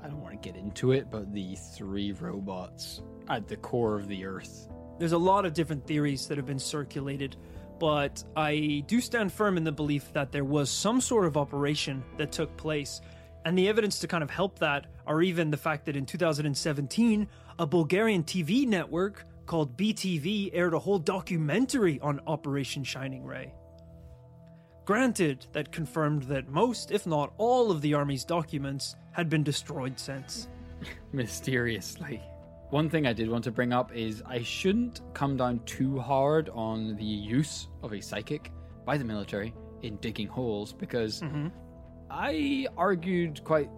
I 0.04 0.08
don't 0.08 0.22
want 0.22 0.42
to 0.42 0.50
get 0.50 0.60
into 0.60 0.94
it, 0.94 1.12
but 1.12 1.32
the 1.32 1.56
three 1.56 2.12
robots 2.12 3.02
at 3.30 3.48
the 3.48 3.56
core 3.56 3.96
of 3.96 4.08
the 4.08 4.26
Earth. 4.26 4.68
There's 4.98 5.12
a 5.12 5.18
lot 5.18 5.46
of 5.46 5.54
different 5.54 5.86
theories 5.86 6.28
that 6.28 6.38
have 6.38 6.48
been 6.48 6.60
circulated, 6.60 7.38
but 7.80 8.24
I 8.36 8.84
do 8.88 9.00
stand 9.00 9.32
firm 9.32 9.58
in 9.58 9.64
the 9.64 9.72
belief 9.72 10.12
that 10.14 10.32
there 10.32 10.44
was 10.44 10.70
some 10.72 11.02
sort 11.02 11.26
of 11.26 11.38
operation 11.38 12.04
that 12.18 12.32
took 12.32 12.56
place. 12.58 13.02
And 13.46 13.58
the 13.58 13.70
evidence 13.70 14.00
to 14.00 14.08
kind 14.08 14.24
of 14.24 14.30
help 14.30 14.60
that 14.60 14.88
are 15.08 15.22
even 15.22 15.50
the 15.50 15.58
fact 15.58 15.86
that 15.86 15.96
in 15.96 16.06
2017, 16.06 17.28
a 17.60 17.68
Bulgarian 17.68 18.24
TV 18.24 18.68
network 18.68 19.26
called 19.52 19.76
BTV 19.76 20.52
aired 20.54 20.74
a 20.74 20.80
whole 20.80 20.98
documentary 20.98 22.00
on 22.00 22.22
Operation 22.26 22.86
Shining 22.86 23.26
Ray. 23.26 23.54
Granted, 24.86 25.46
that 25.52 25.74
confirmed 25.74 26.24
that 26.24 26.48
most, 26.48 26.92
if 26.92 27.06
not 27.06 27.34
all, 27.38 27.70
of 27.70 27.82
the 27.82 27.94
Army's 27.94 28.24
documents 28.24 28.96
had 29.12 29.28
been 29.28 29.44
destroyed 29.44 30.00
since. 30.00 30.48
Mysteriously. 31.12 32.22
One 32.70 32.90
thing 32.90 33.06
I 33.06 33.12
did 33.12 33.30
want 33.30 33.44
to 33.44 33.52
bring 33.52 33.74
up 33.74 33.94
is 33.94 34.24
I 34.26 34.42
shouldn't 34.42 35.02
come 35.14 35.36
down 35.36 35.60
too 35.66 36.00
hard 36.00 36.48
on 36.54 36.96
the 36.96 37.04
use 37.04 37.68
of 37.84 37.92
a 37.92 38.00
psychic 38.00 38.54
by 38.86 38.98
the 38.98 39.04
military 39.04 39.54
in 39.82 39.98
digging 39.98 40.28
holes 40.28 40.72
because 40.72 41.20
mm-hmm. 41.20 41.50
I 42.10 42.68
argued 42.78 43.44
quite 43.44 43.70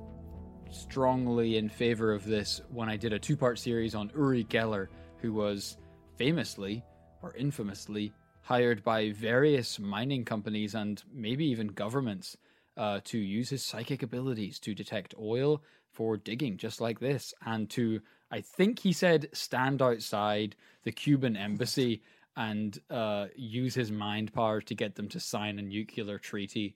strongly 0.69 1.57
in 1.57 1.67
favor 1.67 2.13
of 2.13 2.25
this 2.25 2.61
when 2.69 2.89
I 2.89 2.95
did 2.95 3.11
a 3.11 3.17
two 3.17 3.35
part 3.35 3.57
series 3.57 3.95
on 3.95 4.11
Uri 4.15 4.43
Geller, 4.43 4.89
who 5.23 5.33
was 5.33 5.77
famously 6.17 6.83
or 7.23 7.33
infamously 7.35 8.13
hired 8.41 8.83
by 8.83 9.11
various 9.13 9.79
mining 9.79 10.25
companies 10.25 10.75
and 10.75 11.01
maybe 11.11 11.45
even 11.45 11.67
governments 11.67 12.35
uh, 12.75 12.99
to 13.05 13.17
use 13.17 13.49
his 13.49 13.63
psychic 13.63 14.03
abilities 14.03 14.59
to 14.59 14.75
detect 14.75 15.15
oil 15.17 15.63
for 15.93 16.17
digging, 16.17 16.57
just 16.57 16.81
like 16.81 16.99
this, 16.99 17.33
and 17.45 17.69
to, 17.69 18.01
I 18.31 18.41
think 18.41 18.79
he 18.79 18.91
said, 18.91 19.29
stand 19.31 19.81
outside 19.81 20.55
the 20.83 20.91
Cuban 20.91 21.37
embassy 21.37 22.01
and 22.35 22.77
uh, 22.89 23.27
use 23.35 23.75
his 23.75 23.91
mind 23.91 24.33
power 24.33 24.59
to 24.59 24.75
get 24.75 24.95
them 24.95 25.07
to 25.09 25.19
sign 25.19 25.57
a 25.57 25.61
nuclear 25.61 26.17
treaty. 26.17 26.75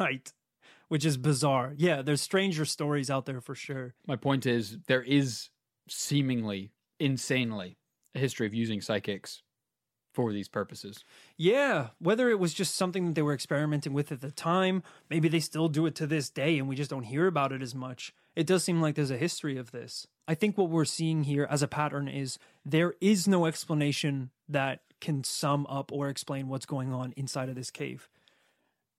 Right. 0.00 0.32
Which 0.88 1.04
is 1.04 1.16
bizarre. 1.16 1.74
Yeah, 1.76 2.02
there's 2.02 2.22
stranger 2.22 2.64
stories 2.64 3.10
out 3.10 3.26
there 3.26 3.42
for 3.42 3.54
sure. 3.54 3.94
My 4.06 4.16
point 4.16 4.46
is, 4.46 4.78
there 4.88 5.02
is 5.02 5.50
seemingly, 5.88 6.72
insanely, 6.98 7.78
a 8.14 8.18
history 8.18 8.46
of 8.46 8.54
using 8.54 8.80
psychics 8.80 9.42
for 10.12 10.32
these 10.32 10.48
purposes. 10.48 11.04
Yeah, 11.36 11.88
whether 11.98 12.28
it 12.28 12.40
was 12.40 12.54
just 12.54 12.74
something 12.74 13.06
that 13.06 13.14
they 13.14 13.22
were 13.22 13.34
experimenting 13.34 13.92
with 13.92 14.10
at 14.10 14.20
the 14.20 14.30
time, 14.30 14.82
maybe 15.08 15.28
they 15.28 15.40
still 15.40 15.68
do 15.68 15.86
it 15.86 15.94
to 15.96 16.06
this 16.06 16.28
day 16.30 16.58
and 16.58 16.68
we 16.68 16.76
just 16.76 16.90
don't 16.90 17.04
hear 17.04 17.26
about 17.26 17.52
it 17.52 17.62
as 17.62 17.74
much. 17.74 18.12
It 18.34 18.46
does 18.46 18.64
seem 18.64 18.80
like 18.80 18.94
there's 18.94 19.10
a 19.10 19.16
history 19.16 19.56
of 19.56 19.70
this. 19.70 20.06
I 20.26 20.34
think 20.34 20.58
what 20.58 20.70
we're 20.70 20.84
seeing 20.84 21.24
here 21.24 21.46
as 21.48 21.62
a 21.62 21.68
pattern 21.68 22.08
is 22.08 22.38
there 22.64 22.94
is 23.00 23.28
no 23.28 23.46
explanation 23.46 24.30
that 24.48 24.80
can 25.00 25.22
sum 25.24 25.66
up 25.68 25.92
or 25.92 26.08
explain 26.08 26.48
what's 26.48 26.66
going 26.66 26.92
on 26.92 27.14
inside 27.16 27.48
of 27.48 27.54
this 27.54 27.70
cave. 27.70 28.08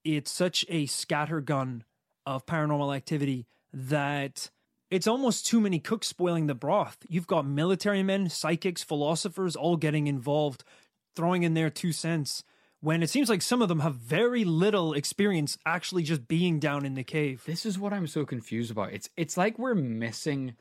It's 0.06 0.32
such 0.32 0.66
a 0.70 0.86
scattergun 0.88 1.82
of 2.26 2.46
paranormal 2.46 2.96
activity 2.96 3.48
that 3.74 4.50
it's 4.92 5.08
almost 5.08 5.46
too 5.46 5.60
many 5.60 5.80
cooks 5.80 6.08
spoiling 6.08 6.48
the 6.48 6.56
broth. 6.56 6.98
You've 7.08 7.28
got 7.28 7.46
military 7.46 8.04
men, 8.04 8.30
psychics, 8.30 8.84
philosophers 8.84 9.56
all 9.56 9.78
getting 9.78 10.08
involved, 10.08 10.64
throwing 11.16 11.44
in 11.44 11.54
their 11.54 11.70
two 11.70 11.92
cents 11.92 12.44
when 12.82 13.04
it 13.04 13.10
seems 13.10 13.30
like 13.30 13.42
some 13.42 13.62
of 13.62 13.68
them 13.68 13.82
have 13.82 13.96
very 13.96 14.46
little 14.46 14.94
experience 14.94 15.58
actually 15.66 16.02
just 16.04 16.28
being 16.28 16.60
down 16.60 16.86
in 16.86 16.94
the 16.96 17.04
cave. 17.04 17.44
This 17.46 17.66
is 17.66 17.78
what 17.78 17.92
I'm 17.94 18.08
so 18.08 18.26
confused 18.26 18.72
about. 18.72 18.94
It's 18.94 19.10
it's 19.18 19.36
like 19.38 19.60
we're 19.60 19.76
missing 19.76 20.56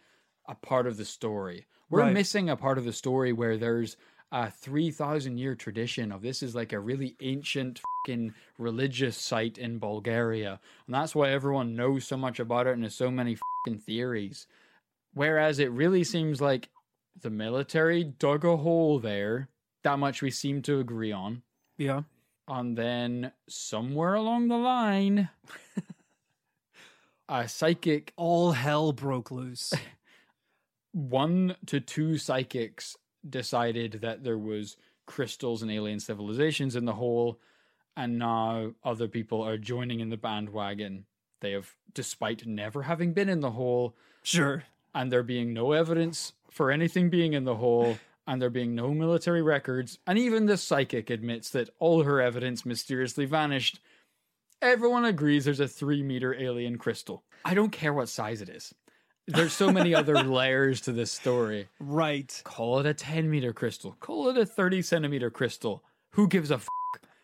a 0.49 0.55
part 0.55 0.87
of 0.87 0.97
the 0.97 1.05
story. 1.05 1.67
We're 1.91 2.01
Right. 2.01 2.13
missing 2.15 2.51
a 2.51 2.57
part 2.57 2.77
of 2.79 2.85
the 2.85 2.93
story 2.93 3.33
where 3.33 3.57
there's 3.57 3.97
a 4.31 4.51
3000 4.51 5.39
year 5.39 5.55
tradition 5.55 6.13
of 6.13 6.23
this 6.23 6.43
is 6.43 6.55
like 6.55 6.73
a 6.73 6.81
really 6.81 7.17
ancient 7.21 7.81
fucking 7.81 8.35
religious 8.59 9.17
site 9.17 9.59
in 9.59 9.79
Bulgaria. 9.79 10.61
And 10.87 10.95
that's 10.95 11.15
why 11.15 11.31
everyone 11.31 11.77
knows 11.77 12.07
so 12.07 12.17
much 12.17 12.39
about 12.39 12.67
it 12.67 12.75
and 12.75 12.83
there's 12.83 12.95
so 12.95 13.11
many 13.11 13.37
fucking 13.37 13.81
theories. 13.81 14.47
Whereas 15.15 15.59
it 15.59 15.71
really 15.71 16.05
seems 16.05 16.41
like 16.41 16.69
the 17.21 17.31
military 17.31 18.05
dug 18.05 18.45
a 18.45 18.57
hole 18.57 18.99
there. 18.99 19.49
That 19.83 19.99
much 19.99 20.21
we 20.21 20.31
seem 20.31 20.63
to 20.63 20.81
agree 20.81 21.13
on. 21.13 21.43
Yeah. 21.79 22.03
And 22.47 22.77
then 22.77 23.33
somewhere 23.49 24.15
along 24.15 24.49
the 24.49 24.57
line, 24.57 25.29
a 27.29 27.49
psychic, 27.49 28.13
All 28.17 28.53
hell 28.53 28.93
broke 28.93 29.31
loose. 29.31 29.73
one 30.93 31.57
to 31.67 31.81
two 31.81 32.19
psychics 32.19 32.97
decided 33.31 34.01
that 34.03 34.25
there 34.25 34.39
was 34.39 34.77
crystals 35.07 35.63
and 35.63 35.71
alien 35.71 36.01
civilizations 36.01 36.77
in 36.77 36.85
the 36.85 36.95
hole, 36.95 37.41
and 37.97 38.19
now 38.19 38.73
other 38.85 39.09
people 39.09 39.43
are 39.43 39.59
joining 39.59 40.01
in 40.01 40.11
the 40.11 40.17
bandwagon. 40.17 41.07
They 41.41 41.53
have, 41.53 41.75
despite 41.95 42.47
never 42.47 42.83
having 42.83 43.13
been 43.13 43.29
in 43.29 43.41
the 43.41 43.53
hole, 43.53 43.97
sure. 44.23 44.65
and 44.95 45.11
there 45.11 45.23
being 45.23 45.53
no 45.53 45.73
evidence 45.73 46.33
for 46.51 46.71
anything 46.71 47.11
being 47.11 47.33
in 47.33 47.45
the 47.45 47.57
hole, 47.57 47.99
and 48.27 48.43
there 48.43 48.51
being 48.51 48.75
no 48.75 48.93
military 48.93 49.41
records, 49.43 49.99
and 50.07 50.19
even 50.19 50.47
the 50.47 50.59
psychic 50.59 51.09
admits 51.09 51.49
that 51.51 51.71
all 51.79 52.03
her 52.03 52.21
evidence 52.21 52.67
mysteriously 52.67 53.25
vanished. 53.25 53.81
Everyone 54.61 55.07
agrees 55.07 55.47
there's 55.47 55.61
a 55.61 55.69
three 55.69 56.03
meter 56.03 56.35
alien 56.35 56.77
crystal. 56.77 57.25
I 57.45 57.55
don't 57.55 57.73
care 57.73 57.95
what 57.95 58.11
size 58.11 58.43
it 58.43 58.51
is. 58.51 58.75
There's 59.29 59.53
so 59.53 59.71
many 59.71 59.95
other 59.95 60.15
layers 60.23 60.81
to 60.83 60.93
this 60.93 61.13
story. 61.13 61.69
Right. 61.79 62.41
Call 62.45 62.79
it 62.81 62.87
a 62.87 62.95
10 62.95 63.31
meter 63.31 63.53
crystal. 63.53 63.97
Call 64.01 64.31
it 64.31 64.39
a 64.39 64.47
30 64.47 64.81
centimeter 64.81 65.31
crystal. 65.31 65.85
Who 66.13 66.29
gives 66.29 66.51
a 66.51 66.55
f? 66.55 66.67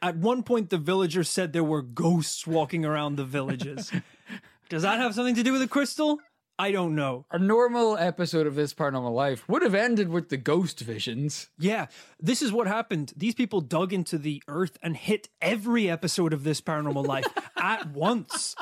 At 0.02 0.16
one 0.16 0.42
point, 0.42 0.68
the 0.68 0.76
villagers 0.76 1.30
said 1.30 1.54
there 1.54 1.64
were 1.64 1.80
ghosts 1.80 2.46
walking 2.46 2.84
around 2.84 3.16
the 3.16 3.24
villages. 3.24 3.90
Does 4.68 4.82
that 4.82 5.00
have 5.00 5.14
something 5.14 5.34
to 5.34 5.42
do 5.42 5.52
with 5.52 5.62
the 5.62 5.68
crystal? 5.68 6.18
I 6.58 6.70
don't 6.70 6.94
know. 6.94 7.26
A 7.32 7.38
normal 7.38 7.96
episode 7.96 8.46
of 8.46 8.54
this 8.54 8.72
paranormal 8.74 9.12
life 9.12 9.48
would 9.48 9.62
have 9.62 9.74
ended 9.74 10.08
with 10.08 10.28
the 10.28 10.36
ghost 10.36 10.78
visions. 10.80 11.48
Yeah, 11.58 11.86
this 12.20 12.42
is 12.42 12.52
what 12.52 12.68
happened. 12.68 13.12
These 13.16 13.34
people 13.34 13.60
dug 13.60 13.92
into 13.92 14.18
the 14.18 14.40
earth 14.46 14.78
and 14.80 14.96
hit 14.96 15.28
every 15.42 15.90
episode 15.90 16.32
of 16.32 16.44
this 16.44 16.60
paranormal 16.60 17.06
life 17.06 17.26
at 17.56 17.90
once. 17.90 18.54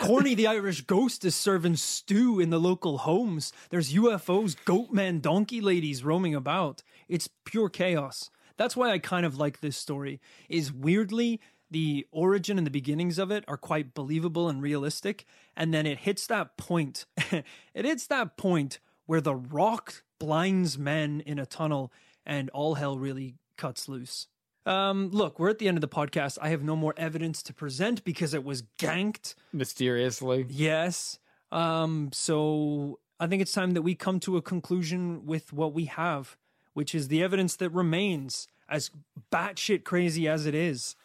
Corny 0.00 0.34
the 0.34 0.46
Irish 0.46 0.82
ghost 0.82 1.24
is 1.24 1.34
serving 1.34 1.76
stew 1.76 2.40
in 2.40 2.50
the 2.50 2.58
local 2.58 2.98
homes. 2.98 3.52
There's 3.70 3.92
UFOs, 3.92 4.56
goat 4.64 4.90
men, 4.90 5.20
donkey 5.20 5.60
ladies 5.60 6.04
roaming 6.04 6.34
about. 6.34 6.82
It's 7.08 7.28
pure 7.44 7.68
chaos. 7.68 8.30
That's 8.56 8.76
why 8.76 8.90
I 8.90 8.98
kind 8.98 9.24
of 9.24 9.38
like 9.38 9.60
this 9.60 9.76
story. 9.76 10.20
Is 10.48 10.72
weirdly 10.72 11.40
the 11.70 12.06
origin 12.12 12.58
and 12.58 12.66
the 12.66 12.70
beginnings 12.70 13.18
of 13.18 13.30
it 13.30 13.44
are 13.48 13.56
quite 13.56 13.94
believable 13.94 14.48
and 14.48 14.62
realistic, 14.62 15.24
and 15.56 15.72
then 15.72 15.86
it 15.86 15.98
hits 15.98 16.26
that 16.26 16.56
point. 16.56 17.06
it 17.16 17.44
hits 17.84 18.06
that 18.08 18.36
point 18.36 18.78
where 19.06 19.20
the 19.20 19.34
rock 19.34 20.02
blinds 20.18 20.78
men 20.78 21.22
in 21.26 21.38
a 21.38 21.46
tunnel 21.46 21.92
and 22.24 22.50
all 22.50 22.74
hell 22.74 22.98
really 22.98 23.34
cuts 23.56 23.88
loose. 23.88 24.28
Um, 24.64 25.10
look, 25.10 25.38
we're 25.38 25.50
at 25.50 25.58
the 25.58 25.68
end 25.68 25.76
of 25.76 25.80
the 25.80 25.88
podcast. 25.88 26.38
I 26.40 26.50
have 26.50 26.62
no 26.62 26.76
more 26.76 26.94
evidence 26.96 27.42
to 27.44 27.54
present 27.54 28.04
because 28.04 28.34
it 28.34 28.44
was 28.44 28.62
ganked. 28.78 29.34
Mysteriously. 29.52 30.46
Yes. 30.48 31.18
Um, 31.50 32.10
so 32.12 33.00
I 33.18 33.26
think 33.26 33.42
it's 33.42 33.52
time 33.52 33.72
that 33.72 33.82
we 33.82 33.94
come 33.94 34.20
to 34.20 34.36
a 34.36 34.42
conclusion 34.42 35.26
with 35.26 35.52
what 35.52 35.72
we 35.72 35.86
have, 35.86 36.36
which 36.74 36.94
is 36.94 37.08
the 37.08 37.22
evidence 37.22 37.56
that 37.56 37.70
remains, 37.70 38.48
as 38.68 38.90
batshit 39.32 39.84
crazy 39.84 40.28
as 40.28 40.46
it 40.46 40.54
is. 40.54 40.96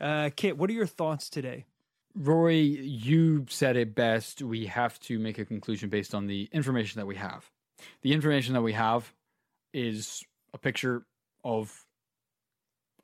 Uh, 0.00 0.30
Kit, 0.34 0.58
what 0.58 0.68
are 0.70 0.74
your 0.74 0.86
thoughts 0.86 1.30
today? 1.30 1.64
Rory, 2.16 2.60
you 2.62 3.46
said 3.48 3.76
it 3.76 3.94
best. 3.94 4.42
We 4.42 4.66
have 4.66 5.00
to 5.00 5.18
make 5.18 5.38
a 5.38 5.44
conclusion 5.44 5.88
based 5.88 6.14
on 6.14 6.26
the 6.26 6.48
information 6.52 7.00
that 7.00 7.06
we 7.06 7.16
have. 7.16 7.50
The 8.02 8.12
information 8.12 8.54
that 8.54 8.62
we 8.62 8.72
have 8.72 9.12
is 9.72 10.22
a 10.52 10.58
picture 10.58 11.04
of 11.42 11.83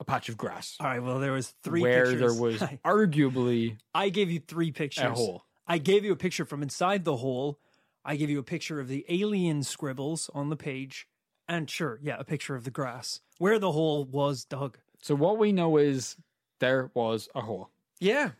a 0.01 0.03
patch 0.03 0.27
of 0.27 0.35
grass 0.35 0.75
All 0.79 0.87
right. 0.87 1.01
Well, 1.01 1.19
there 1.19 1.31
was 1.31 1.53
three 1.63 1.81
where 1.81 2.05
pictures. 2.05 2.19
there 2.19 2.41
was 2.41 2.59
arguably 2.85 3.77
I 3.93 4.09
gave 4.09 4.29
you 4.31 4.39
three 4.39 4.71
pictures. 4.71 5.05
a 5.05 5.11
hole. 5.11 5.45
I 5.67 5.77
gave 5.77 6.03
you 6.03 6.11
a 6.11 6.17
picture 6.17 6.43
from 6.43 6.61
inside 6.63 7.05
the 7.05 7.17
hole. 7.17 7.59
I 8.03 8.15
gave 8.15 8.29
you 8.29 8.39
a 8.39 8.43
picture 8.43 8.79
of 8.79 8.87
the 8.87 9.05
alien 9.07 9.61
scribbles 9.63 10.29
on 10.33 10.49
the 10.49 10.55
page, 10.57 11.07
and 11.47 11.69
sure, 11.69 11.99
yeah, 12.01 12.15
a 12.17 12.23
picture 12.23 12.55
of 12.55 12.63
the 12.63 12.71
grass 12.71 13.21
where 13.37 13.59
the 13.59 13.71
hole 13.71 14.03
was 14.03 14.43
dug. 14.43 14.79
So 15.01 15.13
what 15.13 15.37
we 15.37 15.51
know 15.51 15.77
is 15.77 16.17
there 16.59 16.89
was 16.95 17.29
a 17.35 17.41
hole. 17.41 17.69
Yeah, 17.99 18.31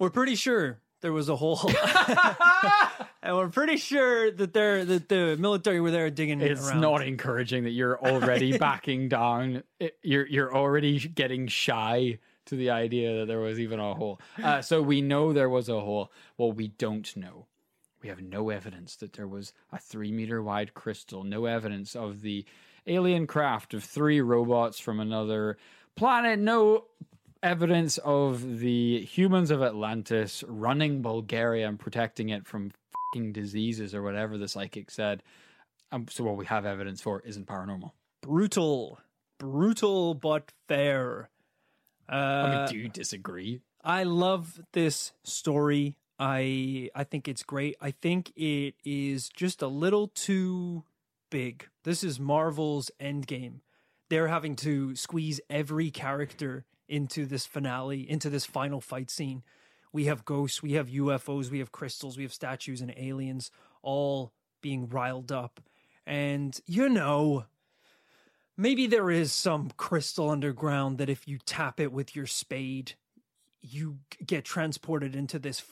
we're 0.00 0.10
pretty 0.10 0.34
sure 0.34 0.80
there 1.00 1.12
was 1.12 1.28
a 1.28 1.36
hole, 1.36 1.60
and 3.22 3.36
we're 3.36 3.48
pretty 3.48 3.76
sure 3.76 4.30
that 4.30 4.52
there 4.52 4.84
that 4.84 5.08
the 5.08 5.36
military 5.38 5.80
were 5.80 5.90
there 5.90 6.10
digging 6.10 6.40
It's 6.40 6.68
around. 6.68 6.80
not 6.80 7.06
encouraging 7.06 7.64
that 7.64 7.70
you're 7.70 7.98
already 8.04 8.56
backing 8.66 9.08
down. 9.08 9.62
It- 9.78 9.96
You're 10.02 10.26
you're 10.26 10.54
already 10.54 10.98
getting 10.98 11.46
shy 11.48 12.18
to 12.46 12.56
the 12.56 12.70
idea 12.70 13.18
that 13.20 13.26
there 13.26 13.38
was 13.40 13.60
even 13.60 13.78
a 13.78 13.94
hole. 13.94 14.20
Uh, 14.42 14.62
so 14.62 14.82
we 14.82 15.00
know 15.02 15.32
there 15.32 15.48
was 15.50 15.68
a 15.68 15.78
hole. 15.80 16.10
Well, 16.36 16.52
we 16.52 16.68
don't 16.68 17.14
know. 17.16 17.46
We 18.02 18.08
have 18.08 18.22
no 18.22 18.48
evidence 18.48 18.96
that 18.96 19.12
there 19.12 19.28
was 19.28 19.52
a 19.72 19.78
three 19.78 20.10
meter 20.10 20.42
wide 20.42 20.72
crystal. 20.74 21.22
No 21.22 21.44
evidence 21.44 21.94
of 21.94 22.22
the 22.22 22.44
alien 22.86 23.26
craft 23.26 23.74
of 23.74 23.84
three 23.84 24.20
robots 24.22 24.78
from 24.80 25.00
another 25.00 25.58
planet. 25.96 26.38
No 26.38 26.84
evidence 27.42 27.98
of 27.98 28.58
the 28.58 29.00
humans 29.04 29.50
of 29.50 29.62
Atlantis 29.62 30.44
running 30.46 31.02
Bulgaria 31.02 31.68
and 31.68 31.78
protecting 31.78 32.28
it 32.28 32.46
from 32.46 32.72
fucking 33.12 33.32
diseases 33.32 33.94
or 33.94 34.02
whatever 34.02 34.38
the 34.38 34.48
psychic 34.48 34.90
said. 34.90 35.22
Um, 35.92 36.06
so 36.08 36.24
what 36.24 36.36
we 36.36 36.46
have 36.46 36.66
evidence 36.66 37.00
for 37.00 37.20
isn't 37.24 37.46
paranormal. 37.46 37.92
brutal, 38.22 39.00
brutal 39.38 40.14
but 40.14 40.52
fair. 40.68 41.30
Uh, 42.08 42.14
I 42.14 42.56
mean, 42.56 42.68
do 42.68 42.76
you 42.76 42.88
disagree? 42.88 43.60
I 43.82 44.04
love 44.04 44.60
this 44.72 45.12
story. 45.24 45.96
I 46.18 46.90
I 46.94 47.04
think 47.04 47.28
it's 47.28 47.42
great. 47.42 47.76
I 47.80 47.92
think 47.92 48.32
it 48.36 48.74
is 48.84 49.28
just 49.30 49.62
a 49.62 49.68
little 49.68 50.08
too 50.08 50.84
big. 51.30 51.68
This 51.84 52.04
is 52.04 52.20
Marvel's 52.20 52.90
Endgame. 53.00 53.60
They're 54.10 54.28
having 54.28 54.54
to 54.56 54.94
squeeze 54.96 55.40
every 55.48 55.90
character 55.90 56.64
into 56.90 57.24
this 57.24 57.46
finale, 57.46 58.08
into 58.08 58.28
this 58.28 58.44
final 58.44 58.80
fight 58.80 59.10
scene. 59.10 59.42
we 59.92 60.04
have 60.04 60.24
ghosts, 60.24 60.62
we 60.62 60.74
have 60.74 60.88
UFOs, 60.88 61.50
we 61.50 61.58
have 61.58 61.72
crystals, 61.72 62.16
we 62.16 62.22
have 62.22 62.32
statues 62.32 62.80
and 62.80 62.94
aliens 62.96 63.50
all 63.82 64.32
being 64.60 64.88
riled 64.88 65.32
up. 65.32 65.60
And 66.06 66.58
you 66.66 66.88
know, 66.88 67.46
maybe 68.56 68.86
there 68.86 69.10
is 69.10 69.32
some 69.32 69.70
crystal 69.76 70.30
underground 70.30 70.98
that 70.98 71.08
if 71.08 71.26
you 71.26 71.38
tap 71.44 71.80
it 71.80 71.92
with 71.92 72.14
your 72.14 72.26
spade, 72.26 72.94
you 73.60 73.98
get 74.24 74.44
transported 74.44 75.16
into 75.16 75.38
this 75.38 75.62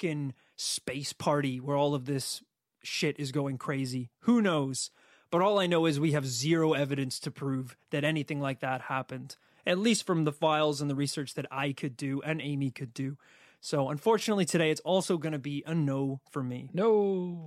fucking 0.00 0.34
space 0.56 1.12
party 1.12 1.60
where 1.60 1.76
all 1.76 1.94
of 1.94 2.04
this 2.06 2.42
shit 2.82 3.18
is 3.18 3.32
going 3.32 3.58
crazy. 3.58 4.10
Who 4.20 4.42
knows? 4.42 4.90
But 5.30 5.40
all 5.40 5.58
I 5.58 5.66
know 5.66 5.86
is 5.86 5.98
we 5.98 6.12
have 6.12 6.26
zero 6.26 6.74
evidence 6.74 7.18
to 7.20 7.30
prove 7.30 7.76
that 7.90 8.04
anything 8.04 8.40
like 8.40 8.60
that 8.60 8.82
happened, 8.82 9.36
at 9.66 9.78
least 9.78 10.06
from 10.06 10.24
the 10.24 10.32
files 10.32 10.80
and 10.80 10.90
the 10.90 10.94
research 10.94 11.34
that 11.34 11.46
I 11.50 11.72
could 11.72 11.96
do 11.96 12.20
and 12.22 12.40
Amy 12.40 12.70
could 12.70 12.92
do. 12.94 13.16
So, 13.60 13.88
unfortunately, 13.90 14.44
today 14.44 14.70
it's 14.70 14.80
also 14.80 15.18
going 15.18 15.32
to 15.34 15.38
be 15.38 15.62
a 15.66 15.74
no 15.74 16.20
for 16.30 16.42
me. 16.42 16.68
No. 16.72 17.46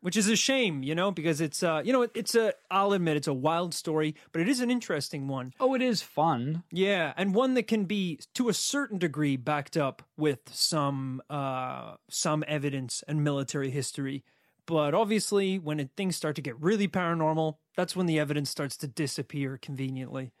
Which 0.00 0.16
is 0.16 0.28
a 0.28 0.36
shame, 0.36 0.82
you 0.82 0.94
know, 0.94 1.10
because 1.10 1.42
it's, 1.42 1.62
uh, 1.62 1.82
you 1.84 1.92
know, 1.92 2.02
it- 2.02 2.12
it's 2.14 2.34
a, 2.34 2.54
I'll 2.70 2.92
admit, 2.94 3.16
it's 3.18 3.26
a 3.26 3.34
wild 3.34 3.74
story, 3.74 4.14
but 4.32 4.40
it 4.40 4.48
is 4.48 4.60
an 4.60 4.70
interesting 4.70 5.28
one. 5.28 5.52
Oh, 5.60 5.74
it 5.74 5.82
is 5.82 6.00
fun. 6.00 6.62
Yeah, 6.70 7.12
and 7.18 7.34
one 7.34 7.52
that 7.54 7.64
can 7.64 7.84
be 7.84 8.20
to 8.34 8.48
a 8.48 8.54
certain 8.54 8.96
degree 8.98 9.36
backed 9.36 9.76
up 9.76 10.02
with 10.16 10.38
some 10.52 11.20
uh 11.28 11.96
some 12.08 12.44
evidence 12.48 13.02
and 13.08 13.22
military 13.22 13.70
history. 13.70 14.24
But 14.66 14.94
obviously, 14.94 15.58
when 15.58 15.80
it, 15.80 15.90
things 15.96 16.16
start 16.16 16.36
to 16.36 16.42
get 16.42 16.58
really 16.60 16.86
paranormal, 16.88 17.56
that's 17.76 17.94
when 17.96 18.06
the 18.06 18.18
evidence 18.20 18.48
starts 18.48 18.76
to 18.78 18.86
disappear 18.86 19.58
conveniently. 19.60 20.32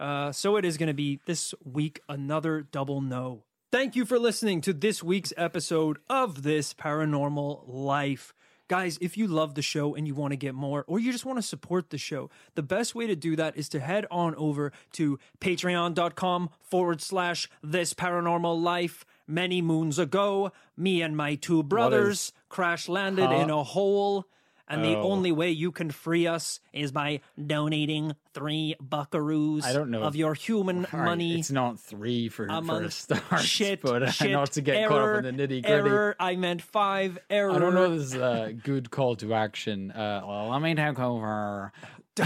Uh, 0.00 0.32
so 0.32 0.56
it 0.56 0.64
is 0.64 0.76
going 0.76 0.88
to 0.88 0.94
be 0.94 1.20
this 1.26 1.54
week 1.64 2.00
another 2.08 2.62
double 2.62 3.00
no. 3.00 3.44
Thank 3.70 3.96
you 3.96 4.04
for 4.04 4.18
listening 4.18 4.60
to 4.62 4.72
this 4.72 5.02
week's 5.02 5.32
episode 5.36 5.98
of 6.08 6.42
This 6.42 6.72
Paranormal 6.74 7.64
Life. 7.66 8.32
Guys, 8.66 8.96
if 9.02 9.18
you 9.18 9.26
love 9.26 9.54
the 9.56 9.62
show 9.62 9.94
and 9.94 10.06
you 10.06 10.14
want 10.14 10.30
to 10.32 10.36
get 10.38 10.54
more, 10.54 10.84
or 10.86 10.98
you 10.98 11.12
just 11.12 11.26
want 11.26 11.36
to 11.38 11.42
support 11.42 11.90
the 11.90 11.98
show, 11.98 12.30
the 12.54 12.62
best 12.62 12.94
way 12.94 13.06
to 13.06 13.14
do 13.14 13.36
that 13.36 13.56
is 13.58 13.68
to 13.68 13.80
head 13.80 14.06
on 14.10 14.34
over 14.36 14.72
to 14.92 15.18
patreon.com 15.40 16.50
forward 16.62 17.00
slash 17.02 17.48
this 17.62 17.92
paranormal 17.94 18.60
life. 18.62 19.04
Many 19.26 19.60
moons 19.62 19.98
ago, 19.98 20.52
me 20.76 21.02
and 21.02 21.16
my 21.16 21.34
two 21.34 21.62
brothers 21.62 22.32
crash 22.48 22.88
landed 22.88 23.26
Huh? 23.26 23.34
in 23.36 23.50
a 23.50 23.62
hole. 23.64 24.26
And 24.66 24.82
the 24.82 24.96
Oh. 24.96 25.10
only 25.10 25.30
way 25.30 25.50
you 25.50 25.70
can 25.72 25.90
free 25.90 26.26
us 26.26 26.58
is 26.72 26.90
by 26.90 27.20
donating 27.46 28.16
three 28.32 28.74
buckaroos 28.82 29.62
I 29.64 29.72
don't 29.74 29.90
know 29.90 30.02
of 30.02 30.16
your 30.16 30.32
human 30.34 30.86
right, 30.92 31.04
money. 31.04 31.38
It's 31.38 31.50
not 31.50 31.78
three 31.78 32.28
for, 32.28 32.48
for 32.48 32.82
a 32.82 32.90
start, 32.90 33.42
shit, 33.42 33.82
but 33.82 34.08
shit, 34.10 34.30
not 34.30 34.52
to 34.52 34.62
get 34.62 34.76
error, 34.76 34.88
caught 34.88 35.18
up 35.18 35.24
in 35.24 35.36
the 35.36 35.42
nitty 35.42 35.62
gritty. 35.62 35.68
Error. 35.68 36.16
I 36.18 36.36
meant 36.36 36.62
five. 36.62 37.18
Error. 37.28 37.52
I 37.52 37.58
don't 37.58 37.74
know 37.74 37.92
if 37.92 37.98
this 37.98 38.06
is 38.08 38.14
a 38.14 38.54
good 38.64 38.90
call 38.90 39.16
to 39.16 39.34
action. 39.34 39.90
Uh, 39.90 40.22
well, 40.26 40.48
let 40.48 40.62
me 40.62 40.74
take 40.74 40.98
over. 40.98 41.72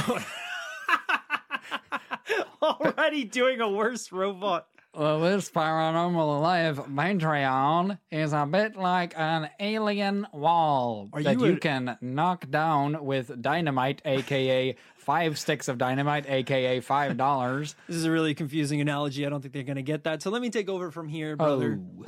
Already 2.62 3.24
doing 3.24 3.61
a 3.61 3.68
worse 3.68 4.12
robot. 4.12 4.66
Well, 4.95 5.20
this 5.20 5.51
paranormal 5.51 6.41
life 6.41 6.76
Patreon 6.78 7.99
is 8.11 8.32
a 8.32 8.47
bit 8.47 8.74
like 8.74 9.12
an 9.16 9.51
alien 9.61 10.26
wall 10.32 11.09
Are 11.12 11.22
that 11.22 11.39
you 11.39 11.47
you, 11.47 11.53
a- 11.55 11.59
can 11.59 11.99
knock 12.01 12.51
down 12.51 13.05
with 13.05 13.41
dynamite, 13.41 14.03
aka 14.05 14.76
five 14.97 15.39
sticks 15.39 15.68
of 15.68 15.78
dynamite, 15.78 16.28
aka 16.28 16.80
five 16.80 17.16
dollars. 17.16 17.76
This 17.86 17.97
is 17.97 18.05
a 18.07 18.11
really 18.11 18.34
confusing 18.34 18.80
analogy. 18.80 19.24
I 19.26 19.28
don't 19.28 19.41
think 19.41 19.55
they're 19.55 19.62
going 19.62 19.76
to 19.76 19.82
get 19.82 20.05
that. 20.05 20.22
So 20.22 20.30
let 20.30 20.43
me 20.43 20.51
take 20.51 20.68
over 20.68 20.91
from 20.91 21.09
here, 21.09 21.36
brother. 21.36 21.78
Oh. 22.01 22.07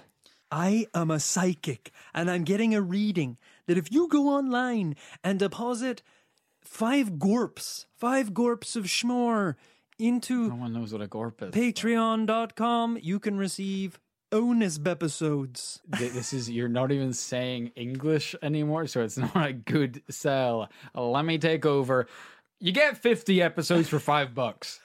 I 0.50 0.86
am 0.94 1.12
a 1.12 1.20
psychic, 1.20 1.92
and 2.12 2.28
I'm 2.28 2.42
getting 2.42 2.74
a 2.74 2.82
reading 2.82 3.36
that 3.66 3.78
if 3.78 3.92
you 3.92 4.08
go 4.08 4.28
online 4.30 4.96
and 5.22 5.38
deposit 5.38 6.02
five 6.60 7.12
gorps, 7.12 7.86
five 7.96 8.32
gorps 8.32 8.74
of 8.74 8.84
schmore 8.86 9.54
into 10.00 10.48
No 10.48 10.54
one 10.56 10.72
knows 10.72 10.92
what 10.92 11.02
a 11.02 11.06
gorp 11.06 11.42
is. 11.42 11.50
patreon.com, 11.50 12.98
you 13.02 13.18
can 13.20 13.36
receive 13.36 14.00
bonus 14.30 14.78
episodes. 14.84 15.80
This 15.86 16.32
is 16.32 16.50
you're 16.50 16.68
not 16.68 16.92
even 16.92 17.12
saying 17.12 17.72
English 17.76 18.34
anymore, 18.42 18.86
so 18.86 19.02
it's 19.02 19.18
not 19.34 19.36
a 19.46 19.52
good 19.52 20.02
sell. 20.08 20.68
Let 20.94 21.24
me 21.24 21.38
take 21.38 21.66
over. 21.66 22.06
You 22.60 22.72
get 22.72 22.98
50 22.98 23.40
episodes 23.42 23.88
for 23.88 23.98
five 23.98 24.34
bucks. 24.34 24.80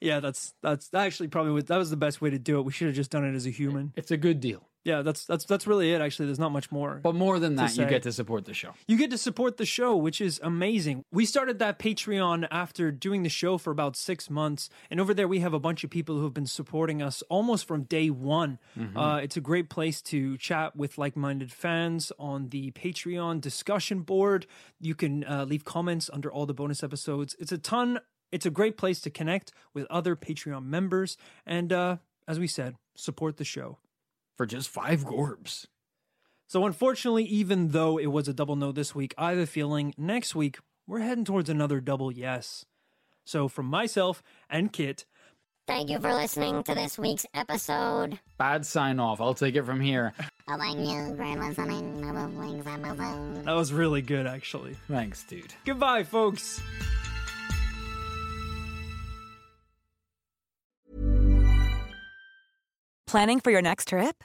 Yeah, 0.00 0.20
that's 0.20 0.54
that's 0.62 0.92
actually 0.94 1.28
probably 1.28 1.60
that 1.62 1.76
was 1.76 1.90
the 1.90 1.96
best 1.96 2.20
way 2.22 2.30
to 2.30 2.38
do 2.38 2.58
it. 2.58 2.64
We 2.64 2.72
should 2.72 2.86
have 2.86 2.96
just 2.96 3.10
done 3.10 3.24
it 3.24 3.34
as 3.34 3.46
a 3.46 3.50
human. 3.50 3.92
It's 3.96 4.10
a 4.10 4.16
good 4.16 4.40
deal. 4.40 4.66
Yeah, 4.84 5.02
that's 5.02 5.26
that's 5.26 5.44
that's 5.44 5.66
really 5.66 5.92
it. 5.92 6.00
Actually, 6.00 6.26
there's 6.26 6.38
not 6.38 6.52
much 6.52 6.72
more. 6.72 7.00
But 7.02 7.14
more 7.14 7.38
than 7.38 7.56
that, 7.56 7.76
you 7.76 7.84
get 7.86 8.02
to 8.04 8.12
support 8.12 8.46
the 8.46 8.54
show. 8.54 8.72
You 8.88 8.96
get 8.96 9.10
to 9.10 9.18
support 9.18 9.58
the 9.58 9.66
show, 9.66 9.94
which 9.94 10.20
is 10.22 10.40
amazing. 10.42 11.04
We 11.12 11.26
started 11.26 11.58
that 11.58 11.78
Patreon 11.78 12.48
after 12.50 12.90
doing 12.90 13.22
the 13.22 13.28
show 13.28 13.58
for 13.58 13.70
about 13.72 13.94
six 13.94 14.30
months. 14.30 14.70
And 14.90 14.98
over 14.98 15.12
there, 15.12 15.28
we 15.28 15.40
have 15.40 15.52
a 15.52 15.58
bunch 15.58 15.84
of 15.84 15.90
people 15.90 16.16
who 16.16 16.24
have 16.24 16.32
been 16.32 16.46
supporting 16.46 17.02
us 17.02 17.22
almost 17.28 17.66
from 17.66 17.82
day 17.82 18.08
one. 18.08 18.58
Uh, 18.96 19.20
it's 19.22 19.36
a 19.36 19.40
great 19.40 19.68
place 19.68 20.00
to 20.02 20.38
chat 20.38 20.74
with 20.74 20.96
like 20.96 21.14
minded 21.14 21.52
fans 21.52 22.10
on 22.18 22.48
the 22.48 22.70
Patreon 22.70 23.40
discussion 23.40 24.00
board. 24.00 24.46
You 24.80 24.94
can 24.94 25.24
uh, 25.24 25.44
leave 25.44 25.64
comments 25.64 26.08
under 26.10 26.32
all 26.32 26.46
the 26.46 26.54
bonus 26.54 26.82
episodes. 26.82 27.36
It's 27.38 27.52
a 27.52 27.58
ton. 27.58 28.00
It's 28.32 28.46
a 28.46 28.50
great 28.50 28.78
place 28.78 29.00
to 29.02 29.10
connect 29.10 29.52
with 29.74 29.86
other 29.90 30.16
Patreon 30.16 30.64
members. 30.64 31.18
And 31.44 31.70
uh, 31.70 31.96
as 32.26 32.38
we 32.38 32.46
said, 32.46 32.76
support 32.94 33.36
the 33.36 33.44
show. 33.44 33.78
For 34.40 34.46
just 34.46 34.70
five 34.70 35.04
gorbs. 35.04 35.66
So, 36.46 36.64
unfortunately, 36.64 37.24
even 37.24 37.72
though 37.72 37.98
it 37.98 38.06
was 38.06 38.26
a 38.26 38.32
double 38.32 38.56
no 38.56 38.72
this 38.72 38.94
week, 38.94 39.12
I 39.18 39.32
have 39.32 39.38
a 39.38 39.44
feeling 39.44 39.92
next 39.98 40.34
week 40.34 40.56
we're 40.86 41.00
heading 41.00 41.26
towards 41.26 41.50
another 41.50 41.78
double 41.78 42.10
yes. 42.10 42.64
So, 43.26 43.48
from 43.48 43.66
myself 43.66 44.22
and 44.48 44.72
Kit, 44.72 45.04
Thank 45.66 45.90
you 45.90 45.98
for 45.98 46.14
listening 46.14 46.62
to 46.62 46.74
this 46.74 46.98
week's 46.98 47.26
episode. 47.34 48.18
Bad 48.38 48.64
sign 48.64 48.98
off. 48.98 49.20
I'll 49.20 49.34
take 49.34 49.56
it 49.56 49.64
from 49.64 49.78
here. 49.78 50.14
Oh, 50.48 50.56
thank 50.56 50.78
you 50.78 51.14
for 51.16 51.36
listening 51.36 52.00
to 52.00 52.12
this 52.14 52.32
week's 52.32 52.66
episode. 52.66 53.44
that 53.44 53.52
was 53.52 53.74
really 53.74 54.00
good, 54.00 54.26
actually. 54.26 54.74
Thanks, 54.88 55.22
dude. 55.24 55.52
Goodbye, 55.66 56.04
folks. 56.04 56.62
Planning 63.06 63.40
for 63.40 63.50
your 63.50 63.60
next 63.60 63.88
trip? 63.88 64.24